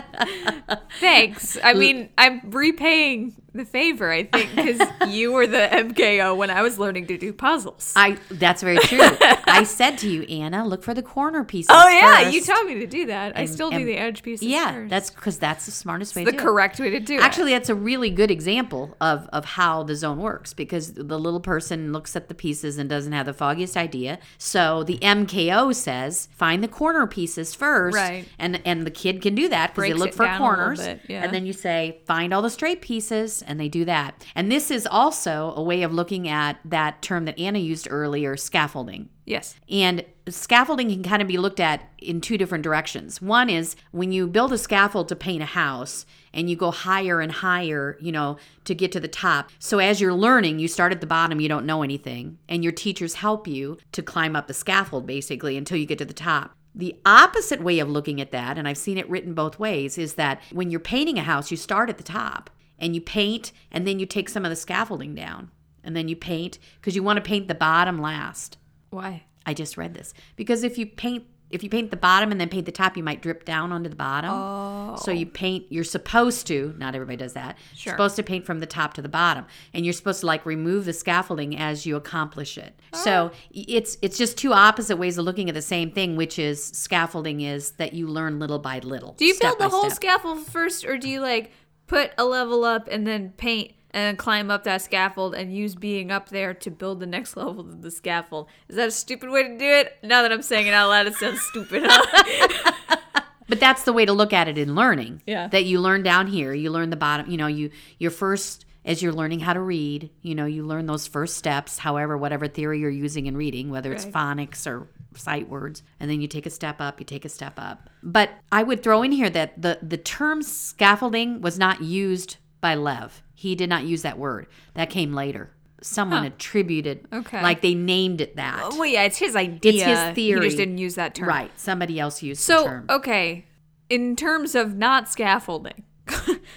Thanks. 1.00 1.56
I 1.62 1.74
mean, 1.74 2.10
I'm 2.18 2.40
repaying 2.50 3.36
the 3.54 3.64
favor, 3.64 4.10
I 4.10 4.24
think, 4.24 4.54
because 4.54 4.80
you 5.08 5.32
were 5.32 5.46
the 5.46 5.68
MKO 5.70 6.36
when 6.36 6.50
I 6.50 6.62
was 6.62 6.78
learning 6.78 7.06
to 7.08 7.18
do 7.18 7.32
puzzles. 7.32 7.92
I 7.96 8.16
that's 8.30 8.62
very 8.62 8.78
true. 8.78 8.98
I 9.00 9.64
said 9.64 9.98
to 9.98 10.08
you, 10.08 10.22
Anna, 10.22 10.66
look 10.70 10.82
for 10.82 10.94
the 10.94 11.02
corner 11.02 11.44
pieces. 11.44 11.68
oh, 11.70 11.88
yeah. 11.88 12.28
You 12.30 12.40
first. 12.40 12.50
taught 12.50 12.64
me 12.66 12.74
to 12.80 12.86
do 12.86 13.06
that. 13.06 13.36
I 13.36 13.40
And- 13.42 13.50
still 13.50 13.70
do 13.70 13.84
the 13.84 13.96
edge 13.96 14.22
pieces 14.22 14.46
Yeah, 14.48 14.72
first. 14.72 14.90
that's 14.90 15.10
because 15.10 15.38
that's 15.38 15.66
the 15.66 15.72
smartest 15.72 16.16
way 16.16 16.24
the 16.24 16.30
to 16.30 16.36
do 16.36 16.36
it. 16.36 16.40
The 16.40 16.44
correct 16.50 16.80
way 16.80 16.90
to 16.90 17.00
do 17.00 17.14
it. 17.16 17.22
Actually, 17.22 17.52
that's 17.52 17.68
a 17.68 17.74
really 17.74 18.10
good 18.10 18.30
example 18.30 18.96
of, 19.00 19.28
of 19.32 19.44
how 19.44 19.82
the 19.82 19.94
zone 19.94 20.18
works 20.18 20.54
because 20.54 20.94
the 20.94 21.18
little 21.18 21.40
person 21.40 21.92
looks 21.92 22.16
at 22.16 22.28
the 22.28 22.34
pieces 22.34 22.78
and 22.78 22.88
doesn't 22.88 23.12
have 23.12 23.26
the 23.26 23.34
foggiest 23.34 23.76
idea. 23.76 24.18
So 24.38 24.84
the 24.84 24.98
MKO 24.98 25.74
says, 25.74 26.28
find 26.32 26.62
the 26.64 26.68
corner 26.68 27.06
pieces 27.06 27.54
first. 27.54 27.96
Right. 27.96 28.26
And 28.38 28.60
and 28.64 28.86
the 28.86 28.90
kid 28.90 29.20
can 29.22 29.34
do 29.34 29.48
that 29.48 29.74
because 29.74 29.90
they 29.90 29.94
look 29.94 30.08
it 30.10 30.14
for 30.14 30.26
corners. 30.38 30.78
bit, 30.80 31.00
yeah. 31.08 31.22
And 31.24 31.34
then 31.34 31.44
you 31.46 31.52
say, 31.52 32.00
find 32.06 32.32
all 32.32 32.42
the 32.42 32.50
straight 32.50 32.80
pieces, 32.80 33.42
and 33.42 33.58
they 33.58 33.68
do 33.68 33.84
that. 33.84 34.24
And 34.34 34.50
this 34.50 34.70
is 34.70 34.86
also 34.86 35.52
a 35.56 35.62
way 35.62 35.82
of 35.82 35.92
looking 35.92 36.28
at 36.28 36.58
that 36.64 37.02
term 37.02 37.24
that 37.24 37.38
Anna 37.38 37.58
used 37.58 37.88
earlier, 37.90 38.36
scaffolding. 38.36 39.08
Yes. 39.30 39.54
And 39.68 40.04
scaffolding 40.28 40.90
can 40.90 41.02
kind 41.02 41.22
of 41.22 41.28
be 41.28 41.38
looked 41.38 41.60
at 41.60 41.88
in 41.98 42.20
two 42.20 42.36
different 42.36 42.64
directions. 42.64 43.22
One 43.22 43.48
is 43.48 43.76
when 43.92 44.12
you 44.12 44.26
build 44.26 44.52
a 44.52 44.58
scaffold 44.58 45.08
to 45.08 45.16
paint 45.16 45.42
a 45.42 45.46
house 45.46 46.04
and 46.34 46.50
you 46.50 46.56
go 46.56 46.70
higher 46.70 47.20
and 47.20 47.32
higher, 47.32 47.96
you 48.00 48.12
know, 48.12 48.36
to 48.64 48.74
get 48.74 48.92
to 48.92 49.00
the 49.00 49.08
top. 49.08 49.50
So 49.58 49.78
as 49.78 50.00
you're 50.00 50.12
learning, 50.12 50.58
you 50.58 50.68
start 50.68 50.92
at 50.92 51.00
the 51.00 51.06
bottom, 51.06 51.40
you 51.40 51.48
don't 51.48 51.66
know 51.66 51.82
anything, 51.82 52.38
and 52.48 52.62
your 52.62 52.72
teachers 52.72 53.14
help 53.14 53.46
you 53.46 53.78
to 53.92 54.02
climb 54.02 54.36
up 54.36 54.46
the 54.46 54.54
scaffold 54.54 55.06
basically 55.06 55.56
until 55.56 55.78
you 55.78 55.86
get 55.86 55.98
to 55.98 56.04
the 56.04 56.12
top. 56.12 56.56
The 56.74 56.96
opposite 57.04 57.62
way 57.62 57.80
of 57.80 57.88
looking 57.88 58.20
at 58.20 58.30
that, 58.30 58.56
and 58.56 58.68
I've 58.68 58.78
seen 58.78 58.96
it 58.98 59.10
written 59.10 59.34
both 59.34 59.58
ways, 59.58 59.98
is 59.98 60.14
that 60.14 60.40
when 60.52 60.70
you're 60.70 60.78
painting 60.78 61.18
a 61.18 61.22
house, 61.22 61.50
you 61.50 61.56
start 61.56 61.90
at 61.90 61.98
the 61.98 62.04
top 62.04 62.48
and 62.78 62.94
you 62.94 63.00
paint 63.00 63.50
and 63.72 63.86
then 63.86 63.98
you 63.98 64.06
take 64.06 64.28
some 64.28 64.44
of 64.44 64.50
the 64.50 64.56
scaffolding 64.56 65.14
down 65.14 65.50
and 65.82 65.96
then 65.96 66.08
you 66.08 66.16
paint 66.16 66.58
because 66.76 66.94
you 66.94 67.02
want 67.02 67.16
to 67.16 67.22
paint 67.22 67.48
the 67.48 67.54
bottom 67.54 68.00
last. 68.00 68.56
Why? 68.90 69.24
I 69.46 69.54
just 69.54 69.76
read 69.76 69.94
this 69.94 70.12
because 70.36 70.62
if 70.62 70.76
you 70.76 70.86
paint 70.86 71.24
if 71.50 71.64
you 71.64 71.68
paint 71.68 71.90
the 71.90 71.96
bottom 71.96 72.30
and 72.30 72.40
then 72.40 72.48
paint 72.48 72.64
the 72.64 72.72
top, 72.72 72.96
you 72.96 73.02
might 73.02 73.20
drip 73.20 73.44
down 73.44 73.72
onto 73.72 73.90
the 73.90 73.96
bottom. 73.96 74.30
Oh. 74.32 74.96
So 74.96 75.10
you 75.10 75.26
oh. 75.26 75.30
paint. 75.34 75.66
You're 75.68 75.84
supposed 75.84 76.46
to. 76.46 76.74
Not 76.78 76.94
everybody 76.94 77.16
does 77.16 77.32
that. 77.32 77.58
Sure. 77.74 77.90
You're 77.90 77.96
supposed 77.96 78.16
to 78.16 78.22
paint 78.22 78.46
from 78.46 78.60
the 78.60 78.66
top 78.66 78.94
to 78.94 79.02
the 79.02 79.08
bottom, 79.08 79.46
and 79.74 79.84
you're 79.84 79.92
supposed 79.92 80.20
to 80.20 80.26
like 80.26 80.46
remove 80.46 80.84
the 80.84 80.92
scaffolding 80.92 81.56
as 81.56 81.86
you 81.86 81.96
accomplish 81.96 82.56
it. 82.56 82.78
So 82.92 83.32
oh. 83.32 83.36
it's 83.50 83.98
it's 84.00 84.16
just 84.16 84.38
two 84.38 84.52
opposite 84.52 84.96
ways 84.96 85.18
of 85.18 85.24
looking 85.24 85.48
at 85.48 85.54
the 85.54 85.62
same 85.62 85.90
thing, 85.90 86.16
which 86.16 86.38
is 86.38 86.62
scaffolding 86.64 87.40
is 87.40 87.72
that 87.72 87.92
you 87.92 88.06
learn 88.06 88.38
little 88.38 88.58
by 88.58 88.78
little. 88.78 89.14
Do 89.14 89.24
you 89.24 89.34
build 89.40 89.58
the 89.58 89.68
whole 89.68 89.90
step. 89.90 89.96
scaffold 89.96 90.46
first, 90.46 90.84
or 90.84 90.98
do 90.98 91.08
you 91.08 91.20
like 91.20 91.50
put 91.88 92.12
a 92.16 92.24
level 92.24 92.64
up 92.64 92.86
and 92.88 93.06
then 93.06 93.30
paint 93.36 93.72
and 93.92 94.16
climb 94.18 94.50
up 94.50 94.64
that 94.64 94.82
scaffold 94.82 95.34
and 95.34 95.54
use 95.54 95.74
being 95.74 96.10
up 96.10 96.28
there 96.28 96.54
to 96.54 96.70
build 96.70 97.00
the 97.00 97.06
next 97.06 97.36
level 97.36 97.60
of 97.60 97.82
the 97.82 97.90
scaffold? 97.90 98.48
Is 98.68 98.76
that 98.76 98.88
a 98.88 98.92
stupid 98.92 99.30
way 99.30 99.42
to 99.42 99.58
do 99.58 99.64
it? 99.64 99.96
Now 100.02 100.22
that 100.22 100.32
I'm 100.32 100.42
saying 100.42 100.66
it 100.66 100.74
out 100.74 100.88
loud, 100.88 101.06
it 101.06 101.14
sounds 101.14 101.40
stupid. 101.42 101.82
Huh? 101.86 102.96
But 103.48 103.58
that's 103.58 103.82
the 103.82 103.92
way 103.92 104.04
to 104.06 104.12
look 104.12 104.32
at 104.32 104.46
it 104.46 104.56
in 104.58 104.76
learning. 104.76 105.22
Yeah. 105.26 105.48
That 105.48 105.64
you 105.64 105.80
learn 105.80 106.04
down 106.04 106.28
here, 106.28 106.54
you 106.54 106.70
learn 106.70 106.90
the 106.90 106.96
bottom, 106.96 107.28
you 107.28 107.36
know, 107.36 107.48
you 107.48 107.70
your 107.98 108.12
first 108.12 108.64
as 108.84 109.02
you're 109.02 109.12
learning 109.12 109.40
how 109.40 109.52
to 109.52 109.60
read, 109.60 110.08
you 110.22 110.36
know, 110.36 110.46
you 110.46 110.64
learn 110.64 110.86
those 110.86 111.08
first 111.08 111.36
steps, 111.36 111.76
however, 111.78 112.16
whatever 112.16 112.46
theory 112.46 112.78
you're 112.78 112.88
using 112.88 113.26
in 113.26 113.36
reading, 113.36 113.68
whether 113.68 113.92
it's 113.92 114.04
Right. 114.04 114.14
phonics 114.14 114.66
or 114.68 114.88
sight 115.16 115.48
words, 115.48 115.82
and 115.98 116.08
then 116.08 116.20
you 116.20 116.28
take 116.28 116.46
a 116.46 116.50
step 116.50 116.80
up, 116.80 117.00
you 117.00 117.04
take 117.04 117.24
a 117.24 117.28
step 117.28 117.54
up. 117.58 117.90
But 118.04 118.30
I 118.52 118.62
would 118.62 118.84
throw 118.84 119.02
in 119.02 119.10
here 119.10 119.30
that 119.30 119.60
the 119.60 119.80
the 119.82 119.98
term 119.98 120.42
scaffolding 120.42 121.40
was 121.40 121.58
not 121.58 121.82
used 121.82 122.36
by 122.60 122.76
Lev. 122.76 123.20
He 123.40 123.54
did 123.54 123.70
not 123.70 123.84
use 123.84 124.02
that 124.02 124.18
word. 124.18 124.46
That 124.74 124.90
came 124.90 125.14
later. 125.14 125.50
Someone 125.80 126.26
attributed 126.26 127.06
Okay. 127.10 127.42
like 127.42 127.62
they 127.62 127.74
named 127.74 128.20
it 128.20 128.36
that. 128.36 128.72
well, 128.72 128.84
yeah, 128.84 129.04
it's 129.04 129.16
his 129.16 129.34
idea. 129.34 129.72
It's 129.72 129.82
his 129.82 130.14
theory. 130.14 130.40
He 130.42 130.46
just 130.48 130.58
didn't 130.58 130.76
use 130.76 130.96
that 130.96 131.14
term. 131.14 131.26
Right. 131.28 131.50
Somebody 131.58 131.98
else 131.98 132.22
used 132.22 132.40
the 132.42 132.44
So, 132.44 132.82
okay, 132.90 133.46
in 133.88 134.14
terms 134.14 134.54
of 134.54 134.76
not 134.76 135.08
scaffolding, 135.08 135.84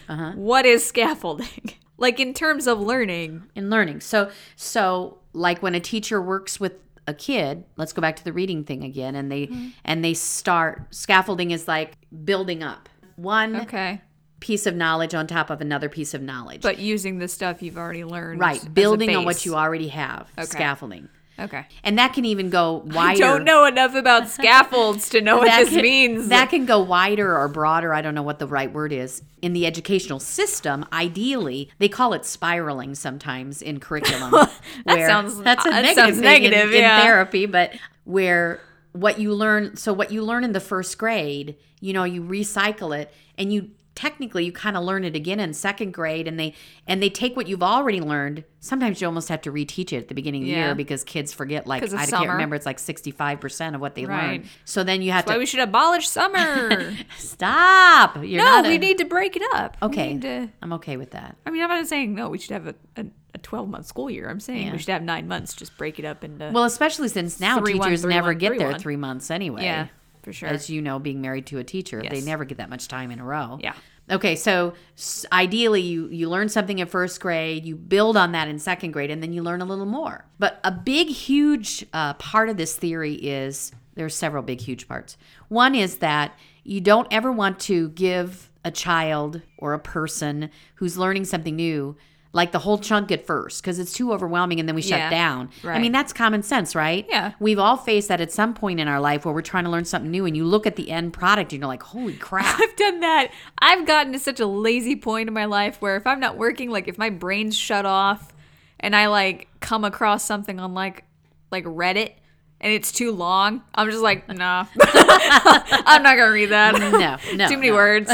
Uh-huh. 0.10 0.34
what 0.36 0.66
is 0.66 0.86
scaffolding? 0.86 1.72
like 1.98 2.20
in 2.20 2.34
terms 2.34 2.68
of 2.68 2.82
learning. 2.82 3.44
in 3.56 3.70
learning. 3.70 4.02
So 4.02 4.30
so 4.58 5.20
like 5.32 5.64
when 5.64 5.76
a 5.76 5.80
teacher 5.80 6.22
works 6.22 6.60
with 6.60 6.74
a 7.08 7.14
kid, 7.14 7.64
let's 7.78 7.94
go 7.94 8.02
back 8.02 8.18
to 8.18 8.24
the 8.26 8.34
reading 8.34 8.66
thing 8.66 8.84
again 8.84 9.16
and 9.16 9.32
they 9.32 9.48
Mm-hmm. 9.48 9.68
and 9.86 10.04
they 10.04 10.14
start 10.16 10.94
scaffolding 10.94 11.52
is 11.52 11.66
like 11.68 11.94
building 12.26 12.62
up 12.62 12.90
one 13.16 13.56
Okay. 13.62 14.02
Piece 14.44 14.66
of 14.68 14.76
knowledge 14.76 15.16
on 15.16 15.26
top 15.26 15.50
of 15.50 15.62
another 15.62 15.88
piece 15.88 16.14
of 16.14 16.22
knowledge. 16.22 16.62
But 16.62 16.78
using 16.78 17.18
the 17.18 17.30
stuff 17.30 17.62
you've 17.62 17.78
already 17.78 18.04
learned. 18.04 18.42
right, 18.42 18.74
building 18.74 19.16
on 19.16 19.24
what 19.24 19.46
you 19.46 19.56
already 19.56 19.88
have. 19.88 20.30
Okay. 20.38 20.46
Scaffolding. 20.46 21.08
Okay. 21.40 21.66
And 21.82 21.98
that 21.98 22.12
can 22.12 22.26
even 22.26 22.50
go 22.50 22.84
wider. 22.86 23.00
I 23.00 23.16
don't 23.16 23.46
know 23.46 23.64
enough 23.64 23.96
about 23.96 24.28
scaffolds 24.38 25.10
to 25.12 25.22
know 25.22 25.38
what 25.38 25.46
this 25.46 25.70
can, 25.70 25.82
means. 25.82 26.28
That 26.28 26.50
can 26.50 26.66
go 26.66 26.80
wider 26.82 27.38
or 27.38 27.48
broader. 27.48 27.94
I 27.94 28.02
don't 28.02 28.14
know 28.14 28.22
what 28.22 28.38
the 28.38 28.46
right 28.46 28.72
word 28.72 28.92
is. 28.92 29.22
In 29.42 29.54
the 29.54 29.66
educational 29.66 30.20
system, 30.20 30.86
ideally, 30.92 31.72
they 31.80 31.88
call 31.88 32.12
it 32.14 32.26
spiraling 32.26 32.96
sometimes 32.96 33.62
in 33.62 33.80
curriculum. 33.80 34.32
That 34.86 35.08
sounds- 35.08 35.40
that's 35.40 35.66
a 35.66 35.70
that 35.70 35.82
negative, 35.84 36.20
negative, 36.20 36.74
in, 36.74 36.84
in 36.84 37.02
therapy, 37.02 37.46
but 37.46 37.74
where 38.04 38.60
what 38.92 39.20
you 39.20 39.34
learn, 39.34 39.78
so 39.78 39.94
what 39.94 40.12
you 40.12 40.22
learn 40.22 40.44
in 40.44 40.52
the 40.52 40.60
first 40.60 40.98
grade, 40.98 41.56
you 41.80 41.94
know, 41.94 42.04
you 42.04 42.22
recycle 42.22 42.98
it 42.98 43.14
and 43.38 43.54
you 43.54 43.72
technically 43.96 44.44
you 44.46 44.52
kind 44.52 44.76
of 44.76 44.84
learn 44.84 45.04
it 45.04 45.16
again 45.16 45.40
in 45.40 45.54
second 45.54 45.94
grade 45.94 46.28
and 46.28 46.40
they 46.40 46.54
and 46.88 47.02
they 47.02 47.10
take 47.10 47.36
what 47.36 47.48
you've 47.48 47.62
already 47.62 48.02
learned 48.02 48.44
sometimes 48.60 49.00
you 49.00 49.06
almost 49.08 49.30
have 49.30 49.42
to 49.42 49.52
reteach 49.52 49.94
it 49.94 49.98
at 49.98 50.08
the 50.08 50.16
beginning 50.16 50.42
of 50.42 50.48
the 50.48 50.52
Yeah. 50.54 50.66
year 50.68 50.76
because 50.76 51.04
kids 51.04 51.32
forget 51.32 51.68
like 51.68 51.84
i 51.94 52.06
can't 52.08 52.28
remember 52.30 52.56
it's 52.56 52.66
like 52.66 52.78
65% 52.80 53.76
of 53.76 53.82
what 53.82 53.94
they 53.96 54.06
Right. 54.06 54.40
learn 54.42 54.50
so 54.66 54.84
then 54.84 55.02
you 55.04 55.12
have 55.12 55.28
Why 55.28 55.34
to 55.34 55.40
we 55.40 55.46
should 55.46 55.60
abolish 55.60 56.08
summer. 56.10 56.94
Stop. 57.18 58.18
You're 58.24 58.44
no, 58.44 58.62
we 58.68 58.76
a- 58.76 58.80
need 58.80 58.98
to 59.00 59.06
break 59.06 59.36
it 59.36 59.44
up. 59.54 59.78
Okay. 59.82 60.18
to- 60.20 60.50
I'm 60.62 60.74
okay 60.74 60.98
with 60.98 61.12
that. 61.12 61.36
I 61.46 61.50
mean, 61.52 61.62
I'm 61.64 61.70
not 61.70 61.88
saying 61.88 62.16
no. 62.16 62.30
We 62.30 62.38
should 62.38 62.52
have 62.52 62.68
a, 62.68 62.76
a, 62.98 63.06
a 63.34 63.38
12 63.40 63.70
month 63.70 63.86
school 63.86 64.10
year. 64.10 64.30
I'm 64.30 64.40
saying 64.40 64.68
Yeah. 64.68 64.72
we 64.72 64.78
should 64.78 64.90
have 64.90 65.04
nine 65.04 65.28
months. 65.28 65.54
Just 65.54 65.78
break 65.78 66.00
it 66.00 66.06
up 66.06 66.24
into. 66.24 66.52
Well, 66.54 66.64
especially 66.64 67.10
since 67.10 67.40
now 67.40 67.60
Three 67.60 67.76
one, 67.76 67.88
teachers 67.90 68.02
three 68.02 68.14
never 68.14 68.28
one, 68.30 68.38
get 68.38 68.50
three 68.50 68.58
their 68.60 68.72
one. 68.72 68.80
three 68.80 68.96
months 68.96 69.30
anyway. 69.32 69.64
yeah, 69.64 69.88
for 70.24 70.34
sure. 70.34 70.50
As 70.50 70.70
you 70.70 70.82
know, 70.82 70.98
being 71.00 71.22
married 71.22 71.46
to 71.48 71.60
a 71.60 71.64
teacher, 71.64 72.02
they 72.02 72.22
never 72.22 72.46
get 72.46 72.58
that 72.58 72.70
much 72.70 72.88
time 72.88 73.12
in 73.12 73.20
a 73.20 73.24
row. 73.24 73.60
yeah. 73.62 73.74
Okay, 74.12 74.36
so 74.36 74.74
s- 74.98 75.26
ideally, 75.32 75.80
you 75.80 76.10
you 76.10 76.30
learn 76.30 76.50
something 76.50 76.80
in 76.80 76.88
first 76.88 77.22
grade, 77.22 77.64
you 77.64 77.78
build 77.78 78.18
on 78.18 78.34
that 78.34 78.50
in 78.50 78.60
second 78.60 78.92
grade, 78.92 79.10
and 79.10 79.24
then 79.24 79.32
you 79.32 79.42
learn 79.42 79.62
a 79.62 79.66
little 79.66 79.86
more. 79.86 80.26
But 80.40 80.60
a 80.66 80.72
big, 80.72 81.08
huge 81.08 81.86
uh, 81.94 82.14
part 82.16 82.50
of 82.50 82.58
this 82.58 82.76
theory 82.76 83.14
is 83.14 83.72
there's 83.96 84.14
several 84.14 84.44
big, 84.44 84.60
huge 84.60 84.90
parts. 84.90 85.16
One 85.48 85.74
is 85.74 85.98
that 86.00 86.38
you 86.66 86.82
don't 86.82 87.08
ever 87.12 87.32
want 87.32 87.60
to 87.62 87.90
give 87.90 88.50
a 88.66 88.72
child 88.72 89.42
or 89.58 89.74
a 89.74 89.80
person 89.80 90.50
who's 90.76 90.98
learning 90.98 91.24
something 91.26 91.56
new 91.56 91.96
like 92.36 92.52
the 92.52 92.58
whole 92.60 92.80
chunk 92.80 93.12
at 93.12 93.26
first 93.28 93.62
because 93.62 93.78
it's 93.78 93.94
too 93.94 94.12
overwhelming 94.12 94.60
and 94.60 94.68
then 94.68 94.74
we 94.76 94.82
shut 94.82 94.98
Yeah, 94.98 95.10
down. 95.12 95.50
I 95.64 95.78
mean, 95.78 95.92
that's 95.92 96.12
common 96.12 96.42
sense, 96.42 96.74
right? 96.76 97.06
Yeah. 97.08 97.34
We've 97.40 97.60
all 97.60 97.78
faced 97.78 98.08
that 98.08 98.20
at 98.22 98.32
some 98.32 98.56
point 98.56 98.80
in 98.80 98.88
our 98.88 99.00
life 99.00 99.24
where 99.24 99.34
we're 99.36 99.42
trying 99.44 99.66
to 99.66 99.70
learn 99.70 99.86
something 99.86 100.10
new 100.10 100.26
and 100.26 100.36
you 100.36 100.44
look 100.44 100.66
at 100.66 100.76
the 100.76 100.90
end 100.90 101.14
product 101.14 101.54
and 101.54 101.62
you're 101.62 101.68
like, 101.68 101.84
holy 101.84 102.16
crap. 102.16 102.60
I've 102.60 102.76
done 102.76 103.02
that. 103.02 103.32
I've 103.60 103.86
gotten 103.86 104.14
to 104.14 104.20
such 104.20 104.40
a 104.40 104.48
lazy 104.48 104.96
point 104.96 105.28
in 105.28 105.34
my 105.34 105.46
life 105.46 105.80
where 105.80 105.96
if 105.96 106.08
I'm 106.08 106.20
not 106.20 106.36
working, 106.38 106.72
like 106.72 106.88
if 106.88 106.98
my 106.98 107.12
brain's 107.12 107.56
shut 107.56 107.86
off 107.86 108.34
and 108.80 108.96
I 108.96 109.08
like 109.08 109.48
come 109.60 109.84
across 109.84 110.26
something 110.26 110.60
on 110.60 110.74
like 110.74 111.04
like 111.52 111.66
Reddit 111.66 112.14
and 112.60 112.74
it's 112.74 112.92
too 112.92 113.12
long, 113.12 113.62
I'm 113.76 113.92
just 113.92 114.02
like, 114.02 114.28
nah. 114.28 114.66
I'm 114.82 116.02
not 116.02 116.18
gonna 116.18 116.32
read 116.32 116.50
that. 116.50 116.80
no, 116.80 116.90
no. 117.36 117.48
Too 117.48 117.58
many 117.58 117.70
no. 117.70 117.76
words. 117.76 118.12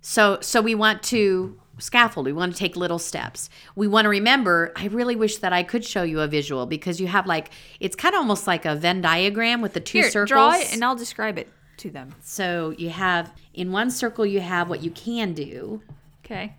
So 0.00 0.38
so 0.40 0.62
we 0.62 0.74
want 0.74 1.02
to 1.04 1.60
scaffold. 1.78 2.26
We 2.26 2.32
want 2.32 2.52
to 2.52 2.58
take 2.58 2.76
little 2.76 2.98
steps. 2.98 3.50
We 3.74 3.86
want 3.88 4.04
to 4.06 4.08
remember, 4.08 4.72
I 4.76 4.86
really 4.86 5.16
wish 5.16 5.38
that 5.38 5.52
I 5.52 5.62
could 5.62 5.84
show 5.84 6.02
you 6.02 6.20
a 6.20 6.26
visual 6.26 6.66
because 6.66 7.00
you 7.00 7.06
have 7.08 7.26
like 7.26 7.50
it's 7.80 7.96
kind 7.96 8.14
of 8.14 8.18
almost 8.20 8.46
like 8.46 8.64
a 8.64 8.74
Venn 8.74 9.00
diagram 9.00 9.60
with 9.60 9.72
the 9.74 9.80
two 9.80 9.98
Here, 9.98 10.10
circles. 10.10 10.28
draw 10.28 10.52
it 10.54 10.72
and 10.72 10.84
I'll 10.84 10.96
describe 10.96 11.38
it 11.38 11.48
to 11.78 11.90
them. 11.90 12.14
so 12.22 12.74
you 12.78 12.88
have 12.88 13.30
in 13.52 13.70
one 13.72 13.90
circle 13.90 14.24
you 14.24 14.40
have 14.40 14.68
what 14.70 14.82
you 14.82 14.90
can 14.90 15.34
do 15.34 15.82
Okay. 16.24 16.54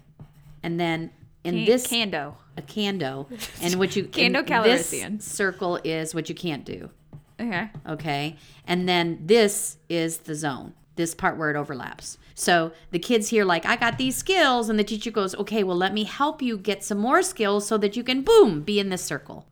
and 0.62 0.80
then 0.80 1.10
in 1.44 1.56
Can- 1.56 1.66
this 1.66 1.88
Kando. 1.88 2.36
a 2.56 2.62
cando 2.62 3.26
and 3.64 3.76
what 3.80 3.96
you 3.96 4.04
and 4.18 4.36
this 4.64 4.94
circle 5.26 5.80
is 5.84 6.14
what 6.14 6.30
you 6.30 6.36
can't 6.36 6.64
do. 6.66 6.90
Okay. 7.40 7.70
okay 7.88 8.36
and 8.68 8.88
then 8.88 9.20
this 9.26 9.78
is 9.90 10.18
the 10.20 10.36
zone 10.36 10.74
this 10.96 11.16
part 11.16 11.38
where 11.38 11.50
it 11.50 11.56
overlaps 11.56 12.18
so 12.40 12.72
the 12.92 13.00
kids 13.00 13.30
here 13.30 13.44
like 13.44 13.66
i 13.66 13.76
got 13.76 13.98
these 13.98 14.16
skills. 14.16 14.70
And 14.70 14.78
the 14.78 14.84
teacher 14.84 15.12
goes 15.12 15.36
okay 15.36 15.64
well 15.64 15.76
let 15.76 15.94
me 15.94 16.04
help 16.04 16.42
you 16.42 16.58
get 16.58 16.84
some 16.84 17.00
more 17.00 17.22
skills 17.22 17.68
so 17.68 17.78
that 17.80 17.98
you 17.98 18.04
can 18.04 18.22
boom 18.22 18.62
be 18.62 18.80
in 18.80 18.90
this 18.90 19.04
circle 19.04 19.48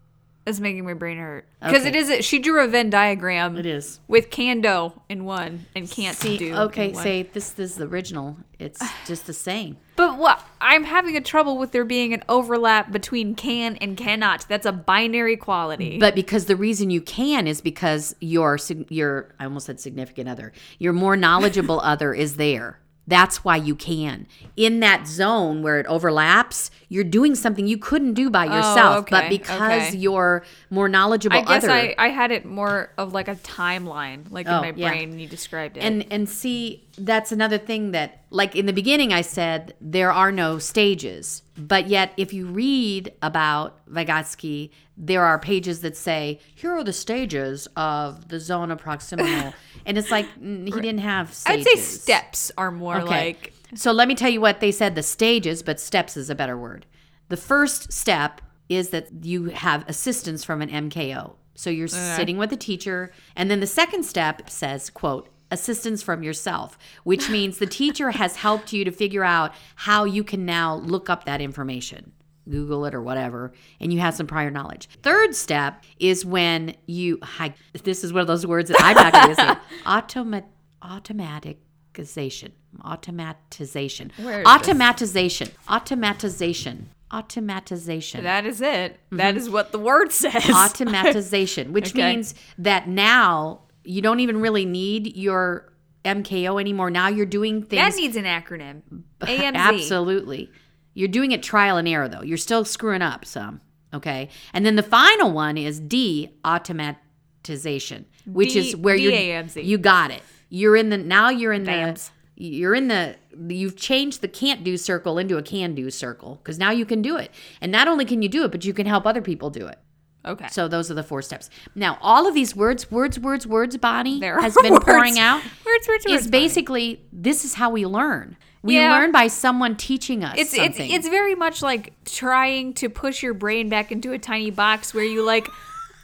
It's 0.47 0.59
making 0.59 0.85
my 0.85 0.93
brain 0.93 1.17
hurt 1.17 1.45
because 1.59 1.81
Okay. 1.81 1.89
it 1.89 1.95
is. 1.95 2.09
A, 2.11 2.21
she 2.21 2.37
drew 2.39 2.63
a 2.63 2.67
Venn 2.67 2.89
diagram. 2.91 3.57
it 3.57 3.65
is 3.65 3.99
with 4.07 4.29
Kando 4.29 4.99
in 5.09 5.25
one 5.25 5.65
and 5.75 5.89
can't 5.89 6.15
see 6.15 6.37
do. 6.37 6.53
okay 6.55 6.93
say 6.93 7.23
this, 7.23 7.49
this 7.51 7.71
is 7.71 7.77
the 7.77 7.85
original 7.85 8.37
it's 8.59 8.79
just 9.07 9.25
the 9.25 9.33
same 9.33 9.77
But 9.95 10.17
what 10.19 10.39
I'm 10.61 10.83
having 10.83 11.17
a 11.17 11.21
trouble 11.21 11.57
with 11.57 11.71
there 11.71 11.83
being 11.85 12.13
an 12.13 12.23
overlap 12.29 12.91
between 12.91 13.33
can 13.35 13.75
and 13.77 13.97
cannot. 13.97 14.45
That's 14.47 14.65
a 14.65 14.71
binary 14.71 15.35
quality. 15.37 15.97
but 15.99 16.13
because 16.15 16.45
the 16.45 16.55
reason 16.55 16.89
you 16.91 17.01
can 17.01 17.47
is 17.47 17.59
because 17.61 18.15
your 18.19 18.59
your 18.89 19.33
i 19.39 19.45
almost 19.45 19.65
said 19.65 19.79
significant 19.79 20.29
other 20.29 20.53
your 20.77 20.93
more 20.93 21.17
knowledgeable 21.17 21.79
other 21.93 22.13
is 22.13 22.35
there 22.37 22.79
that's 23.07 23.43
why 23.43 23.55
you 23.55 23.75
can 23.75 24.27
in 24.55 24.79
that 24.79 25.07
zone 25.07 25.61
where 25.61 25.79
it 25.79 25.85
overlaps 25.87 26.71
you're 26.89 27.03
doing 27.03 27.35
something 27.35 27.67
you 27.67 27.77
couldn't 27.77 28.13
do 28.13 28.29
by 28.29 28.47
oh, 28.47 28.55
yourself 28.55 29.05
but 29.09 29.25
okay, 29.25 29.37
because 29.37 29.89
okay. 29.89 29.97
your 29.97 30.43
more 30.69 30.89
knowledgeable 30.89 31.37
I 31.37 31.41
guess 31.41 31.63
other 31.63 31.73
I, 31.73 31.95
I 31.97 32.07
had 32.09 32.31
it 32.31 32.45
more 32.45 32.91
of 32.97 33.13
like 33.13 33.27
a 33.27 33.35
timeline, 33.35 34.31
like 34.31 34.47
Oh, 34.47 34.55
in 34.57 34.61
my 34.61 34.73
yeah. 34.75 34.89
brain. 34.89 35.19
You 35.19 35.27
described 35.27 35.77
it. 35.77 35.81
and 35.81 36.05
and 36.11 36.27
see 36.29 36.83
that's 36.97 37.31
another 37.31 37.57
thing 37.57 37.91
that 37.91 38.23
like 38.29 38.55
in 38.55 38.65
the 38.65 38.73
beginning 38.73 39.11
i 39.11 39.21
said 39.21 39.73
there 39.81 40.11
are 40.11 40.31
no 40.31 40.57
stages 40.59 41.41
but 41.57 41.87
yet 41.87 42.13
if 42.15 42.31
you 42.33 42.47
read 42.47 43.11
about 43.21 43.85
vygotsky 43.91 44.69
there 44.97 45.23
are 45.23 45.37
pages 45.37 45.81
that 45.81 45.97
say 45.97 46.39
here 46.53 46.71
are 46.71 46.83
the 46.83 46.93
stages 46.93 47.67
of 47.75 48.29
the 48.29 48.39
zona 48.39 48.77
proximal 48.77 49.53
and 49.85 49.97
it's 49.97 50.11
like 50.11 50.25
he 50.41 50.71
didn't 50.71 50.99
have 50.99 51.33
stages. 51.33 51.67
I'd 51.67 51.71
say 51.73 51.79
steps 51.79 52.51
are 52.57 52.71
more 52.71 52.97
Okay. 52.97 53.07
like 53.07 53.53
So 53.75 53.91
let 53.91 54.07
me 54.07 54.15
tell 54.15 54.29
you 54.29 54.41
what 54.41 54.59
they 54.59 54.71
said 54.71 54.95
the 54.95 55.03
stages, 55.03 55.63
but 55.63 55.79
steps 55.79 56.15
is 56.15 56.29
a 56.29 56.35
better 56.35 56.57
word. 56.57 56.85
The 57.29 57.37
first 57.37 57.91
step 57.91 58.41
is 58.69 58.89
that 58.89 59.07
you 59.23 59.45
have 59.45 59.87
assistance 59.87 60.43
from 60.43 60.61
an 60.61 60.69
MKO. 60.69 61.35
So 61.55 61.69
you're 61.69 61.87
uh-huh. 61.87 62.15
sitting 62.15 62.37
with 62.37 62.51
a 62.51 62.57
teacher, 62.57 63.11
and 63.35 63.49
then 63.49 63.59
the 63.61 63.67
second 63.67 64.03
step 64.03 64.49
says, 64.49 64.89
quote, 64.89 65.29
assistance 65.51 66.01
from 66.01 66.23
yourself, 66.23 66.77
which 67.03 67.29
means 67.29 67.57
the 67.57 67.65
teacher 67.67 68.11
has 68.11 68.37
helped 68.37 68.73
you 68.73 68.83
to 68.83 68.91
figure 68.91 69.23
out 69.23 69.53
how 69.75 70.03
you 70.03 70.23
can 70.23 70.45
now 70.45 70.75
look 70.75 71.09
up 71.09 71.25
that 71.25 71.39
information. 71.41 72.11
Google 72.49 72.85
it 72.85 72.93
or 72.93 73.01
whatever, 73.01 73.53
and 73.79 73.91
you 73.93 73.99
have 73.99 74.15
some 74.15 74.27
prior 74.27 74.51
knowledge. 74.51 74.87
Third 75.01 75.35
step 75.35 75.83
is 75.99 76.25
when 76.25 76.75
you, 76.85 77.19
I, 77.39 77.53
this 77.83 78.03
is 78.03 78.13
one 78.13 78.21
of 78.21 78.27
those 78.27 78.45
words 78.45 78.69
that 78.69 78.77
I'm 78.81 78.95
not 78.95 79.13
going 79.13 79.29
to 79.29 79.35
say, 79.35 79.55
automat, 79.85 80.45
automaticization, 80.81 82.51
automatization, 82.81 84.11
Where 84.23 84.41
is 84.41 84.45
this? 84.45 84.53
automatization, 84.53 85.51
automatization, 85.67 86.85
automatization. 87.11 88.23
that 88.23 88.45
is 88.45 88.61
it. 88.61 88.99
That 89.11 89.29
mm-hmm. 89.29 89.37
is 89.37 89.49
what 89.49 89.71
the 89.71 89.79
word 89.79 90.11
says. 90.11 90.33
automatization, 90.33 91.71
which 91.71 91.89
Okay. 91.95 92.13
means 92.13 92.35
that 92.57 92.87
now 92.87 93.61
you 93.83 94.01
don't 94.01 94.19
even 94.19 94.41
really 94.41 94.65
need 94.65 95.15
your 95.15 95.71
MKO 96.05 96.59
anymore. 96.59 96.89
Now 96.89 97.07
you're 97.07 97.25
doing 97.25 97.63
things 97.63 97.95
that 97.95 97.99
needs 97.99 98.15
an 98.15 98.25
acronym. 98.25 98.81
AMZ. 99.21 99.55
Absolutely. 99.55 100.51
You're 100.95 101.07
doing 101.09 101.31
it 101.31 101.43
trial 101.43 101.77
and 101.77 101.87
error 101.87 102.09
though. 102.09 102.23
You're 102.23 102.37
still 102.37 102.65
screwing 102.65 103.03
up 103.03 103.23
some. 103.25 103.61
Okay. 103.93 104.29
And 104.53 104.65
then 104.65 104.75
the 104.75 104.83
final 104.83 105.31
one 105.31 105.57
is 105.57 105.79
D 105.79 106.31
automatization, 106.43 108.05
which 108.25 108.53
D- 108.53 108.59
is 108.59 108.75
where 108.75 108.95
you 108.95 109.11
you 109.55 109.77
got 109.77 110.09
it. 110.11 110.23
You're 110.49 110.75
in 110.75 110.89
the 110.89 110.97
now 110.97 111.29
you're 111.29 111.53
in 111.53 111.63
the 111.65 111.99
you're 112.35 112.73
in 112.75 112.87
the 112.87 113.15
you've 113.47 113.75
changed 113.77 114.21
the 114.21 114.27
can't 114.27 114.63
do 114.63 114.77
circle 114.77 115.17
into 115.17 115.37
a 115.37 115.43
can 115.43 115.75
do 115.75 115.89
circle 115.89 116.39
because 116.43 116.57
now 116.57 116.71
you 116.71 116.85
can 116.85 117.01
do 117.01 117.17
it. 117.17 117.31
And 117.61 117.71
not 117.71 117.87
only 117.87 118.05
can 118.05 118.21
you 118.21 118.29
do 118.29 118.43
it, 118.43 118.51
but 118.51 118.65
you 118.65 118.73
can 118.73 118.85
help 118.85 119.05
other 119.05 119.21
people 119.21 119.49
do 119.49 119.67
it. 119.67 119.77
Okay. 120.25 120.47
So 120.49 120.67
those 120.67 120.89
are 120.89 120.95
the 120.95 121.03
four 121.03 121.21
steps. 121.21 121.51
Now, 121.75 121.99
all 122.01 122.27
of 122.27 122.33
these 122.33 122.55
words, 122.55 122.89
words, 122.89 123.19
words, 123.19 123.45
words, 123.45 123.77
Bonnie 123.77 124.19
There 124.19 124.41
has 124.41 124.55
been 124.55 124.73
words. 124.73 124.83
pouring 124.85 125.19
out. 125.19 125.43
Words, 125.65 125.87
words, 125.87 126.05
is 126.07 126.11
words, 126.11 126.27
Bonnie. 126.27 126.43
basically 126.45 127.05
this 127.13 127.45
is 127.45 127.53
how 127.55 127.69
we 127.69 127.85
learn. 127.85 128.35
We 128.65 128.75
Yeah. 128.75 128.91
learn 128.97 129.11
by 129.11 129.27
someone 129.27 129.75
teaching 129.75 130.23
us 130.23 130.33
it's 130.37 130.55
something. 130.55 130.89
it's 130.89 131.05
it's 131.05 131.07
very 131.07 131.35
much 131.35 131.61
like 131.61 131.93
trying 132.03 132.73
to 132.73 132.89
push 132.89 133.21
your 133.21 133.33
brain 133.35 133.69
back 133.69 133.91
into 133.91 134.11
a 134.11 134.17
tiny 134.19 134.49
box 134.49 134.93
where 134.93 135.03
you 135.05 135.23
like 135.23 135.47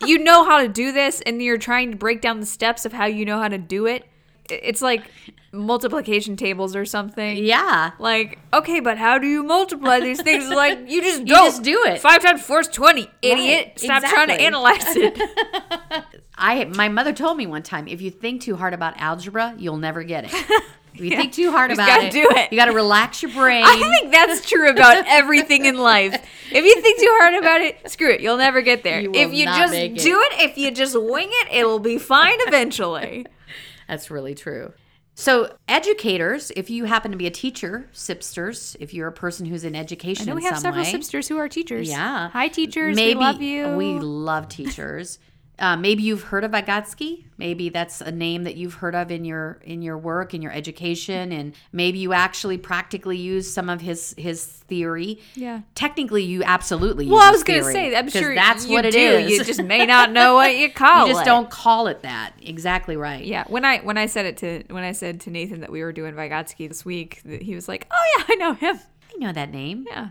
you 0.05 0.18
know 0.20 0.43
how 0.45 0.62
to 0.62 0.68
do 0.68 0.91
this 0.91 1.22
and 1.22 1.41
you're 1.41 1.57
trying 1.57 1.91
to 1.91 1.97
break 1.97 2.22
down 2.22 2.39
the 2.39 2.45
steps 2.45 2.86
of 2.86 2.93
how 2.93 3.05
you 3.05 3.26
know 3.26 3.39
how 3.39 3.47
to 3.47 3.57
do 3.57 3.88
it 3.88 4.05
it's 4.49 4.82
like 4.82 5.09
multiplication 5.53 6.36
tables 6.36 6.76
or 6.76 6.86
something 6.86 7.38
yeah. 7.38 7.91
like 7.99 8.38
okay 8.53 8.80
but 8.80 8.97
how 8.97 9.18
do 9.18 9.28
you 9.28 9.43
multiply 9.43 9.99
these 9.99 10.22
things 10.22 10.47
like 10.49 10.80
you 10.89 11.01
just 11.01 11.26
don't 11.26 11.45
just 11.47 11.64
do 11.64 11.84
it. 11.86 11.99
five 11.99 12.22
times 12.22 12.41
four 12.41 12.62
is 12.62 12.68
20 12.68 13.07
idiot 13.22 13.66
Right, 13.68 13.80
stop 13.80 14.03
trying 14.03 14.28
to 14.28 14.39
analyze 14.39 14.95
it 14.95 15.20
I 16.38 16.66
my 16.66 16.89
mother 16.89 17.14
told 17.14 17.38
me 17.38 17.45
one 17.47 17.64
time 17.64 17.88
if 17.88 18.01
you 18.01 18.09
think 18.09 18.41
too 18.41 18.55
hard 18.55 18.74
about 18.74 18.95
algebra, 18.97 19.53
you'll 19.59 19.78
never 19.78 20.03
get 20.03 20.26
it. 20.26 20.64
If 20.93 21.01
you 21.01 21.09
think 21.11 21.33
too 21.33 21.51
hard 21.51 21.71
about 21.71 22.03
it, 22.03 22.11
do 22.11 22.27
it. 22.29 22.51
You 22.51 22.57
got 22.57 22.65
to 22.65 22.73
relax 22.73 23.21
your 23.21 23.31
brain. 23.31 23.63
I 23.65 23.77
think 23.77 24.11
that's 24.11 24.47
true 24.47 24.69
about 24.69 25.05
everything 25.07 25.65
in 25.65 25.77
life. 25.77 26.13
If 26.51 26.65
you 26.65 26.81
think 26.81 26.99
too 26.99 27.17
hard 27.21 27.35
about 27.35 27.61
it, 27.61 27.89
screw 27.89 28.11
it. 28.11 28.21
You'll 28.21 28.37
never 28.37 28.61
get 28.61 28.83
there. 28.83 29.01
You 29.01 29.11
if 29.13 29.33
you 29.33 29.45
just 29.45 29.73
it. 29.73 29.97
do 29.97 30.19
it, 30.19 30.41
if 30.41 30.57
you 30.57 30.71
just 30.71 30.99
wing 30.99 31.29
it, 31.29 31.47
it'll 31.51 31.79
be 31.79 31.97
fine 31.97 32.37
eventually. 32.41 33.25
That's 33.87 34.11
really 34.11 34.35
true. 34.35 34.73
So, 35.13 35.55
educators, 35.67 36.51
if 36.55 36.69
you 36.69 36.85
happen 36.85 37.11
to 37.11 37.17
be 37.17 37.27
a 37.27 37.31
teacher, 37.31 37.89
sipsters, 37.93 38.75
if 38.79 38.93
you're 38.93 39.09
a 39.09 39.11
person 39.11 39.45
who's 39.45 39.63
in 39.63 39.75
education, 39.75 40.29
I 40.29 40.31
know 40.31 40.35
we 40.35 40.45
have 40.45 40.57
several 40.57 40.83
way, 40.83 40.91
sisters 40.91 41.27
who 41.27 41.37
are 41.37 41.49
teachers. 41.49 41.89
Yeah. 41.89 42.29
Hi, 42.29 42.47
teachers. 42.47 42.95
maybe 42.95 43.19
we 43.19 43.25
love 43.25 43.41
you. 43.41 43.75
we 43.75 43.99
love 43.99 44.47
teachers. 44.47 45.19
Uh, 45.62 45.78
maybe 45.78 46.01
you've 46.01 46.24
heard 46.24 46.43
of 46.43 46.51
Vygotsky. 46.51 47.26
Maybe 47.38 47.70
that's 47.70 48.01
a 48.01 48.12
name 48.12 48.43
that 48.45 48.55
you've 48.57 48.74
heard 48.74 48.95
of 48.95 49.12
in 49.12 49.24
your 49.26 49.59
in 49.64 49.82
your 49.84 49.97
work 49.97 50.34
in 50.34 50.41
your 50.41 50.51
education, 50.51 51.32
and 51.32 51.53
maybe 51.72 51.99
you 51.99 52.14
actually 52.14 52.57
practically 52.57 53.18
use 53.18 53.51
some 53.51 53.70
of 53.70 53.80
his 53.80 54.16
his 54.18 54.43
theory. 54.43 55.20
Yeah. 55.36 55.62
Technically, 55.76 56.24
you 56.24 56.41
absolutely. 56.43 57.05
Well, 57.07 57.18
use 57.20 57.28
I 57.28 57.32
was 57.32 57.43
going 57.43 57.59
to 57.64 57.72
say, 57.72 57.95
I'm 57.95 58.09
sure 58.09 58.34
that's 58.34 58.66
what 58.68 58.86
it 58.86 58.91
do. 58.93 58.99
is. 58.99 59.30
You 59.32 59.43
just 59.43 59.62
may 59.62 59.86
not 59.86 60.12
know 60.12 60.34
what 60.34 60.55
you 60.57 60.70
call 60.84 61.05
You 61.07 61.14
just 61.14 61.22
it. 61.24 61.26
don't 61.26 61.49
call 61.49 61.86
it 61.88 62.01
that. 62.01 62.34
Exactly 62.41 62.97
right. 62.97 63.24
Yeah, 63.24 63.43
when 63.47 63.64
I 63.64 63.80
when 63.82 63.97
I 63.99 64.07
said 64.07 64.26
it 64.26 64.38
to 64.38 64.64
when 64.74 64.84
I 64.84 64.93
said 64.93 65.22
to 65.22 65.30
Nathan 65.30 65.62
that 65.62 65.72
we 65.72 65.84
were 65.84 65.93
doing 65.93 66.16
Vygotsky 66.16 66.68
this 66.68 66.84
week, 66.84 67.22
he 67.41 67.53
was 67.53 67.68
like, 67.68 67.86
"Oh 67.91 68.05
yeah, 68.18 68.26
I 68.30 68.36
know 68.36 68.53
him." 68.53 68.80
I 69.14 69.18
know 69.20 69.32
that 69.32 69.51
name. 69.51 69.86
Yeah. 69.88 70.09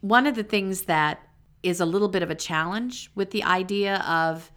one 0.00 0.26
of 0.26 0.34
the 0.34 0.44
things 0.44 0.82
that 0.82 1.20
is 1.62 1.80
a 1.80 1.84
little 1.84 2.08
bit 2.08 2.22
of 2.22 2.30
a 2.30 2.34
challenge 2.34 3.10
with 3.14 3.32
the 3.32 3.42
idea 3.44 3.96
of 4.06 4.50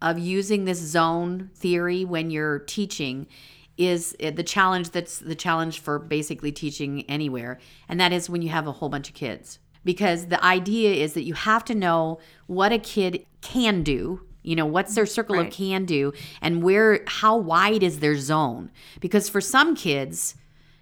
of 0.00 0.18
using 0.18 0.64
this 0.64 0.78
zone 0.78 1.50
theory 1.54 2.04
when 2.04 2.30
you're 2.30 2.60
teaching 2.60 3.26
is 3.76 4.16
uh, 4.22 4.30
the 4.30 4.42
challenge 4.42 4.90
that's 4.90 5.18
the 5.18 5.34
challenge 5.34 5.78
for 5.80 5.98
basically 5.98 6.52
teaching 6.52 7.04
anywhere 7.08 7.58
and 7.88 8.00
that 8.00 8.12
is 8.12 8.28
when 8.28 8.42
you 8.42 8.48
have 8.48 8.66
a 8.66 8.72
whole 8.72 8.88
bunch 8.88 9.08
of 9.08 9.14
kids 9.14 9.58
because 9.84 10.26
the 10.26 10.44
idea 10.44 10.92
is 10.92 11.12
that 11.14 11.22
you 11.22 11.34
have 11.34 11.64
to 11.64 11.74
know 11.74 12.18
what 12.46 12.72
a 12.72 12.78
kid 12.78 13.24
can 13.40 13.82
do 13.82 14.20
you 14.42 14.56
know 14.56 14.66
what's 14.66 14.94
their 14.94 15.06
circle 15.06 15.36
Right. 15.36 15.46
of 15.48 15.52
can 15.52 15.84
do 15.84 16.12
and 16.40 16.62
where 16.62 17.02
how 17.06 17.36
wide 17.36 17.82
is 17.82 18.00
their 18.00 18.16
zone 18.16 18.70
because 19.00 19.28
for 19.28 19.40
some 19.40 19.76
kids 19.76 20.34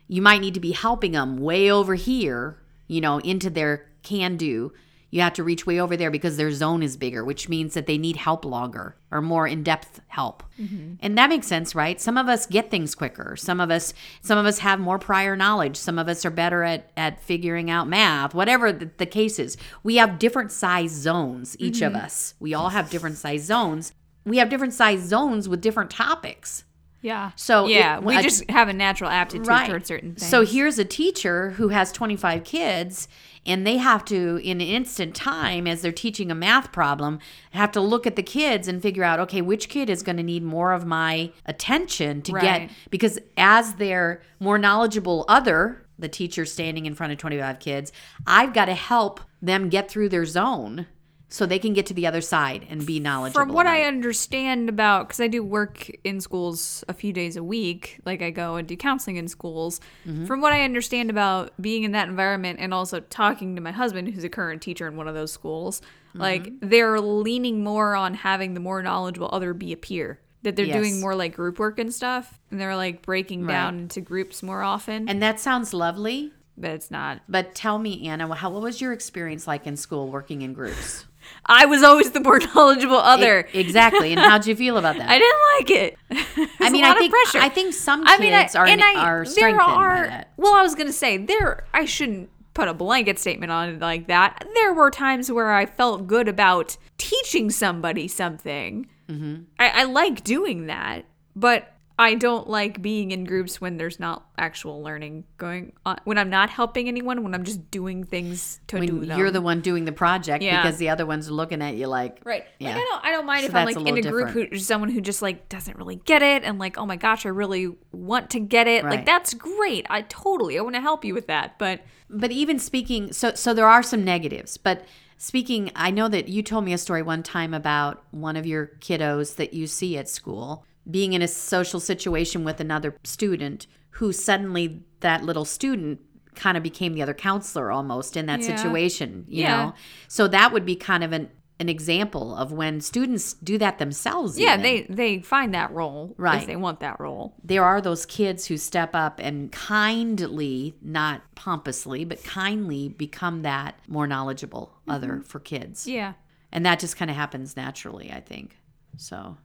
you 0.08 0.22
might 0.22 0.40
need 0.40 0.54
to 0.54 0.60
be 0.60 0.72
helping 0.72 1.12
them 1.12 1.38
way 1.38 1.70
over 1.70 1.94
here, 1.94 2.58
you 2.86 3.00
know, 3.00 3.18
into 3.18 3.50
their 3.50 3.86
can 4.02 4.36
do. 4.36 4.72
You 5.16 5.22
have 5.22 5.32
to 5.32 5.42
reach 5.42 5.64
way 5.64 5.80
over 5.80 5.96
there 5.96 6.10
because 6.10 6.36
their 6.36 6.52
zone 6.52 6.82
is 6.82 6.98
bigger, 6.98 7.24
which 7.24 7.48
means 7.48 7.72
that 7.72 7.86
they 7.86 7.96
need 7.96 8.16
help 8.16 8.44
longer 8.44 8.96
or 9.10 9.22
more 9.22 9.48
in-depth 9.48 10.02
help. 10.08 10.42
Mm-hmm. 10.60 10.96
And 11.00 11.16
that 11.16 11.30
makes 11.30 11.46
sense, 11.46 11.74
right? 11.74 11.98
Some 11.98 12.18
of 12.18 12.28
us 12.28 12.44
get 12.44 12.70
things 12.70 12.94
quicker. 12.94 13.34
Some 13.34 13.58
of 13.58 13.70
us 13.70 13.94
some 14.20 14.36
of 14.36 14.44
us 14.44 14.58
have 14.58 14.78
more 14.78 14.98
prior 14.98 15.34
knowledge. 15.34 15.78
Some 15.78 15.98
of 15.98 16.06
us 16.06 16.26
are 16.26 16.30
better 16.30 16.64
at 16.64 16.90
at 16.98 17.22
figuring 17.22 17.70
out 17.70 17.88
math, 17.88 18.34
whatever 18.34 18.72
the, 18.72 18.90
the 18.98 19.06
case 19.06 19.38
is. 19.38 19.56
We 19.82 19.96
have 19.96 20.18
different 20.18 20.52
size 20.52 20.90
zones, 20.90 21.56
each 21.58 21.80
of 21.80 21.94
mm-hmm. 21.94 22.04
us. 22.04 22.34
We 22.38 22.52
all 22.52 22.68
have 22.68 22.90
different 22.90 23.16
size 23.16 23.44
zones. 23.44 23.94
We 24.26 24.36
have 24.36 24.50
different 24.50 24.74
size 24.74 25.00
zones 25.00 25.48
with 25.48 25.62
different 25.62 25.90
topics. 25.90 26.64
Yeah. 27.00 27.30
So 27.36 27.66
yeah, 27.68 27.98
it- 27.98 28.02
we 28.02 28.16
a- 28.16 28.22
just 28.22 28.50
have 28.50 28.68
a 28.68 28.72
natural 28.72 29.08
aptitude 29.08 29.46
towards 29.46 29.86
certain 29.86 30.16
things. 30.16 30.28
so 30.28 30.44
here's 30.44 30.78
a 30.78 30.84
teacher 30.84 31.52
who 31.52 31.68
has 31.68 31.92
25 31.92 32.44
kids, 32.44 33.08
and 33.46 33.66
they 33.66 33.76
have 33.76 34.04
to, 34.06 34.36
in 34.42 34.60
an 34.60 34.66
instant 34.66 35.14
time, 35.14 35.66
as 35.66 35.82
they're 35.82 35.92
teaching 35.92 36.30
a 36.30 36.34
math 36.34 36.72
problem, 36.72 37.18
have 37.52 37.72
to 37.72 37.80
look 37.80 38.06
at 38.06 38.16
the 38.16 38.22
kids 38.22 38.68
and 38.68 38.82
figure 38.82 39.04
out, 39.04 39.20
okay, 39.20 39.40
which 39.40 39.68
kid 39.68 39.88
is 39.88 40.02
going 40.02 40.16
to 40.16 40.22
need 40.22 40.42
more 40.42 40.72
of 40.72 40.84
my 40.84 41.30
attention 41.46 42.22
to 42.22 42.32
Right. 42.32 42.42
get, 42.42 42.70
because 42.90 43.18
as 43.36 43.74
their 43.74 44.22
more 44.40 44.58
knowledgeable 44.58 45.24
other, 45.28 45.86
the 45.98 46.08
teacher 46.08 46.44
standing 46.44 46.84
in 46.86 46.94
front 46.94 47.12
of 47.12 47.18
25 47.18 47.58
kids, 47.58 47.92
I've 48.26 48.52
got 48.52 48.66
to 48.66 48.74
help 48.74 49.20
them 49.40 49.68
get 49.68 49.90
through 49.90 50.08
their 50.10 50.26
zone 50.26 50.86
so 51.28 51.44
they 51.44 51.58
can 51.58 51.72
get 51.72 51.86
to 51.86 51.94
the 51.94 52.06
other 52.06 52.20
side 52.20 52.66
and 52.70 52.86
be 52.86 53.00
knowledgeable. 53.00 53.40
From 53.46 53.52
what 53.52 53.66
I 53.66 53.82
understand 53.82 54.68
about, 54.68 55.08
because 55.08 55.20
I 55.20 55.26
do 55.26 55.42
work 55.42 55.90
in 56.04 56.20
schools 56.20 56.84
a 56.88 56.94
few 56.94 57.12
days 57.12 57.36
a 57.36 57.42
week, 57.42 57.98
like 58.04 58.22
I 58.22 58.30
go 58.30 58.54
and 58.56 58.66
do 58.68 58.76
counseling 58.76 59.16
in 59.16 59.26
schools. 59.28 59.80
Mm-hmm. 60.06 60.26
From 60.26 60.40
what 60.40 60.52
I 60.52 60.62
understand 60.62 61.10
about 61.10 61.52
being 61.60 61.82
in 61.82 61.92
that 61.92 62.08
environment 62.08 62.60
and 62.60 62.72
also 62.72 63.00
talking 63.00 63.56
to 63.56 63.60
my 63.60 63.72
husband, 63.72 64.08
who's 64.14 64.22
a 64.24 64.28
current 64.28 64.62
teacher 64.62 64.86
in 64.86 64.96
one 64.96 65.08
of 65.08 65.14
those 65.14 65.32
schools, 65.32 65.80
Mm-hmm. 66.10 66.20
like 66.22 66.52
they're 66.60 66.98
leaning 67.00 67.62
more 67.64 67.94
on 67.96 68.14
having 68.14 68.54
the 68.54 68.60
more 68.60 68.80
knowledgeable 68.80 69.28
other 69.32 69.52
be 69.52 69.72
a 69.72 69.76
peer. 69.76 70.18
That 70.44 70.54
they're 70.56 70.64
doing 70.66 71.00
more 71.00 71.14
like 71.16 71.34
group 71.34 71.58
work 71.58 71.78
and 71.80 71.92
stuff, 71.92 72.38
and 72.52 72.60
they're 72.60 72.76
like 72.76 73.02
breaking 73.02 73.46
down 73.48 73.80
into 73.80 74.00
groups 74.00 74.42
more 74.44 74.62
often. 74.62 75.08
and 75.08 75.20
that 75.22 75.40
sounds 75.40 75.74
lovely. 75.74 76.32
but 76.56 76.70
it's 76.70 76.90
not. 76.90 77.20
But 77.28 77.54
tell 77.56 77.78
me, 77.78 78.06
Anna, 78.08 78.32
how, 78.34 78.50
what 78.50 78.62
was 78.62 78.80
your 78.80 78.92
experience 78.92 79.46
like 79.48 79.66
in 79.66 79.76
school 79.76 80.08
working 80.08 80.42
in 80.42 80.52
groups? 80.52 81.04
I 81.46 81.66
was 81.66 81.82
always 81.82 82.10
the 82.10 82.20
more 82.20 82.38
knowledgeable 82.54 82.96
other. 82.96 83.48
E- 83.52 83.60
exactly. 83.60 84.12
And 84.12 84.20
how'd 84.20 84.46
you 84.46 84.56
feel 84.64 84.76
about 84.76 84.96
that? 84.96 85.08
I 85.08 85.18
didn't 85.18 85.40
like 85.58 85.70
it. 85.70 86.50
I 86.60 86.70
mean, 86.70 86.84
a 86.84 86.88
lot 86.88 86.96
I 86.96 86.98
think 87.00 87.12
of 87.14 87.30
pressure. 87.30 87.44
I 87.44 87.48
think 87.48 87.74
some 87.74 88.06
I 88.06 88.16
kids 88.16 88.20
mean, 88.20 88.32
I, 88.32 88.48
are 88.54 88.66
and 88.66 88.82
I, 88.82 88.94
are 89.04 89.24
there 89.24 89.32
strengthened 89.32 89.60
are. 89.60 90.02
by 90.02 90.06
that. 90.08 90.32
Well, 90.36 90.54
I 90.54 90.62
was 90.62 90.74
gonna 90.74 90.92
say 90.92 91.16
there. 91.18 91.64
I 91.72 91.84
shouldn't 91.84 92.30
put 92.54 92.68
a 92.68 92.74
blanket 92.74 93.18
statement 93.18 93.52
on 93.52 93.68
it 93.68 93.80
like 93.80 94.06
that. 94.08 94.46
There 94.54 94.72
were 94.72 94.90
times 94.90 95.30
where 95.30 95.52
I 95.52 95.66
felt 95.66 96.06
good 96.06 96.26
about 96.26 96.76
teaching 96.98 97.50
somebody 97.50 98.08
something. 98.08 98.88
Mm-hmm. 99.08 99.42
I, 99.58 99.68
I 99.68 99.84
like 99.84 100.24
doing 100.24 100.66
that, 100.66 101.04
but 101.36 101.72
I 101.98 102.14
don't 102.14 102.46
like 102.48 102.82
being 102.82 103.10
in 103.10 103.24
groups 103.24 103.58
when 103.58 103.78
there's 103.78 103.98
not 103.98 104.26
actual 104.36 104.82
learning 104.82 105.24
going 105.38 105.72
on. 105.86 105.98
When 106.04 106.18
I'm 106.18 106.28
not 106.28 106.50
helping 106.50 106.88
anyone, 106.88 107.22
when 107.22 107.34
I'm 107.34 107.42
just 107.44 107.70
doing 107.70 108.04
things 108.04 108.60
to 108.66 108.80
do 108.84 109.04
them. 109.06 109.18
you're 109.18 109.30
the 109.30 109.40
one 109.40 109.62
doing 109.62 109.86
the 109.86 109.92
project 109.92 110.44
Yeah. 110.44 110.60
because 110.62 110.76
the 110.76 110.90
other 110.90 111.06
ones 111.06 111.28
are 111.28 111.32
looking 111.32 111.62
at 111.62 111.74
you 111.74 111.86
like 111.86 112.20
Right. 112.22 112.44
Yeah. 112.58 112.68
Like 112.68 112.76
I 112.76 112.80
don't 112.80 113.04
I 113.06 113.10
don't 113.12 113.26
mind 113.26 113.40
So 113.44 113.46
if 113.48 113.54
I'm 113.54 113.64
like 113.64 113.76
a 113.76 113.80
in 113.80 113.86
a 113.88 113.92
little 113.92 114.10
group 114.12 114.26
different. 114.28 114.52
who 114.52 114.58
someone 114.58 114.90
who 114.90 115.00
just 115.00 115.22
like 115.22 115.48
doesn't 115.48 115.78
really 115.78 115.96
get 115.96 116.20
it 116.22 116.44
and 116.44 116.58
like, 116.58 116.76
oh 116.76 116.84
my 116.84 116.96
gosh, 116.96 117.24
I 117.24 117.30
really 117.30 117.74
want 117.92 118.28
to 118.30 118.40
get 118.40 118.66
it. 118.66 118.84
Right. 118.84 118.96
Like 118.96 119.06
that's 119.06 119.32
great. 119.32 119.86
I 119.88 120.02
totally 120.02 120.58
I 120.58 120.62
want 120.62 120.74
to 120.74 120.82
help 120.82 121.02
you 121.04 121.14
with 121.14 121.28
that. 121.28 121.58
But 121.58 121.80
but 122.10 122.30
even 122.30 122.58
speaking 122.58 123.10
so 123.12 123.32
so 123.34 123.54
there 123.54 123.66
are 123.66 123.82
some 123.82 124.04
negatives 124.04 124.56
but 124.58 124.84
speaking 125.18 125.72
i 125.74 125.90
know 125.90 126.06
that 126.08 126.28
you 126.28 126.40
told 126.42 126.62
me 126.64 126.72
a 126.72 126.78
story 126.78 127.02
one 127.02 127.22
time 127.22 127.52
about 127.54 128.04
one 128.12 128.36
of 128.36 128.46
your 128.46 128.66
kiddos 128.80 129.34
that 129.36 129.52
you 129.54 129.66
see 129.66 129.96
at 129.98 130.08
school 130.08 130.64
being 130.90 131.12
in 131.12 131.22
a 131.22 131.28
social 131.28 131.80
situation 131.80 132.44
with 132.44 132.60
another 132.60 132.96
student 133.04 133.66
who 133.90 134.12
suddenly 134.12 134.84
that 135.00 135.24
little 135.24 135.44
student 135.44 136.00
kind 136.34 136.56
of 136.56 136.62
became 136.62 136.94
the 136.94 137.02
other 137.02 137.14
counselor 137.14 137.72
almost 137.72 138.16
in 138.16 138.26
that 138.26 138.40
Yeah. 138.42 138.56
situation 138.56 139.24
you 139.28 139.42
Yeah. 139.42 139.56
know 139.56 139.74
so 140.08 140.28
that 140.28 140.52
would 140.52 140.66
be 140.66 140.76
kind 140.76 141.02
of 141.02 141.12
an 141.12 141.30
an 141.58 141.70
example 141.70 142.36
of 142.36 142.52
when 142.52 142.82
students 142.82 143.32
do 143.32 143.56
that 143.56 143.78
themselves 143.78 144.38
yeah, 144.38 144.58
even. 144.58 144.62
they 144.62 144.82
they 144.90 145.18
find 145.20 145.54
that 145.54 145.72
role 145.72 146.14
Right. 146.18 146.46
they 146.46 146.54
want 146.56 146.80
that 146.80 147.00
role. 147.00 147.34
there 147.42 147.64
are 147.64 147.80
those 147.80 148.04
kids 148.04 148.44
who 148.46 148.58
step 148.58 148.90
up 148.94 149.18
and 149.22 149.50
kindly, 149.52 150.74
not 150.82 151.22
pompously, 151.34 152.04
but 152.04 152.22
kindly 152.24 152.90
become 152.90 153.40
that 153.42 153.78
more 153.88 154.06
knowledgeable 154.06 154.74
other 154.86 155.12
mm-hmm. 155.12 155.22
for 155.22 155.40
kids. 155.40 155.86
Yeah. 155.86 156.12
And 156.52 156.66
that 156.66 156.78
just 156.78 156.98
kind 156.98 157.10
of 157.10 157.16
happens 157.16 157.56
naturally, 157.56 158.12
I 158.12 158.20
think. 158.20 158.58
So 158.98 159.38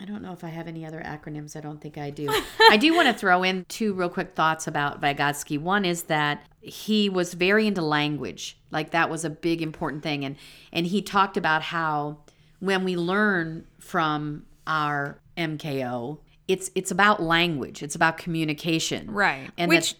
I 0.00 0.04
don't 0.04 0.22
know 0.22 0.32
if 0.32 0.42
I 0.42 0.48
have 0.48 0.66
any 0.66 0.84
other 0.84 1.00
acronyms. 1.00 1.56
I 1.56 1.60
don't 1.60 1.80
think 1.80 1.98
I 1.98 2.10
do. 2.10 2.28
I 2.70 2.76
do 2.76 2.94
want 2.94 3.08
to 3.08 3.14
throw 3.14 3.42
in 3.42 3.64
two 3.68 3.94
real 3.94 4.08
quick 4.08 4.34
thoughts 4.34 4.66
about 4.66 5.00
Vygotsky. 5.00 5.58
One 5.58 5.84
is 5.84 6.04
that 6.04 6.44
he 6.60 7.08
was 7.08 7.34
very 7.34 7.66
into 7.66 7.82
language. 7.82 8.58
Like 8.70 8.90
that 8.90 9.08
was 9.08 9.24
a 9.24 9.30
big 9.30 9.62
important 9.62 10.02
thing. 10.02 10.24
And 10.24 10.36
and 10.72 10.86
he 10.86 11.00
talked 11.00 11.36
about 11.36 11.62
how 11.62 12.18
when 12.58 12.84
we 12.84 12.96
learn 12.96 13.66
from 13.78 14.46
our 14.66 15.20
MKO, 15.36 16.18
it's 16.48 16.70
it's 16.74 16.90
about 16.90 17.22
language. 17.22 17.82
It's 17.82 17.94
about 17.94 18.18
communication. 18.18 19.10
Right. 19.10 19.50
And 19.56 19.68
Which 19.68 19.94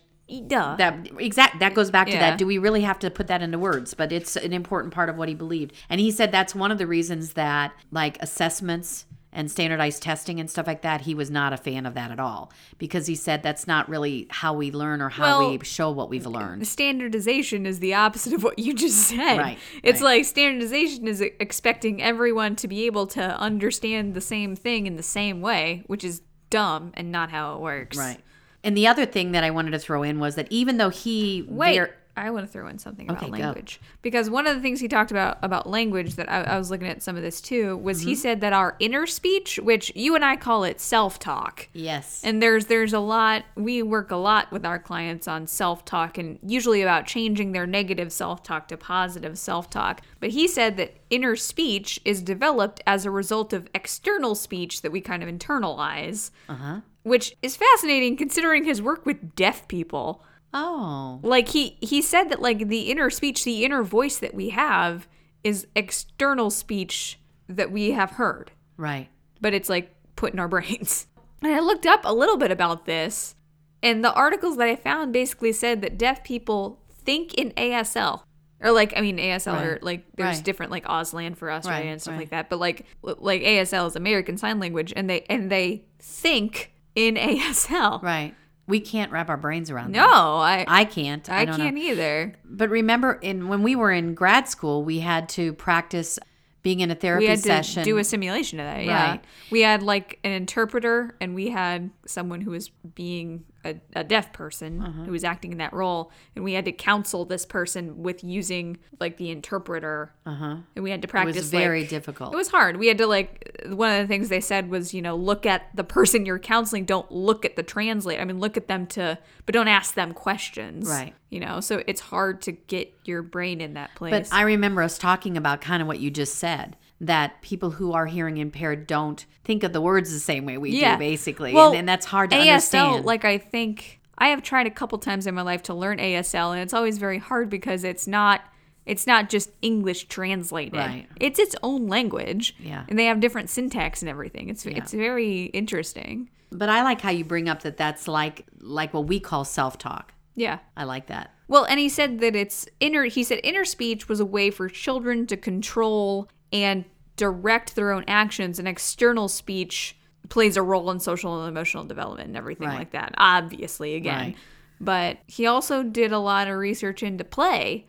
duh. 0.49 0.75
that 0.77 1.09
exact 1.21 1.61
that 1.61 1.75
goes 1.75 1.91
back 1.91 2.09
to 2.09 2.15
Yeah. 2.15 2.31
that 2.31 2.39
do 2.39 2.47
we 2.47 2.59
really 2.59 2.81
have 2.81 2.99
to 3.01 3.11
put 3.11 3.27
that 3.27 3.43
into 3.43 3.59
words 3.59 3.93
but 3.93 4.11
it's 4.11 4.37
an 4.37 4.55
important 4.55 4.95
part 4.95 5.11
of 5.11 5.17
what 5.17 5.29
he 5.29 5.35
believed 5.35 5.75
and 5.91 6.01
he 6.01 6.11
said 6.11 6.33
that's 6.33 6.55
one 6.55 6.73
of 6.73 6.79
the 6.79 6.87
reasons 6.87 7.35
that 7.35 7.73
like 7.91 8.17
assessments 8.23 9.05
and 9.35 9.51
standardized 9.51 10.03
testing 10.03 10.39
and 10.41 10.49
stuff 10.49 10.67
like 10.67 10.83
that 10.83 11.03
he 11.03 11.15
was 11.15 11.31
not 11.31 11.53
a 11.53 11.57
fan 11.57 11.85
of 11.85 11.95
that 11.95 12.11
at 12.11 12.21
all 12.21 12.51
because 12.79 13.07
he 13.09 13.15
said 13.15 13.43
that's 13.43 13.67
not 13.67 13.89
really 13.89 14.27
how 14.31 14.55
we 14.55 14.71
learn 14.71 15.03
or 15.03 15.09
how 15.11 15.41
Well, 15.41 15.51
we 15.59 15.65
show 15.65 15.91
what 15.91 16.09
we've 16.09 16.25
learned 16.27 16.67
standardization 16.67 17.67
is 17.67 17.81
the 17.81 17.95
opposite 17.95 18.33
of 18.33 18.43
what 18.43 18.59
you 18.59 18.75
just 18.75 18.97
said. 19.09 19.37
Right, 19.39 19.59
It's 19.83 20.01
right. 20.01 20.19
like 20.19 20.25
standardization 20.25 21.09
is 21.09 21.21
expecting 21.21 22.03
everyone 22.03 22.57
to 22.57 22.69
be 22.69 22.87
able 22.87 23.07
to 23.09 23.23
understand 23.39 24.15
the 24.15 24.21
same 24.21 24.55
thing 24.57 24.87
in 24.87 24.97
the 24.97 25.03
same 25.03 25.41
way, 25.41 25.83
which 25.89 26.05
is 26.05 26.23
dumb 26.51 26.93
and 26.95 27.11
not 27.11 27.31
how 27.31 27.55
it 27.57 27.61
works. 27.61 27.97
right 27.97 28.21
and 28.63 28.77
the 28.77 28.87
other 28.87 29.05
thing 29.05 29.33
that 29.33 29.43
i 29.43 29.51
wanted 29.51 29.73
to 29.73 29.79
throw 29.79 30.03
in 30.05 30.21
was 30.21 30.37
that 30.37 30.47
even 30.51 30.77
though 30.77 30.89
he 30.91 31.45
Wait, 31.49 31.79
ver- 31.79 31.95
I 32.17 32.31
want 32.31 32.47
to 32.47 32.53
throw 32.53 32.69
in 32.69 32.79
something 32.79 33.09
about 33.11 33.23
Okay, 33.25 33.31
go. 33.31 33.39
language 33.39 33.81
because 34.03 34.31
one 34.31 34.47
of 34.47 34.55
the 34.55 34.63
things 34.63 34.79
he 34.81 34.87
talked 34.87 35.11
about 35.11 35.39
about 35.43 35.69
language 35.69 36.15
that 36.15 36.31
I, 36.31 36.43
I 36.43 36.59
was 36.59 36.71
looking 36.71 36.87
at 36.87 37.03
some 37.03 37.17
of 37.17 37.23
this 37.23 37.41
too 37.41 37.77
was 37.79 38.01
Mm-hmm. 38.01 38.09
he 38.09 38.15
said 38.15 38.41
that 38.43 38.53
our 38.53 38.77
inner 38.79 39.07
speech, 39.07 39.59
which 39.63 39.91
you 39.97 40.15
and 40.15 40.25
I 40.25 40.37
call 40.37 40.63
it 40.65 40.81
self 40.81 41.19
talk, 41.19 41.69
Yes. 41.73 42.21
and 42.23 42.41
there's 42.41 42.67
there's 42.67 42.93
a 42.93 43.01
lot 43.01 43.45
we 43.57 43.83
work 43.83 44.11
a 44.13 44.17
lot 44.17 44.53
with 44.53 44.65
our 44.65 44.79
clients 44.79 45.27
on 45.27 45.47
self-talk 45.47 46.17
and 46.19 46.39
usually 46.47 46.83
about 46.83 47.07
changing 47.07 47.53
their 47.53 47.67
negative 47.67 48.13
self-talk 48.13 48.69
to 48.69 48.77
positive 48.77 49.37
self-talk. 49.39 50.01
But 50.21 50.31
he 50.31 50.47
said 50.47 50.77
that 50.77 50.97
inner 51.11 51.37
speech 51.37 52.01
is 52.05 52.23
developed 52.23 52.81
as 52.87 53.05
a 53.05 53.11
result 53.11 53.53
of 53.53 53.69
external 53.75 54.35
speech 54.35 54.83
that 54.83 54.93
we 54.93 55.01
kind 55.01 55.23
of 55.23 55.29
internalize. 55.29 56.31
Uh-huh. 56.49 56.81
Which 57.03 57.37
is 57.43 57.55
fascinating 57.55 58.17
considering 58.17 58.65
his 58.65 58.81
work 58.81 59.05
with 59.05 59.35
deaf 59.37 59.69
people. 59.69 60.23
Oh. 60.55 61.21
Like 61.23 61.49
he 61.49 61.77
he 61.81 62.01
said 62.01 62.29
that 62.31 62.41
like 62.41 62.69
the 62.69 62.91
inner 62.91 63.11
speech, 63.11 63.45
the 63.45 63.65
inner 63.65 63.83
voice 63.83 64.19
that 64.19 64.33
we 64.35 64.51
have 64.51 65.07
is 65.43 65.67
external 65.77 66.49
speech 66.51 67.19
that 67.49 67.71
we 67.71 67.91
have 67.91 68.13
heard 68.13 68.51
Right. 68.79 69.09
but 69.43 69.53
it's 69.53 69.69
like 69.69 69.95
put 70.17 70.33
in 70.33 70.39
our 70.39 70.49
brains. 70.55 71.07
And 71.43 71.53
I 71.55 71.61
looked 71.61 71.85
up 71.85 72.01
a 72.05 72.13
little 72.15 72.39
bit 72.39 72.51
about 72.51 72.87
this, 72.87 73.35
and 73.83 74.03
the 74.03 74.15
articles 74.15 74.57
that 74.57 74.67
I 74.69 74.77
found 74.77 75.13
basically 75.13 75.53
said 75.53 75.83
that 75.83 75.99
deaf 75.99 76.25
people 76.25 76.81
think 77.05 77.35
in 77.35 77.51
ASL. 77.51 78.23
Or 78.61 78.71
like 78.73 78.95
I 78.97 79.03
mean 79.03 79.19
ASL 79.19 79.61
or 79.61 79.79
like 79.83 80.05
there's 80.17 80.37
Right. 80.37 80.45
different 80.45 80.73
like 80.73 80.87
Auslan 80.87 81.37
for 81.37 81.51
Australia 81.51 81.81
right, 81.81 81.87
Right, 81.87 81.93
and 81.93 82.01
stuff 82.01 82.13
right. 82.13 82.21
like 82.21 82.31
that 82.31 82.49
but 82.49 82.59
like 82.59 82.87
like 83.03 83.43
ASL 83.43 83.87
is 83.89 83.95
American 83.97 84.39
Sign 84.39 84.59
Language 84.59 84.91
and 84.97 85.11
they 85.11 85.21
and 85.29 85.51
they 85.51 85.85
think 85.99 86.73
in 86.95 87.17
ASL. 87.17 88.01
Right. 88.03 88.33
We 88.67 88.81
can't 88.81 89.13
wrap 89.13 89.29
our 89.29 89.37
brains 89.37 89.71
around 89.71 89.93
that. 89.93 89.99
No, 89.99 90.07
that. 90.41 90.69
I 90.69 90.81
I 90.81 90.85
can't. 90.85 91.29
I, 91.29 91.43
I, 91.43 91.47
can't 91.47 91.75
know. 91.77 91.83
either. 91.83 92.35
But 92.45 92.71
remember, 92.71 93.15
in 93.15 93.49
when 93.49 93.63
we 93.63 93.77
were 93.77 93.93
in 93.93 94.15
grad 94.15 94.49
school, 94.49 94.85
we 94.85 95.01
had 95.01 95.29
to 95.31 95.53
practice 95.53 96.19
being 96.63 96.81
in 96.81 96.91
a 96.91 96.95
therapy 96.95 97.25
We 97.27 97.31
had 97.31 97.39
to 97.41 97.43
session. 97.43 97.85
do 97.85 97.99
a 97.99 98.05
simulation 98.05 98.59
of 98.59 98.67
that. 98.67 98.85
Yeah, 98.85 99.19
we 99.51 99.61
had 99.61 99.83
like 99.83 100.19
an 100.25 100.33
interpreter, 100.33 101.15
and 101.21 101.35
we 101.35 101.51
had 101.51 101.91
someone 102.07 102.41
who 102.41 102.53
was 102.53 102.71
being 102.95 103.45
a, 103.65 103.81
a 103.95 104.05
deaf 104.05 104.33
person 104.33 104.83
Uh-huh. 104.83 105.05
who 105.05 105.13
was 105.13 105.25
acting 105.25 105.53
in 105.53 105.59
that 105.59 105.73
role, 105.73 106.11
and 106.35 106.45
we 106.45 106.53
had 106.53 106.65
to 106.65 106.73
counsel 106.73 107.25
this 107.25 107.47
person 107.47 108.03
with 108.03 108.23
using 108.23 108.79
like 109.01 109.17
the 109.17 109.31
interpreter, 109.31 110.13
uh-huh. 110.27 110.57
and 110.75 110.85
we 110.85 110.91
had 110.91 111.03
to 111.03 111.09
practice. 111.09 111.37
It 111.37 111.41
was 111.41 111.51
very 111.51 111.81
like, 111.81 111.91
difficult. 111.91 112.33
It 112.33 112.37
was 112.37 112.49
hard. 112.49 112.77
We 112.77 112.89
had 112.89 112.99
to 112.99 113.07
like 113.07 113.61
one 113.67 113.93
of 113.93 114.03
the 114.03 114.09
things 114.09 114.29
they 114.29 114.41
said 114.41 114.71
was, 114.71 114.93
you 114.95 115.03
know, 115.03 115.17
look 115.17 115.47
at 115.47 115.75
the 115.75 115.85
person 115.85 116.27
you're 116.27 116.39
counseling. 116.39 116.85
Don't 116.85 117.11
look 117.11 117.45
at 117.45 117.57
the 117.57 117.63
translate. 117.63 118.21
I 118.21 118.25
mean, 118.25 118.41
look 118.41 118.57
at 118.57 118.69
them 118.69 118.87
to, 118.89 119.19
but 119.47 119.53
don't 119.53 119.69
ask 119.69 119.95
them 119.95 120.13
questions. 120.13 120.89
Right. 120.89 121.15
You 121.31 121.41
know, 121.41 121.61
so 121.61 121.83
it's 121.87 122.01
hard 122.01 122.43
to 122.43 122.53
get 122.53 122.95
your 123.05 123.23
brain 123.23 123.61
in 123.61 123.75
that 123.75 123.95
place. 123.97 124.29
But 124.29 124.37
I 124.37 124.43
remember 124.43 124.83
us 124.83 124.99
talking 124.99 125.37
about 125.37 125.61
kind 125.61 125.81
of 125.83 125.89
what 125.89 125.99
you 125.99 126.11
just 126.11 126.37
said 126.37 126.77
that 127.01 127.43
people 127.43 127.71
who 127.73 127.93
are 127.93 128.07
hearing 128.07 128.37
impaired 128.39 128.87
don't 128.87 129.27
think 129.45 129.63
of 129.63 129.73
the 129.73 129.81
words 129.81 130.13
the 130.13 130.21
same 130.21 130.47
way 130.47 130.57
we 130.59 130.71
Yeah. 130.71 130.95
do, 130.97 130.99
basically. 131.01 131.53
Well, 131.53 131.69
and, 131.71 131.79
and 131.81 131.89
that's 131.89 132.07
hard 132.07 132.31
to 132.31 132.37
ASL, 132.37 132.53
understand. 132.87 133.05
like 133.05 133.25
I 133.25 133.39
think 133.39 134.01
I 134.17 134.29
have 134.29 134.43
tried 134.43 134.67
a 134.67 134.71
couple 134.71 134.97
times 134.99 135.27
in 135.27 135.35
my 135.35 135.43
life 135.43 135.63
to 135.65 135.75
learn 135.75 135.99
ASL, 135.99 136.53
and 136.53 136.61
it's 136.61 136.73
always 136.73 136.99
very 136.99 137.19
hard 137.19 137.51
because 137.51 137.85
it's 137.85 138.07
not 138.07 138.43
it's 138.87 139.07
not 139.07 139.31
just 139.31 139.51
English 139.63 140.09
translated. 140.09 140.75
Right. 140.75 141.09
It's 141.19 141.39
its 141.39 141.57
own 141.63 141.89
language. 141.89 142.55
Yeah. 142.59 142.85
And 142.87 142.99
they 142.99 143.07
have 143.07 143.19
different 143.19 143.49
syntax 143.49 144.03
and 144.03 144.09
everything. 144.11 144.51
It's 144.51 144.65
it's 144.67 144.93
very 144.93 145.45
interesting. 145.47 146.29
but 146.53 146.69
I 146.69 146.83
like 146.85 147.01
how 147.01 147.11
you 147.11 147.25
bring 147.25 147.49
up 147.49 147.63
that 147.63 147.77
that's 147.77 148.07
like 148.07 148.45
like 148.61 148.93
what 148.95 149.07
we 149.07 149.19
call 149.21 149.45
self-talk. 149.45 150.13
Yeah. 150.37 150.59
I 150.77 150.85
like 150.85 151.07
that. 151.07 151.31
Well, 151.49 151.65
and 151.65 151.79
he 151.81 151.89
said 151.89 152.21
that 152.21 152.37
it's 152.37 152.67
inner 152.79 153.05
he 153.05 153.25
said 153.25 153.41
inner 153.43 153.65
speech 153.65 154.09
was 154.09 154.21
a 154.21 154.25
way 154.25 154.51
for 154.51 154.69
children 154.69 155.27
to 155.29 155.37
control 155.37 156.29
and 156.53 156.85
direct 157.17 157.77
their 157.77 157.93
own 157.93 158.05
actions 158.09 158.59
and 158.59 158.67
external 158.69 159.29
speech 159.29 159.97
plays 160.29 160.57
a 160.57 160.63
role 160.63 160.91
in 160.91 160.99
social 161.01 161.41
and 161.41 161.49
emotional 161.49 161.85
development 161.85 162.29
and 162.29 162.37
everything 162.37 162.69
Right. 162.69 162.79
like 162.79 162.91
that. 162.93 163.15
Obviously, 163.19 163.95
again. 163.95 164.19
Right. 164.19 164.37
But 164.81 165.19
he 165.27 165.47
also 165.47 165.83
did 165.83 166.13
a 166.13 166.19
lot 166.19 166.49
of 166.49 166.57
research 166.57 167.03
into 167.03 167.25
play 167.25 167.87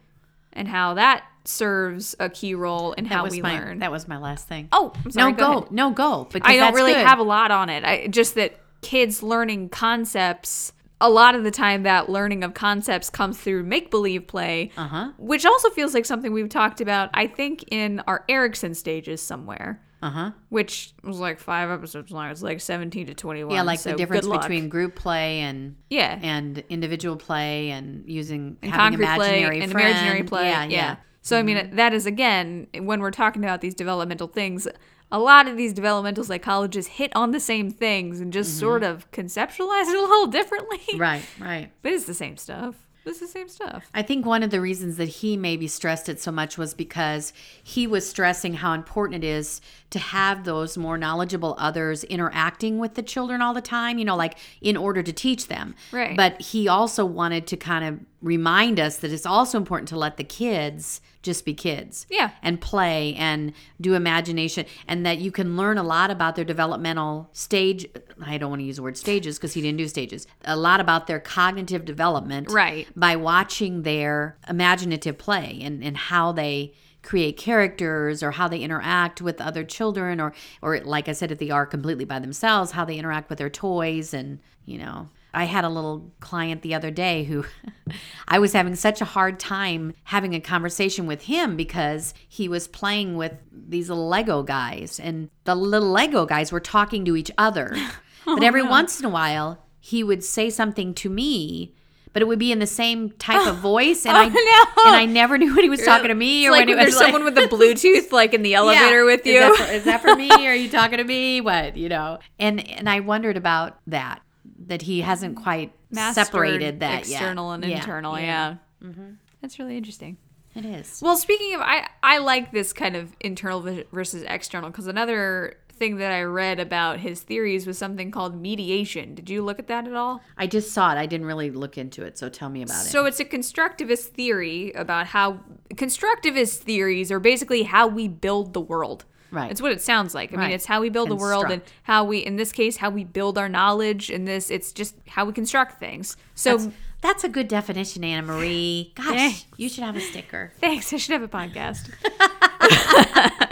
and 0.54 0.68
how 0.68 0.94
that 0.96 1.24
serves 1.44 2.16
a 2.20 2.30
key 2.30 2.54
role 2.56 2.94
in 2.94 3.06
That 3.06 3.14
how 3.14 3.28
we 3.28 3.42
my 3.42 3.60
learn. 3.60 3.80
that 3.80 3.92
was 3.92 4.08
my 4.08 4.18
last 4.18 4.48
thing. 4.48 4.68
oh, 4.72 4.92
I'm 5.04 5.12
sorry, 5.12 5.32
no, 5.32 5.38
go, 5.38 5.58
ahead. 5.60 5.72
no, 5.72 5.90
go. 5.92 6.28
Because 6.32 6.50
I 6.50 6.58
don't 6.58 6.74
really 6.74 6.94
good. 6.94 7.06
have 7.06 7.20
a 7.20 7.24
lot 7.24 7.52
on 7.52 7.70
it. 7.70 7.84
I 7.84 8.08
just 8.08 8.36
that 8.36 8.60
kids 8.82 9.24
learning 9.24 9.70
concepts. 9.70 10.74
A 11.06 11.10
lot 11.10 11.36
of 11.36 11.44
the 11.44 11.52
time, 11.52 11.84
that 11.84 12.10
learning 12.10 12.44
of 12.44 12.56
concepts 12.56 13.10
comes 13.12 13.38
through 13.38 13.62
make 13.64 13.92
believe 13.92 14.26
play, 14.26 14.72
Uh-huh. 14.76 15.12
which 15.18 15.46
also 15.46 15.70
feels 15.70 15.94
like 15.94 16.04
something 16.06 16.34
we've 16.34 16.50
talked 16.50 16.82
about. 16.82 17.10
I 17.14 17.28
think 17.28 17.64
in 17.70 18.02
our 18.08 18.26
Erikson 18.28 18.74
stages 18.74 19.22
somewhere, 19.22 19.82
Uh-huh. 20.02 20.32
which 20.50 20.94
was 21.04 21.20
like 21.20 21.40
five 21.40 21.70
episodes 21.70 22.12
long. 22.12 22.30
It's 22.32 22.42
like 22.42 22.60
seventeen 22.60 23.06
to 23.06 23.14
twenty-one. 23.14 23.54
Yeah, 23.56 23.62
like 23.62 23.78
so 23.80 23.92
the 23.92 23.98
difference 23.98 24.28
between 24.28 24.68
group 24.68 24.96
play 24.96 25.42
and 25.42 25.76
yeah 25.92 26.18
and 26.24 26.64
individual 26.70 27.18
play 27.18 27.70
and 27.70 28.04
using 28.08 28.58
and 28.64 28.72
having 28.72 29.00
concrete 29.00 29.16
play 29.16 29.28
imaginary 29.44 29.62
and 29.62 29.72
imaginary 29.72 30.24
play. 30.24 30.50
Yeah, 30.50 30.64
Yeah, 30.64 30.70
yeah. 30.70 30.92
Mm-hmm. 30.94 31.02
So 31.22 31.40
I 31.40 31.44
mean, 31.44 31.76
that 31.76 31.94
is 31.94 32.06
again 32.08 32.68
when 32.80 33.00
we're 33.00 33.12
talking 33.12 33.44
about 33.44 33.62
these 33.62 33.76
developmental 33.76 34.28
things. 34.28 34.68
A 35.12 35.20
lot 35.20 35.48
of 35.48 35.56
these 35.56 35.74
developmental 35.74 36.24
psychologists 36.24 36.92
hit 36.92 37.12
on 37.16 37.32
the 37.32 37.40
same 37.40 37.70
things 37.70 38.20
and 38.20 38.34
just 38.34 38.60
sort 38.60 38.84
of 38.84 39.10
conceptualize 39.12 39.88
it 39.88 39.96
a 39.96 40.02
little 40.02 40.28
differently. 40.40 40.80
Mm-hmm. 40.80 41.02
Right, 41.02 41.26
right. 41.40 41.72
But 41.82 41.94
it's 41.94 42.06
the 42.06 42.14
same 42.14 42.38
stuff. 42.38 42.76
It's 43.06 43.20
the 43.20 43.28
same 43.28 43.48
stuff. 43.48 43.86
I 43.94 44.02
think 44.02 44.26
one 44.26 44.42
of 44.42 44.50
the 44.50 44.60
reasons 44.60 44.98
that 44.98 45.08
he 45.08 45.38
maybe 45.38 45.68
stressed 45.68 46.10
it 46.10 46.20
so 46.20 46.32
much 46.32 46.58
was 46.58 46.74
because 46.74 47.34
he 47.64 47.86
was 47.86 48.10
stressing 48.10 48.56
how 48.56 48.74
important 48.74 49.24
it 49.24 49.28
is 49.28 49.62
to 49.96 50.00
have 50.00 50.44
those 50.44 50.78
more 50.78 50.98
knowledgeable 50.98 51.56
others 51.58 52.04
interacting 52.04 52.80
with 52.80 52.96
the 52.96 53.02
children 53.02 53.42
all 53.42 53.54
the 53.54 53.62
time, 53.62 53.98
you 53.98 54.04
know, 54.04 54.18
like 54.18 54.38
in 54.60 54.76
order 54.76 55.02
to 55.02 55.14
teach 55.14 55.48
them. 55.48 55.74
Right. 55.90 56.18
But 56.18 56.42
he 56.42 56.68
also 56.68 57.06
wanted 57.06 57.48
to 57.48 57.56
kind 57.56 57.86
of 57.86 58.00
remind 58.22 58.78
us 58.78 58.98
that 58.98 59.14
it's 59.14 59.26
also 59.26 59.58
important 59.58 59.88
to 59.88 59.98
let 59.98 60.18
the 60.18 60.26
kids 60.26 61.00
just 61.22 61.46
be 61.46 61.54
kids. 61.54 62.06
Yeah. 62.10 62.32
And 62.44 62.60
play 62.60 63.16
and 63.16 63.54
do 63.80 63.94
imagination 63.94 64.66
and 64.86 65.06
that 65.06 65.20
you 65.20 65.32
can 65.32 65.56
learn 65.56 65.78
a 65.78 65.84
lot 65.84 66.12
about 66.12 66.36
their 66.36 66.44
developmental 66.44 67.30
stage 67.32 67.88
I 68.22 68.38
don't 68.38 68.50
want 68.50 68.60
to 68.60 68.66
use 68.66 68.76
the 68.76 68.84
word 68.84 68.98
stages 68.98 69.38
because 69.38 69.54
he 69.54 69.62
didn't 69.62 69.78
do 69.78 69.88
stages. 69.88 70.28
A 70.44 70.58
lot 70.58 70.82
about 70.82 71.08
their 71.08 71.22
cognitive 71.22 71.86
development 71.86 72.52
Right. 72.52 72.86
by 72.98 73.16
watching 73.16 73.84
their 73.84 74.38
imaginative 74.50 75.18
play 75.18 75.60
and, 75.64 75.82
and 75.82 75.96
how 75.96 76.34
they 76.34 76.74
create 77.06 77.38
characters 77.38 78.22
or 78.22 78.32
how 78.32 78.48
they 78.48 78.60
interact 78.60 79.22
with 79.22 79.40
other 79.40 79.64
children 79.64 80.20
or 80.20 80.34
or 80.62 80.80
like 80.82 81.08
I 81.08 81.14
said 81.14 81.32
if 81.32 81.40
they 81.40 81.52
are 81.52 81.66
completely 81.66 82.04
by 82.04 82.20
themselves 82.20 82.72
how 82.72 82.84
they 82.84 82.98
interact 82.98 83.30
with 83.30 83.38
their 83.38 83.50
toys 83.50 84.14
and 84.14 84.40
you 84.66 84.80
know 84.80 85.10
I 85.34 85.44
had 85.44 85.66
a 85.66 85.70
little 85.70 86.12
client 86.22 86.62
the 86.62 86.74
other 86.74 86.92
day 86.92 87.26
who 87.26 87.46
I 88.28 88.40
was 88.40 88.54
having 88.54 88.76
such 88.76 89.02
a 89.02 89.06
hard 89.06 89.40
time 89.40 89.94
having 90.06 90.34
a 90.34 90.40
conversation 90.40 91.06
with 91.06 91.24
him 91.24 91.56
because 91.56 92.14
he 92.28 92.50
was 92.50 92.68
playing 92.68 93.16
with 93.16 93.34
these 93.52 93.90
little 93.90 94.08
Lego 94.08 94.44
guys 94.44 95.00
and 95.00 95.30
the 95.44 95.56
little 95.56 95.90
Lego 95.90 96.26
guys 96.26 96.52
were 96.52 96.60
talking 96.60 97.06
to 97.06 97.16
each 97.16 97.32
other. 97.38 97.76
but 98.26 98.42
oh, 98.42 98.46
every 98.46 98.64
once 98.64 99.00
in 99.00 99.06
a 99.06 99.10
while 99.10 99.60
he 99.80 100.04
would 100.04 100.24
say 100.24 100.50
something 100.50 100.94
to 100.96 101.10
me 101.10 101.76
but 102.16 102.22
it 102.22 102.26
would 102.30 102.40
be 102.40 102.54
in 102.54 102.60
the 102.60 102.66
same 102.66 103.10
type 103.12 103.46
of 103.46 103.58
voice 103.74 104.06
and 104.06 104.16
oh, 104.16 104.22
I 104.22 104.28
no. 104.30 104.88
and 104.88 104.96
I 104.96 105.06
never 105.06 105.38
knew 105.38 105.54
when 105.54 105.64
he 105.66 105.70
was 105.70 105.84
talking 105.84 106.08
to 106.08 106.16
me 106.16 106.48
or 106.48 106.52
like 106.52 106.62
when 106.62 106.70
it 106.70 106.76
when 106.78 106.86
was 106.86 106.96
there's 106.96 107.04
someone 107.12 107.26
with 107.26 107.38
a 107.38 107.42
Bluetooth 107.42 108.14
like 108.14 108.34
in 108.34 108.42
the 108.42 108.54
elevator 108.56 109.00
Yeah. 109.00 109.04
with 109.06 109.28
Is 109.28 109.34
you. 109.34 109.40
that, 109.42 109.56
for, 109.58 109.74
is 109.74 109.84
that 109.84 110.02
for 110.02 110.16
me? 110.16 110.30
Are 110.48 110.56
you 110.56 110.70
talking 110.80 110.98
to 110.98 111.04
me? 111.04 111.42
What 111.42 111.76
you 111.76 111.90
know? 111.90 112.20
And 112.40 112.66
and 112.70 112.90
I 112.90 113.02
wondered 113.02 113.36
about 113.36 113.78
that 113.88 114.22
that 114.68 114.82
he 114.84 115.02
hasn't 115.02 115.36
quite 115.36 115.74
Mastered 115.92 116.26
separated 116.28 116.80
that 116.80 117.06
yet. 117.06 117.18
external 117.20 117.52
and 117.52 117.66
Yeah, 117.66 117.76
internal. 117.78 118.18
Yeah. 118.18 118.56
Mm-hmm. 118.82 119.16
That's 119.42 119.60
really 119.60 119.76
interesting. 119.76 120.16
It 120.56 120.64
is. 120.64 121.02
Well, 121.04 121.18
speaking 121.18 121.54
of, 121.56 121.60
I 121.62 121.86
I 122.02 122.20
like 122.20 122.54
this 122.54 122.72
kind 122.72 122.96
of 122.96 123.14
internal 123.20 123.60
versus 123.92 124.24
external 124.26 124.70
because 124.70 124.88
another 124.88 125.56
thing 125.78 125.98
that 125.98 126.12
I 126.12 126.24
read 126.24 126.60
about 126.60 127.00
his 127.00 127.22
theories 127.22 127.68
was 127.68 127.78
something 127.78 128.12
called 128.12 128.40
mediation. 128.40 129.16
Did 129.16 129.30
you 129.30 129.44
look 129.44 129.60
at 129.60 129.68
that 129.68 129.88
at 129.88 129.94
all? 129.94 130.22
I 130.38 130.48
just 130.48 130.72
saw 130.72 130.92
it. 130.92 130.98
I 130.98 131.06
didn't 131.06 131.28
really 131.28 131.52
look 131.52 131.78
into 131.78 132.04
it, 132.04 132.18
so 132.18 132.30
tell 132.30 132.50
me 132.50 132.62
about 132.62 132.86
it. 132.86 132.90
So 132.90 133.06
it's 133.06 133.20
a 133.20 133.26
constructivist 133.26 134.06
theory 134.10 134.72
about 134.74 135.08
how 135.08 135.40
constructivist 135.74 136.58
theories 136.58 137.12
are 137.12 137.20
basically 137.20 137.64
how 137.64 137.88
we 137.88 138.08
build 138.08 138.54
the 138.54 138.62
world. 138.62 139.06
Right. 139.32 139.52
It's 139.52 139.62
what 139.62 139.74
it 139.74 139.82
sounds 139.82 140.16
like. 140.16 140.34
I 140.34 140.38
mean, 140.38 140.52
it's 140.52 140.66
how 140.66 140.80
we 140.80 140.90
build 140.90 141.10
the 141.10 141.16
world 141.16 141.52
and 141.52 141.62
how 141.84 142.06
we, 142.06 142.20
in 142.20 142.38
this 142.38 142.54
case, 142.54 142.78
how 142.78 142.90
we 142.90 143.04
build 143.04 143.38
our 143.38 143.50
knowledge. 143.50 144.10
In 144.10 144.24
this, 144.24 144.50
it's 144.50 144.72
just 144.72 144.96
how 145.08 145.26
we 145.26 145.34
construct 145.34 145.78
things. 145.78 146.16
So 146.36 146.58
That's, 146.58 146.76
that's 147.02 147.24
a 147.26 147.30
good 147.30 147.50
definition, 147.50 148.04
Anna 148.06 148.26
Marie. 148.26 148.94
Gosh, 148.96 149.46
you 149.58 149.68
should 149.68 149.84
have 149.84 149.98
a 149.98 150.02
sticker. 150.02 150.54
Thanks. 150.62 150.94
I 150.94 150.98
should 150.98 151.20
have 151.20 151.24
a 151.24 151.28
podcast. 151.28 151.90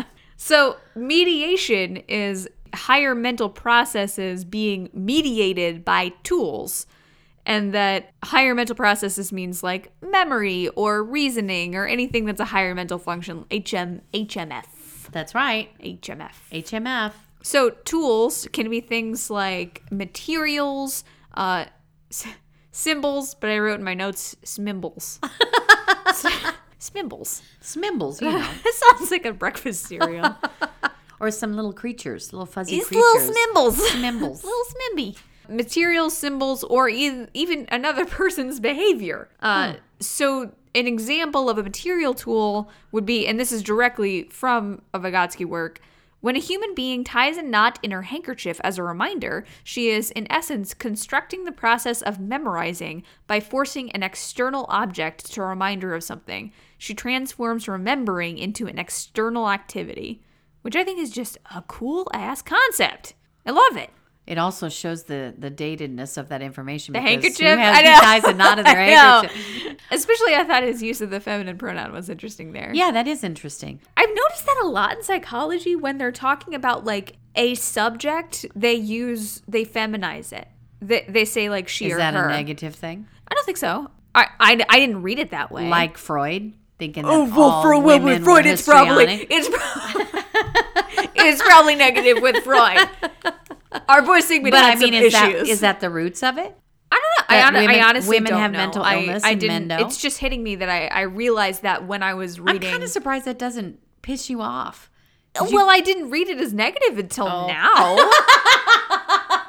so, 0.46 0.76
mediation 0.96 1.98
is 2.10 2.50
higher 2.74 3.16
mental 3.16 3.50
processes 3.50 4.44
being 4.44 4.90
mediated 4.94 5.86
by 5.86 6.10
tools. 6.24 6.86
and 7.46 7.74
that 7.74 8.10
higher 8.24 8.54
mental 8.56 8.76
processes 8.76 9.32
means 9.32 9.62
like 9.64 9.92
memory 10.02 10.68
or 10.70 11.04
reasoning 11.04 11.76
or 11.76 11.86
anything 11.86 12.26
that's 12.26 12.40
a 12.42 12.46
higher 12.46 12.74
mental 12.74 12.98
function. 12.98 13.46
HM 13.52 14.02
HMF. 14.14 14.66
That's 15.12 15.36
right. 15.36 15.70
HMF. 15.80 16.32
HMF. 16.52 17.12
So 17.42 17.70
tools 17.84 18.48
can 18.54 18.70
be 18.70 18.80
things 18.82 19.30
like 19.30 19.84
materials, 19.92 21.04
uh, 21.36 21.66
s- 22.10 22.26
symbols, 22.72 23.36
but 23.36 23.50
I 23.50 23.60
wrote 23.60 23.80
in 23.80 23.84
my 23.84 23.94
notes 23.94 24.36
smimbles. 24.44 25.20
smimbles. 26.84 27.42
Smimbles, 27.62 28.22
you 28.22 28.32
know. 28.32 28.48
It 28.66 28.76
sounds 28.76 29.12
like 29.12 29.26
a 29.26 29.34
breakfast 29.34 29.86
cereal. 29.86 30.36
or 31.20 31.32
some 31.32 31.56
little 31.56 31.74
creatures, 31.74 32.34
little 32.34 32.46
fuzzy 32.46 32.78
These 32.78 32.88
creatures. 32.88 33.04
little 33.14 33.34
smimbles. 33.34 33.78
Smimbles. 33.92 34.44
little 34.44 34.66
smimby. 34.74 35.18
Material 35.50 36.10
symbols, 36.10 36.64
or 36.64 36.88
e- 36.90 37.28
even 37.34 37.68
another 37.72 38.06
person's 38.06 38.60
behavior. 38.60 39.30
Uh, 39.42 39.74
So, 40.00 40.52
an 40.76 40.88
example 40.88 41.50
of 41.50 41.58
a 41.58 41.64
material 41.64 42.14
tool 42.14 42.70
would 42.92 43.06
be, 43.06 43.28
and 43.28 43.40
this 43.40 43.52
is 43.52 43.62
directly 43.62 44.24
from 44.26 44.82
a 44.94 45.00
Vygotsky 45.00 45.46
work. 45.46 45.80
When 46.24 46.38
a 46.38 46.40
human 46.40 46.74
being 46.74 47.04
ties 47.04 47.36
a 47.36 47.42
knot 47.42 47.80
in 47.84 47.92
her 47.92 48.04
handkerchief 48.04 48.62
as 48.64 48.78
a 48.78 48.84
reminder, 48.84 49.44
she 49.62 49.90
is, 49.90 50.10
in 50.10 50.26
essence, 50.32 50.74
constructing 50.74 51.44
the 51.44 51.52
process 51.52 52.02
of 52.02 52.18
memorizing 52.18 53.04
by 53.28 53.42
forcing 53.42 53.92
an 53.92 54.04
external 54.04 54.66
object 54.70 55.34
to 55.34 55.44
remind 55.44 55.84
her 55.84 55.94
of 55.94 56.02
something. 56.02 56.54
She 56.78 56.94
transforms 56.94 57.68
remembering 57.68 58.38
into 58.38 58.68
an 58.68 58.80
external 58.80 59.50
activity, 59.50 60.24
which 60.62 60.78
I 60.78 60.86
think 60.86 60.98
is 60.98 61.10
just 61.10 61.40
a 61.54 61.62
cool 61.64 62.08
ass 62.14 62.42
concept. 62.42 63.16
I 63.46 63.52
love 63.52 63.76
it. 63.76 63.90
It 64.26 64.38
also 64.38 64.70
shows 64.70 65.04
the 65.04 65.34
the 65.38 65.52
datedness 65.52 66.18
of 66.18 66.30
that 66.30 66.42
information. 66.42 66.94
The 66.94 67.00
because 67.00 67.10
handkerchief. 67.10 67.40
Who, 67.40 67.58
has, 67.58 67.78
I 67.78 67.82
know. 67.82 68.00
ties 68.00 68.24
a 68.24 68.34
knot 68.34 68.60
in 68.60 68.64
their 68.64 68.76
handkerchief? 68.76 69.78
Especially, 69.92 70.34
I 70.36 70.46
thought 70.46 70.64
his 70.64 70.82
use 70.82 71.02
of 71.02 71.10
the 71.10 71.20
feminine 71.20 71.58
pronoun 71.58 71.92
was 71.92 72.10
interesting 72.10 72.54
there. 72.54 72.72
Yeah, 72.74 72.92
that 72.92 73.06
is 73.06 73.24
interesting. 73.26 73.82
I've 74.14 74.18
noticed 74.30 74.46
that 74.46 74.62
a 74.64 74.68
lot 74.68 74.96
in 74.98 75.04
psychology 75.04 75.76
when 75.76 75.98
they're 75.98 76.12
talking 76.12 76.54
about 76.54 76.86
like 76.86 77.18
a 77.36 77.56
subject, 77.56 78.46
they 78.56 78.74
use 78.74 79.42
they 79.48 79.66
feminize 79.66 80.32
it. 80.32 80.48
They, 80.82 81.06
they 81.08 81.26
say 81.26 81.50
like 81.50 81.68
she 81.68 81.88
Is 81.88 81.94
or 81.94 81.98
that 81.98 82.14
her. 82.14 82.28
a 82.28 82.32
negative 82.32 82.76
thing? 82.76 83.08
I 83.28 83.34
don't 83.34 83.46
think 83.46 83.58
so. 83.58 83.90
I, 84.14 84.28
I, 84.40 84.64
I 84.70 84.80
didn't 84.80 85.02
read 85.02 85.18
it 85.18 85.32
that 85.32 85.52
way. 85.52 85.68
Like 85.68 85.98
Freud, 85.98 86.54
thinking 86.78 87.04
that 87.04 87.10
oh 87.12 87.24
well, 87.24 87.64
for 87.64 87.80
women 87.80 88.24
Freud, 88.24 88.46
it's 88.46 88.62
probably 88.64 89.06
it's 89.30 89.50
pro- 89.50 90.02
it's 91.16 91.42
probably 91.42 91.76
negative 91.76 92.22
with 92.22 92.44
Freud. 92.44 92.88
Our 93.90 94.04
boy 94.04 94.20
Sigmund 94.20 94.52
But 94.52 94.64
I 94.64 94.76
mean, 94.76 94.94
is 94.94 95.14
that 95.14 95.32
issues. 95.32 95.50
is 95.50 95.60
that 95.62 95.80
the 95.80 95.90
roots 95.90 96.22
of 96.22 96.38
it? 96.38 96.56
I 96.92 96.96
don't 96.96 97.02
know. 97.02 97.36
I, 97.36 97.38
that 97.38 97.44
hon- 97.46 97.54
women- 97.64 97.76
I 97.82 97.90
honestly 97.90 98.18
women 98.18 98.30
don't 98.32 98.42
have 98.42 98.52
know. 98.52 98.58
mental 98.60 98.84
I- 98.84 98.98
illness 98.98 99.24
I, 99.24 99.32
and 99.32 99.40
didn't. 99.42 99.72
It's 99.72 99.98
just 99.98 100.20
hitting 100.20 100.44
me 100.44 100.56
that 100.58 100.70
I, 100.70 100.86
I 100.88 101.02
realized 101.02 101.64
that 101.64 101.88
when 101.88 102.04
I 102.04 102.14
was 102.14 102.40
reading. 102.40 102.64
I'm 102.64 102.72
kind 102.72 102.84
of 102.84 102.90
surprised 102.90 103.26
that 103.26 103.40
doesn't 103.40 103.80
piss 104.04 104.30
you 104.30 104.42
off. 104.42 104.92
Did 105.34 105.50
you- 105.50 105.56
well, 105.56 105.68
I 105.70 105.80
didn't 105.80 106.12
read 106.12 106.30
it 106.30 106.40
as 106.40 106.54
negative 106.54 107.00
until 107.00 107.28
Oh. 107.28 107.48
now. 107.48 107.98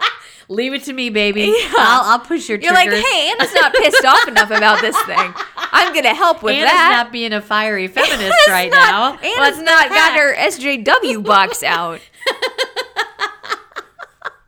Leave 0.48 0.74
it 0.74 0.84
to 0.84 0.92
me, 0.92 1.08
baby. 1.10 1.54
I'll, 1.76 2.02
I'll 2.12 2.18
push 2.18 2.48
your 2.50 2.58
You're 2.58 2.74
like, 2.74 2.90
hey, 2.90 3.30
Anna's 3.30 3.54
not 3.54 3.72
pissed 3.72 4.04
off 4.04 4.28
enough 4.28 4.50
about 4.50 4.80
this 4.82 4.98
thing. 5.04 5.32
I'm 5.56 5.94
gonna 5.94 6.14
help 6.14 6.42
with 6.42 6.54
Anna's 6.54 6.70
that. 6.70 7.02
not 7.04 7.12
being 7.12 7.32
a 7.32 7.40
fiery 7.40 7.88
feminist 7.88 8.20
Anna's 8.22 8.36
right 8.48 8.70
not- 8.70 8.90
now. 9.22 9.26
Anna's 9.28 9.36
What's 9.38 9.58
not 9.60 9.88
got 9.88 10.18
her 10.18 10.34
SJW 10.34 11.24
box 11.24 11.62
out. 11.62 12.00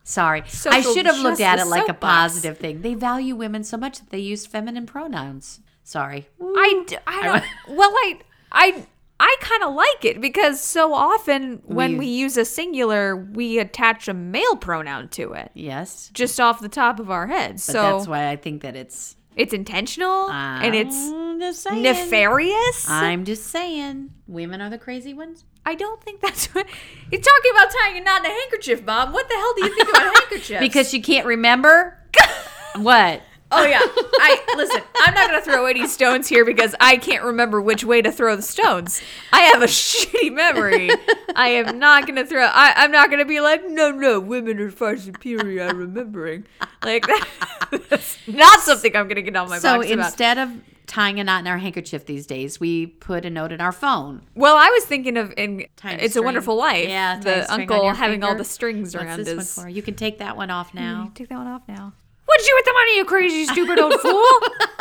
Sorry, 0.04 0.44
I 0.66 0.80
should 0.82 1.06
have 1.06 1.18
looked 1.18 1.40
at 1.40 1.58
it 1.58 1.66
like 1.66 1.88
a 1.88 1.94
positive 1.94 2.58
thing. 2.58 2.80
They 2.82 2.94
value 2.94 3.34
women 3.34 3.64
so 3.64 3.76
much 3.76 3.98
that 3.98 4.10
they 4.10 4.20
use 4.20 4.46
feminine 4.46 4.86
pronouns. 4.86 5.60
Sorry. 5.82 6.28
I, 6.40 6.84
d- 6.86 6.96
I 7.06 7.22
don't. 7.22 7.44
Well, 7.76 7.90
I, 7.90 8.18
I, 8.52 8.86
I 9.18 9.34
kind 9.40 9.62
of 9.62 9.74
like 9.74 10.04
it 10.04 10.20
because 10.20 10.60
so 10.60 10.92
often 10.92 11.62
when 11.64 11.92
We- 11.92 11.98
we 12.00 12.06
use 12.06 12.36
a 12.36 12.44
singular, 12.44 13.16
we 13.16 13.58
attach 13.58 14.08
a 14.08 14.14
male 14.14 14.56
pronoun 14.56 15.08
to 15.10 15.32
it 15.32 15.50
Yes, 15.54 16.10
just 16.12 16.38
off 16.40 16.60
the 16.60 16.68
top 16.68 17.00
of 17.00 17.10
our 17.10 17.26
heads. 17.26 17.66
but 17.66 17.72
so 17.72 17.82
that's 17.82 18.06
why 18.08 18.28
I 18.28 18.36
think 18.36 18.62
that 18.62 18.76
it's 18.76 19.16
it's 19.34 19.52
intentional 19.52 20.30
and 20.30 20.74
it's 20.74 20.96
I'm 20.96 21.38
just 21.40 21.62
saying. 21.62 21.82
nefarious. 21.82 22.88
I'm 22.88 23.24
just 23.24 23.46
saying, 23.48 24.10
women 24.26 24.60
are 24.62 24.70
the 24.70 24.78
crazy 24.78 25.12
ones. 25.14 25.44
I 25.64 25.74
don't 25.74 26.02
think 26.02 26.20
that's 26.20 26.46
what 26.54 26.66
you're 27.10 27.20
talking 27.20 27.50
about 27.52 27.68
tying 27.82 27.98
a 27.98 28.04
knot 28.04 28.24
in 28.24 28.30
a 28.30 28.34
handkerchief, 28.34 28.84
Bob. 28.86 29.12
What 29.12 29.28
the 29.28 29.34
hell 29.34 29.54
do 29.56 29.64
you 29.66 29.74
think 29.74 29.88
about 29.90 30.14
handkerchiefs? 30.16 30.60
Because 30.60 30.94
you 30.94 31.02
can't 31.02 31.26
remember 31.26 31.98
what. 32.76 33.22
Oh 33.56 33.66
yeah, 33.66 33.80
I 33.82 34.54
listen. 34.56 34.82
I'm 34.96 35.14
not 35.14 35.28
gonna 35.30 35.42
throw 35.42 35.66
any 35.66 35.86
stones 35.86 36.28
here 36.28 36.44
because 36.44 36.74
I 36.80 36.96
can't 36.96 37.24
remember 37.24 37.60
which 37.60 37.84
way 37.84 38.02
to 38.02 38.12
throw 38.12 38.36
the 38.36 38.42
stones. 38.42 39.00
I 39.32 39.40
have 39.42 39.62
a 39.62 39.66
shitty 39.66 40.32
memory. 40.32 40.90
I 41.34 41.48
am 41.48 41.78
not 41.78 42.06
gonna 42.06 42.26
throw. 42.26 42.44
I, 42.44 42.74
I'm 42.76 42.90
not 42.90 43.10
gonna 43.10 43.24
be 43.24 43.40
like, 43.40 43.68
no, 43.68 43.90
no, 43.90 44.20
women 44.20 44.58
are 44.60 44.70
far 44.70 44.96
superior 44.96 45.62
at 45.62 45.76
remembering. 45.76 46.46
Like 46.82 47.06
that's 47.88 48.16
not 48.26 48.60
something 48.60 48.94
I'm 48.94 49.08
gonna 49.08 49.22
get 49.22 49.36
on 49.36 49.48
my 49.48 49.58
So 49.58 49.80
about. 49.80 49.90
instead 49.90 50.38
of 50.38 50.50
tying 50.86 51.18
a 51.20 51.24
knot 51.24 51.40
in 51.40 51.46
our 51.46 51.58
handkerchief 51.58 52.06
these 52.06 52.26
days, 52.26 52.60
we 52.60 52.86
put 52.86 53.24
a 53.24 53.30
note 53.30 53.52
in 53.52 53.60
our 53.60 53.72
phone. 53.72 54.22
Well, 54.34 54.56
I 54.56 54.68
was 54.70 54.84
thinking 54.84 55.16
of 55.16 55.32
in 55.36 55.66
Tying 55.76 55.98
It's 56.00 56.16
a. 56.16 56.22
Wonderful 56.22 56.56
Life. 56.56 56.88
Yeah, 56.88 57.18
the 57.18 57.52
uncle 57.52 57.92
having 57.92 58.22
all 58.24 58.34
the 58.34 58.44
strings 58.44 58.94
What's 58.94 59.04
around 59.04 59.18
this 59.18 59.28
his. 59.28 59.56
one 59.56 59.66
for? 59.66 59.68
You 59.70 59.82
can 59.82 59.94
take 59.94 60.18
that 60.18 60.36
one 60.36 60.50
off 60.50 60.72
mm, 60.72 60.76
now. 60.76 60.98
You 61.00 61.04
can 61.06 61.14
take 61.14 61.28
that 61.28 61.38
one 61.38 61.46
off 61.46 61.62
now. 61.68 61.92
What'd 62.26 62.46
you 62.46 62.52
do 62.52 62.56
with 62.56 62.64
the 62.64 62.72
money, 62.72 62.96
you 62.96 63.04
crazy, 63.04 63.46
stupid 63.46 63.78
old 63.78 64.00
fool? 64.00 64.24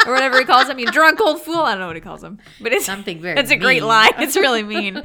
or 0.07 0.13
whatever 0.13 0.39
he 0.39 0.45
calls 0.45 0.67
him, 0.67 0.79
you 0.79 0.87
drunk 0.87 1.21
old 1.21 1.41
fool. 1.41 1.59
I 1.59 1.71
don't 1.71 1.79
know 1.79 1.87
what 1.87 1.95
he 1.95 2.01
calls 2.01 2.23
him. 2.23 2.39
But 2.59 2.73
it's 2.73 2.85
Something 2.85 3.21
very 3.21 3.39
It's 3.39 3.51
a 3.51 3.55
great 3.57 3.83
line. 3.83 4.11
It's 4.17 4.35
really 4.35 4.63
mean. 4.63 5.03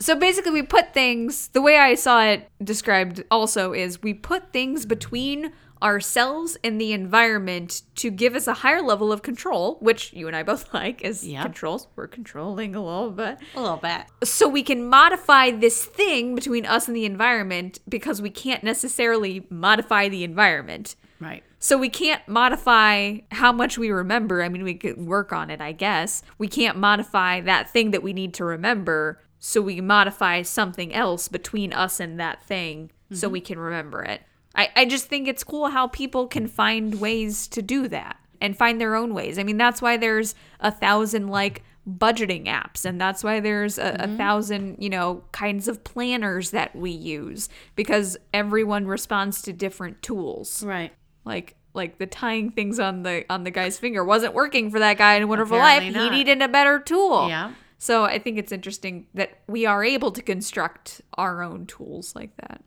so 0.00 0.14
basically, 0.14 0.52
we 0.52 0.62
put 0.62 0.92
things, 0.92 1.48
the 1.48 1.62
way 1.62 1.78
I 1.78 1.94
saw 1.94 2.22
it 2.24 2.48
described 2.62 3.24
also 3.30 3.72
is 3.72 4.02
we 4.02 4.12
put 4.14 4.52
things 4.52 4.84
between 4.86 5.52
ourselves 5.82 6.56
and 6.62 6.80
the 6.80 6.92
environment 6.92 7.82
to 7.96 8.08
give 8.10 8.36
us 8.36 8.46
a 8.46 8.54
higher 8.54 8.80
level 8.80 9.10
of 9.10 9.22
control, 9.22 9.78
which 9.80 10.12
you 10.12 10.28
and 10.28 10.36
I 10.36 10.42
both 10.44 10.72
like 10.74 11.04
as 11.04 11.26
Yep. 11.26 11.42
controls. 11.42 11.88
We're 11.96 12.06
controlling 12.06 12.76
a 12.76 12.84
little 12.84 13.10
bit 13.10 13.38
A 13.56 13.60
little 13.60 13.78
bit. 13.78 14.02
so 14.22 14.46
we 14.48 14.62
can 14.62 14.86
modify 14.88 15.50
this 15.50 15.84
thing 15.84 16.34
between 16.36 16.66
us 16.66 16.86
and 16.86 16.96
the 16.96 17.04
environment 17.04 17.80
because 17.88 18.22
we 18.22 18.30
can't 18.30 18.62
necessarily 18.62 19.46
modify 19.50 20.08
the 20.08 20.22
environment. 20.22 20.94
Right. 21.22 21.42
So 21.58 21.78
we 21.78 21.88
can't 21.88 22.26
modify 22.26 23.18
how 23.30 23.52
much 23.52 23.78
we 23.78 23.90
remember. 23.90 24.42
I 24.42 24.48
mean, 24.48 24.64
we 24.64 24.74
could 24.74 24.98
work 24.98 25.32
on 25.32 25.50
it, 25.50 25.60
I 25.60 25.72
guess. 25.72 26.22
We 26.38 26.48
can't 26.48 26.76
modify 26.76 27.40
that 27.42 27.70
thing 27.70 27.92
that 27.92 28.02
we 28.02 28.12
need 28.12 28.34
to 28.34 28.44
remember. 28.44 29.20
So 29.38 29.60
we 29.60 29.80
modify 29.80 30.42
something 30.42 30.92
else 30.92 31.28
between 31.28 31.72
us 31.72 32.00
and 32.00 32.18
that 32.18 32.42
thing 32.42 32.90
so 33.12 33.28
we 33.28 33.40
mm-hmm. 33.40 33.46
can 33.46 33.58
remember 33.58 34.02
it. 34.02 34.22
I, 34.54 34.70
I 34.76 34.84
just 34.84 35.06
think 35.06 35.28
it's 35.28 35.44
cool 35.44 35.68
how 35.68 35.88
people 35.88 36.26
can 36.26 36.46
find 36.46 37.00
ways 37.00 37.46
to 37.48 37.62
do 37.62 37.88
that 37.88 38.16
and 38.40 38.56
find 38.56 38.80
their 38.80 38.96
own 38.96 39.14
ways. 39.14 39.38
I 39.38 39.44
mean, 39.44 39.56
that's 39.56 39.80
why 39.80 39.96
there's 39.96 40.34
a 40.60 40.70
thousand 40.70 41.28
like 41.28 41.62
budgeting 41.88 42.46
apps 42.46 42.84
and 42.84 43.00
that's 43.00 43.24
why 43.24 43.40
there's 43.40 43.76
a, 43.76 43.82
a 43.82 44.06
mm-hmm. 44.06 44.16
thousand 44.16 44.76
you 44.78 44.88
know 44.88 45.24
kinds 45.32 45.66
of 45.66 45.82
planners 45.82 46.52
that 46.52 46.76
we 46.76 46.92
use 46.92 47.48
because 47.74 48.16
everyone 48.32 48.86
responds 48.86 49.42
to 49.42 49.52
different 49.52 50.00
tools 50.00 50.62
Right. 50.62 50.92
Like 51.24 51.56
like 51.74 51.98
the 51.98 52.06
tying 52.06 52.50
things 52.50 52.78
on 52.78 53.02
the 53.02 53.24
on 53.30 53.44
the 53.44 53.50
guy's 53.50 53.78
finger 53.78 54.04
wasn't 54.04 54.34
working 54.34 54.70
for 54.70 54.78
that 54.78 54.98
guy 54.98 55.14
in 55.14 55.22
a 55.22 55.26
wonderful 55.26 55.56
Apparently 55.56 55.90
life 55.90 55.96
not. 55.96 56.12
he 56.12 56.18
needed 56.18 56.42
a 56.42 56.48
better 56.48 56.78
tool 56.78 57.28
Yeah. 57.28 57.52
so 57.78 58.04
i 58.04 58.18
think 58.18 58.38
it's 58.38 58.52
interesting 58.52 59.06
that 59.14 59.38
we 59.46 59.64
are 59.66 59.82
able 59.84 60.10
to 60.12 60.20
construct 60.22 61.00
our 61.14 61.42
own 61.42 61.66
tools 61.66 62.14
like 62.14 62.36
that 62.36 62.62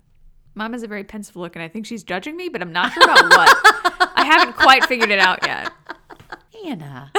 mom 0.56 0.74
has 0.74 0.82
a 0.84 0.88
very 0.88 1.03
pensive 1.03 1.36
look 1.36 1.56
and 1.56 1.62
i 1.64 1.68
think 1.68 1.86
she's 1.86 2.03
judging 2.03 2.36
me 2.36 2.49
but 2.49 2.62
i'm 2.62 2.72
not 2.74 2.93
sure 2.93 3.03
about 3.03 3.24
what 3.30 4.12
i 4.18 4.24
haven't 4.26 4.56
quite 4.56 4.84
figured 4.86 5.12
it 5.12 5.20
out 5.20 5.45
yet 5.45 5.72
Anna, 6.66 7.12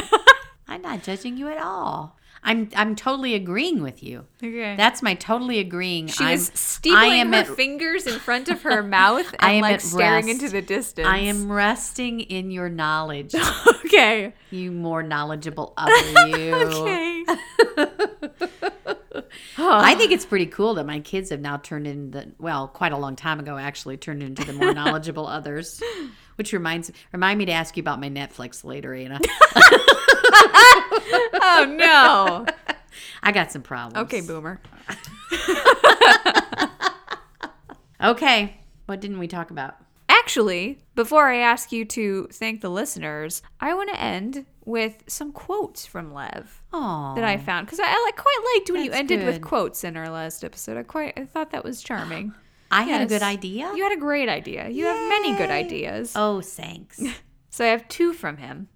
I'm 0.67 0.83
not 0.83 1.05
judging 1.05 1.37
you 1.37 1.47
at 1.49 1.59
all. 1.63 2.17
I'm 2.47 2.71
I'm 2.77 2.95
totally 2.95 3.35
agreeing 3.35 3.83
with 3.83 4.03
you. 4.05 4.25
okay 4.43 4.77
That's 4.77 5.03
my 5.03 5.15
totally 5.15 5.59
agreeing. 5.59 6.07
she 6.07 6.25
I'm, 6.25 6.31
was 6.31 6.49
I 6.49 6.53
steepling 6.55 7.11
am 7.19 7.33
her 7.33 7.39
at, 7.41 7.49
fingers 7.49 8.07
in 8.07 8.21
front 8.21 8.49
of 8.49 8.63
her 8.63 8.83
mouth 8.85 9.27
I 9.41 9.49
and 9.55 9.57
am 9.57 9.63
like 9.73 9.81
staring 9.81 10.27
rest. 10.27 10.43
into 10.43 10.49
the 10.53 10.63
distance 10.63 11.09
I 11.09 11.19
am 11.19 11.51
resting 11.51 12.21
in 12.21 12.53
your 12.53 12.69
knowledge. 12.69 13.35
okay 13.85 14.33
you 14.51 14.71
more 14.71 15.03
knowledgeable 15.03 15.75
other 15.77 15.93
you. 16.29 16.55
okay 16.55 17.25
I 19.59 19.95
think 19.97 20.13
it's 20.13 20.25
pretty 20.27 20.47
cool 20.47 20.75
that 20.75 20.87
my 20.87 21.01
kids 21.01 21.31
have 21.31 21.41
now 21.41 21.57
turned 21.57 21.87
into 21.87 22.19
the 22.19 22.33
well, 22.39 22.69
quite 22.69 22.93
a 22.93 22.97
long 22.97 23.17
time 23.17 23.41
ago 23.41 23.57
actually 23.57 23.97
turned 23.97 24.23
into 24.23 24.45
the 24.45 24.53
more 24.53 24.73
knowledgeable 24.73 25.27
others. 25.27 25.83
Which 26.37 26.53
reminds 26.53 26.93
remind 27.13 27.39
me 27.39 27.47
to 27.47 27.53
ask 27.53 27.77
you 27.77 27.81
about 27.81 27.99
my 28.01 28.11
Netflix 28.11 28.63
later, 28.65 28.95
Anna. 28.95 29.19
Oh 31.13 31.67
no 31.79 32.47
I 33.23 33.33
got 33.33 33.53
some 33.53 33.63
problems. 33.63 34.05
okay 34.07 34.21
boomer 34.21 34.61
Okay. 38.03 38.61
What 38.87 39.01
didn't 39.01 39.19
we 39.19 39.27
talk 39.29 39.51
about? 39.51 39.77
actually, 40.09 40.79
before 40.97 41.29
I 41.29 41.37
ask 41.39 41.71
you 41.71 41.85
to 41.85 42.27
thank 42.33 42.61
the 42.61 42.69
listeners, 42.69 43.43
I 43.61 43.75
want 43.75 43.91
to 43.91 44.01
end 44.01 44.45
with 44.65 45.05
some 45.07 45.31
quotes 45.31 45.87
from 45.87 46.13
Lev 46.13 46.63
Oh, 46.73 47.13
that 47.15 47.23
I 47.23 47.37
found 47.37 47.67
because 47.67 47.79
I, 47.79 47.85
I 47.87 48.03
like 48.05 48.17
quite 48.17 48.55
liked 48.55 48.71
when 48.71 48.83
you 48.85 48.91
That's 48.91 48.99
ended 49.01 49.25
with 49.25 49.41
quotes 49.41 49.85
in 49.85 49.97
our 49.97 50.09
last 50.11 50.43
episode. 50.43 50.77
I 50.77 50.83
quite 50.83 51.15
I 51.17 51.25
thought 51.27 51.53
that 51.53 51.63
was 51.65 51.81
charming. 51.83 52.35
I 52.73 52.83
had 52.83 53.03
a 53.03 53.07
good 53.07 53.23
idea. 53.23 53.73
You 53.75 53.85
had 53.85 53.93
a 53.93 54.01
great 54.01 54.29
idea. 54.29 54.69
You 54.69 54.87
have 54.87 55.09
many 55.09 55.37
good 55.37 55.51
ideas. 55.51 56.13
oh, 56.17 56.41
thanks. 56.41 57.01
So 57.49 57.65
I 57.65 57.69
have 57.69 57.89
two 57.89 58.13
from 58.13 58.37
him. 58.37 58.69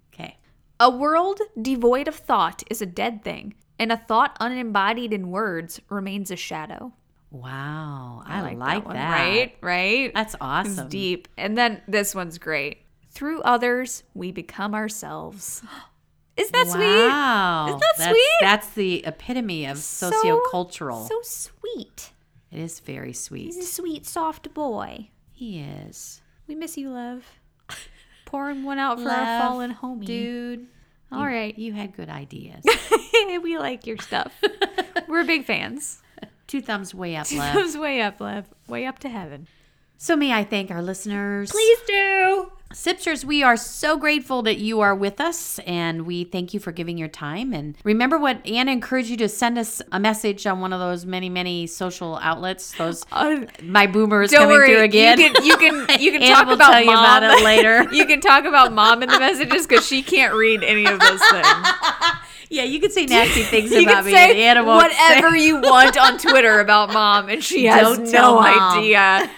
A 0.81 0.89
world 0.89 1.39
devoid 1.61 2.07
of 2.07 2.15
thought 2.15 2.63
is 2.71 2.81
a 2.81 2.87
dead 2.87 3.23
thing, 3.23 3.53
and 3.77 3.91
a 3.91 3.97
thought 3.97 4.35
unembodied 4.39 5.13
in 5.13 5.29
words 5.29 5.79
remains 5.89 6.31
a 6.31 6.35
shadow. 6.35 6.91
Wow, 7.29 8.23
I, 8.25 8.41
like, 8.41 8.57
that 8.57 8.65
that. 8.65 8.85
one, 8.85 8.95
right? 8.95 9.55
Right? 9.61 10.11
That's 10.13 10.33
It's 10.33 10.41
awesome. 10.41 10.89
deep. 10.89 11.27
And 11.37 11.55
then 11.55 11.81
this 11.87 12.15
one's 12.15 12.39
great. 12.39 12.79
Through 13.11 13.41
others, 13.43 14.01
we 14.15 14.31
become 14.31 14.73
ourselves. 14.73 15.61
Isn't 16.37 16.51
that 16.53 16.67
sweet? 16.67 17.07
Wow, 17.07 17.67
Isn't 17.67 17.79
that 17.79 17.93
that's, 17.99 18.09
sweet? 18.09 18.37
That's 18.41 18.69
the 18.71 19.05
epitome 19.05 19.67
of 19.67 19.77
So- 19.77 20.09
sociocultural. 20.09 21.07
So 21.07 21.19
sweet. 21.21 22.11
it 22.49 22.57
is 22.59 22.79
very 22.79 23.13
sweet. 23.13 23.53
He's 23.53 23.57
a 23.57 23.63
sweet, 23.67 24.07
soft 24.07 24.51
boy. 24.55 25.09
He 25.31 25.59
is. 25.59 26.21
We 26.47 26.55
miss 26.55 26.75
you, 26.75 26.89
Lev. 26.89 27.23
Pouring 28.31 28.63
one 28.63 28.79
out 28.79 28.97
for 28.97 29.09
our 29.09 29.41
fallen 29.41 29.75
homie. 29.75 30.05
dude. 30.05 30.67
All 31.11 31.19
you, 31.19 31.25
right. 31.25 31.59
you 31.59 31.73
had 31.73 31.93
good 31.93 32.07
ideas. 32.07 32.63
we 33.43 33.57
like 33.57 33.85
your 33.85 33.97
stuff. 33.97 34.33
We're 35.09 35.25
big 35.25 35.43
fans. 35.43 36.01
Two 36.47 36.61
thumbs 36.61 36.95
way 36.95 37.17
up, 37.17 37.29
Lev. 37.29 37.53
Thumbs 37.53 37.77
way 37.77 38.01
up, 38.01 38.21
Lev. 38.21 38.45
Way 38.69 38.85
up 38.85 38.99
to 38.99 39.09
heaven. 39.09 39.49
So 39.97 40.15
may 40.15 40.31
I 40.31 40.45
thank 40.45 40.71
our 40.71 40.81
listeners? 40.81 41.51
Please 41.51 41.79
do. 41.85 42.51
Sipsters, 42.73 43.23
we 43.25 43.43
are 43.43 43.57
so 43.57 43.97
grateful 43.97 44.41
that 44.43 44.57
you 44.57 44.79
are 44.81 44.95
with 44.95 45.19
us 45.19 45.59
and 45.65 46.05
we 46.05 46.23
thank 46.23 46.53
you 46.53 46.59
for 46.59 46.71
giving 46.71 46.97
your 46.97 47.07
time. 47.07 47.53
And 47.53 47.75
remember 47.83 48.17
what 48.17 48.45
Anna 48.47 48.71
encouraged 48.71 49.09
you 49.09 49.17
to 49.17 49.29
send 49.29 49.57
us 49.57 49.81
a 49.91 49.99
message 49.99 50.47
on 50.47 50.61
one 50.61 50.71
of 50.73 50.79
those 50.79 51.05
many, 51.05 51.29
many 51.29 51.67
social 51.67 52.17
outlets. 52.21 52.71
Those 52.77 53.05
Uh, 53.11 53.45
my 53.61 53.87
boomer 53.87 54.23
is 54.23 54.31
coming 54.31 54.49
worry. 54.49 54.67
through 54.69 54.83
again. 54.83 55.19
You 55.19 55.31
can 55.33 55.45
you 55.45 55.57
can 55.57 55.99
you 56.01 56.11
can 56.11 56.21
talk 56.33 56.47
about 56.47 56.71
tell 56.71 56.79
you 56.79 56.85
mom 56.87 57.03
about 57.03 57.23
it 57.23 57.43
later. 57.43 57.83
you 57.93 58.05
can 58.05 58.21
talk 58.21 58.45
about 58.45 58.71
mom 58.73 59.03
in 59.03 59.09
the 59.09 59.19
messages 59.19 59.67
because 59.67 59.85
she 59.85 60.01
can't 60.01 60.33
read 60.33 60.63
any 60.63 60.85
of 60.85 60.99
those 60.99 61.19
things. 61.29 61.47
yeah, 62.49 62.63
you 62.63 62.79
can 62.79 62.89
say 62.89 63.05
nasty 63.05 63.43
things 63.43 63.71
You 63.71 63.83
about 63.83 64.05
me. 64.05 64.11
say 64.11 64.43
and 64.43 64.65
whatever 64.65 65.31
say- 65.37 65.45
you 65.45 65.59
want 65.59 65.97
on 65.97 66.17
Twitter 66.17 66.59
about 66.61 66.93
mom, 66.93 67.27
and 67.29 67.43
she 67.43 67.65
has 67.65 67.97
Don't 67.97 68.09
tell 68.09 68.35
no 68.35 68.41
Mom. 68.41 68.79
idea. 68.79 69.29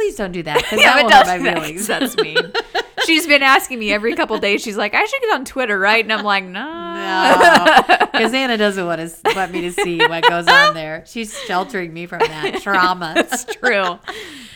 Please 0.00 0.16
don't 0.16 0.32
do 0.32 0.42
that 0.44 0.56
because 0.56 0.80
Yeah, 0.80 0.94
that 0.94 1.04
will 1.04 1.10
hurt 1.10 1.26
my 1.26 1.38
that, 1.44 1.58
feelings. 1.58 1.86
That's 1.86 2.16
mean. 2.16 2.38
She's 3.06 3.26
been 3.26 3.42
asking 3.42 3.78
me 3.78 3.92
every 3.92 4.14
couple 4.16 4.38
days. 4.38 4.62
She's 4.62 4.78
like, 4.78 4.94
I 4.94 5.04
should 5.04 5.20
get 5.20 5.34
on 5.34 5.44
Twitter, 5.44 5.78
right? 5.78 6.02
And 6.02 6.10
I'm 6.10 6.24
like, 6.24 6.44
no. 6.44 7.98
Because 8.10 8.32
Anna 8.32 8.56
doesn't 8.56 8.86
want 8.86 8.98
to 8.98 9.32
want 9.36 9.52
me 9.52 9.60
to 9.60 9.72
see 9.72 9.98
what 9.98 10.26
goes 10.26 10.48
on 10.48 10.72
there. 10.72 11.04
She's 11.06 11.38
sheltering 11.40 11.92
me 11.92 12.06
from 12.06 12.20
that 12.20 12.62
trauma. 12.62 13.12
It's 13.18 13.44
true. 13.44 13.98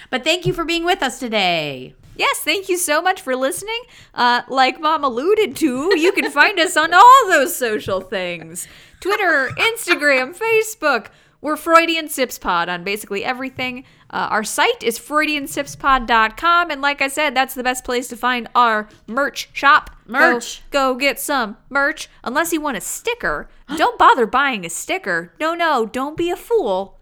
But 0.08 0.24
thank 0.24 0.46
you 0.46 0.54
for 0.54 0.64
being 0.64 0.86
with 0.86 1.02
us 1.02 1.18
today. 1.18 1.94
Yes, 2.16 2.38
thank 2.38 2.70
you 2.70 2.78
so 2.78 3.02
much 3.02 3.20
for 3.20 3.36
listening. 3.36 3.82
Uh, 4.14 4.42
like 4.48 4.80
Mom 4.80 5.04
alluded 5.04 5.56
to, 5.56 5.98
you 5.98 6.12
can 6.12 6.30
find 6.30 6.58
us 6.58 6.74
on 6.74 6.94
all 6.94 7.26
those 7.28 7.54
social 7.54 8.00
things 8.00 8.66
Twitter, 9.00 9.50
Instagram, 9.58 10.34
Facebook. 10.34 11.08
We're 11.44 11.56
Freudian 11.56 12.08
Sips 12.08 12.38
Pod 12.38 12.70
on 12.70 12.84
basically 12.84 13.22
everything. 13.22 13.84
Uh, 14.14 14.28
our 14.30 14.44
site 14.44 14.80
is 14.84 14.96
FreudianSipsPod.com. 14.96 16.70
And 16.70 16.80
like 16.80 17.02
I 17.02 17.08
said, 17.08 17.34
that's 17.34 17.54
the 17.54 17.64
best 17.64 17.84
place 17.84 18.06
to 18.08 18.16
find 18.16 18.46
our 18.54 18.88
merch 19.08 19.50
shop. 19.52 19.90
Merch. 20.06 20.62
Go, 20.70 20.94
get 20.94 21.18
some 21.18 21.56
merch. 21.68 22.08
Unless 22.22 22.52
you 22.52 22.60
want 22.60 22.76
a 22.76 22.80
sticker, 22.80 23.48
don't 23.76 23.98
bother 23.98 24.24
buying 24.24 24.64
a 24.64 24.70
sticker. 24.70 25.32
No, 25.40 25.54
no, 25.54 25.84
don't 25.84 26.16
be 26.16 26.30
a 26.30 26.36
fool. 26.36 26.96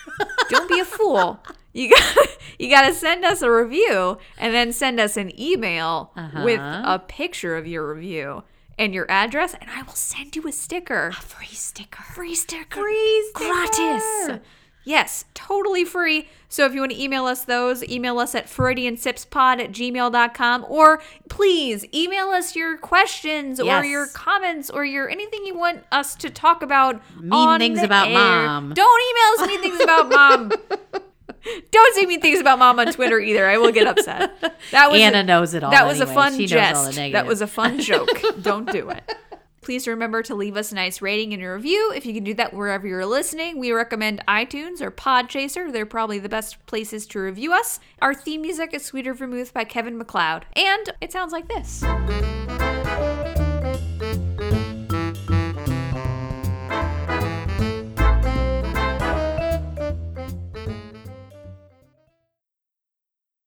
don't 0.50 0.68
be 0.68 0.78
a 0.78 0.84
fool. 0.84 1.42
You 1.72 1.88
got 1.96 2.28
you 2.58 2.68
got 2.68 2.82
to 2.82 2.92
send 2.92 3.24
us 3.24 3.40
a 3.40 3.50
review 3.50 4.18
and 4.36 4.52
then 4.52 4.70
send 4.74 5.00
us 5.00 5.16
an 5.16 5.38
email 5.40 6.12
with 6.44 6.60
a 6.60 7.02
picture 7.08 7.56
of 7.56 7.66
your 7.66 7.94
review 7.94 8.42
and 8.78 8.92
your 8.92 9.10
address, 9.10 9.54
and 9.54 9.70
I 9.70 9.82
will 9.82 9.94
send 9.94 10.36
you 10.36 10.46
a 10.46 10.52
sticker. 10.52 11.08
A 11.08 11.12
free 11.12 11.46
sticker. 11.46 12.02
Free 12.02 12.34
sticker. 12.34 12.80
Free 12.80 13.30
Gratis. 13.34 14.40
Yes, 14.84 15.26
totally 15.34 15.84
free. 15.84 16.28
So 16.48 16.64
if 16.64 16.72
you 16.72 16.80
want 16.80 16.92
to 16.92 17.02
email 17.02 17.26
us 17.26 17.44
those, 17.44 17.84
email 17.84 18.18
us 18.18 18.34
at 18.34 18.46
freudiansipspod 18.46 19.60
at 19.60 19.70
gmail.com 19.72 20.66
or 20.68 21.02
please 21.28 21.84
email 21.92 22.28
us 22.28 22.56
your 22.56 22.78
questions 22.78 23.60
or 23.60 23.84
your 23.84 24.06
comments 24.06 24.70
or 24.70 24.84
your 24.84 25.10
anything 25.10 25.44
you 25.44 25.58
want 25.58 25.84
us 25.92 26.14
to 26.16 26.30
talk 26.30 26.62
about. 26.62 27.02
Mean 27.20 27.32
on 27.32 27.60
things 27.60 27.80
the 27.80 27.84
about 27.84 28.08
air. 28.08 28.14
Mom. 28.14 28.72
Don't 28.72 29.02
email 29.10 29.42
us 29.42 29.48
mean 29.48 29.60
things 29.60 29.82
about 29.82 30.08
mom. 30.08 30.52
Don't 31.70 31.94
say 31.94 32.06
mean 32.06 32.20
things 32.20 32.40
about 32.40 32.58
mom 32.58 32.78
on 32.78 32.92
Twitter 32.92 33.20
either. 33.20 33.46
I 33.46 33.58
will 33.58 33.72
get 33.72 33.86
upset. 33.86 34.40
That 34.70 34.90
was 34.90 35.00
Anna 35.00 35.20
a, 35.20 35.22
knows 35.22 35.54
it 35.54 35.62
all. 35.62 35.70
That 35.70 35.86
was 35.86 36.00
a 36.00 36.06
fun 36.06 36.32
She 36.36 36.46
knows 36.46 36.76
all 36.76 36.84
the 36.84 36.92
jest. 36.92 37.12
That 37.12 37.26
was 37.26 37.40
a 37.40 37.46
fun 37.46 37.80
joke. 37.80 38.08
Don't 38.42 38.70
do 38.70 38.90
it. 38.90 39.02
Please 39.68 39.86
remember 39.86 40.22
to 40.22 40.34
leave 40.34 40.56
us 40.56 40.72
a 40.72 40.74
nice 40.74 41.02
rating 41.02 41.34
and 41.34 41.42
review. 41.42 41.92
If 41.94 42.06
you 42.06 42.14
can 42.14 42.24
do 42.24 42.32
that 42.32 42.54
wherever 42.54 42.86
you're 42.86 43.04
listening, 43.04 43.58
we 43.58 43.70
recommend 43.70 44.24
iTunes 44.26 44.80
or 44.80 44.90
Podchaser. 44.90 45.70
They're 45.70 45.84
probably 45.84 46.18
the 46.18 46.26
best 46.30 46.64
places 46.64 47.06
to 47.08 47.18
review 47.18 47.52
us. 47.52 47.78
Our 48.00 48.14
theme 48.14 48.40
music 48.40 48.72
is 48.72 48.82
Sweeter 48.82 49.12
Vermouth 49.12 49.52
by 49.52 49.64
Kevin 49.64 49.98
MacLeod. 49.98 50.46
And 50.56 50.94
it 51.02 51.12
sounds 51.12 51.34
like 51.34 51.48
this. 51.48 51.84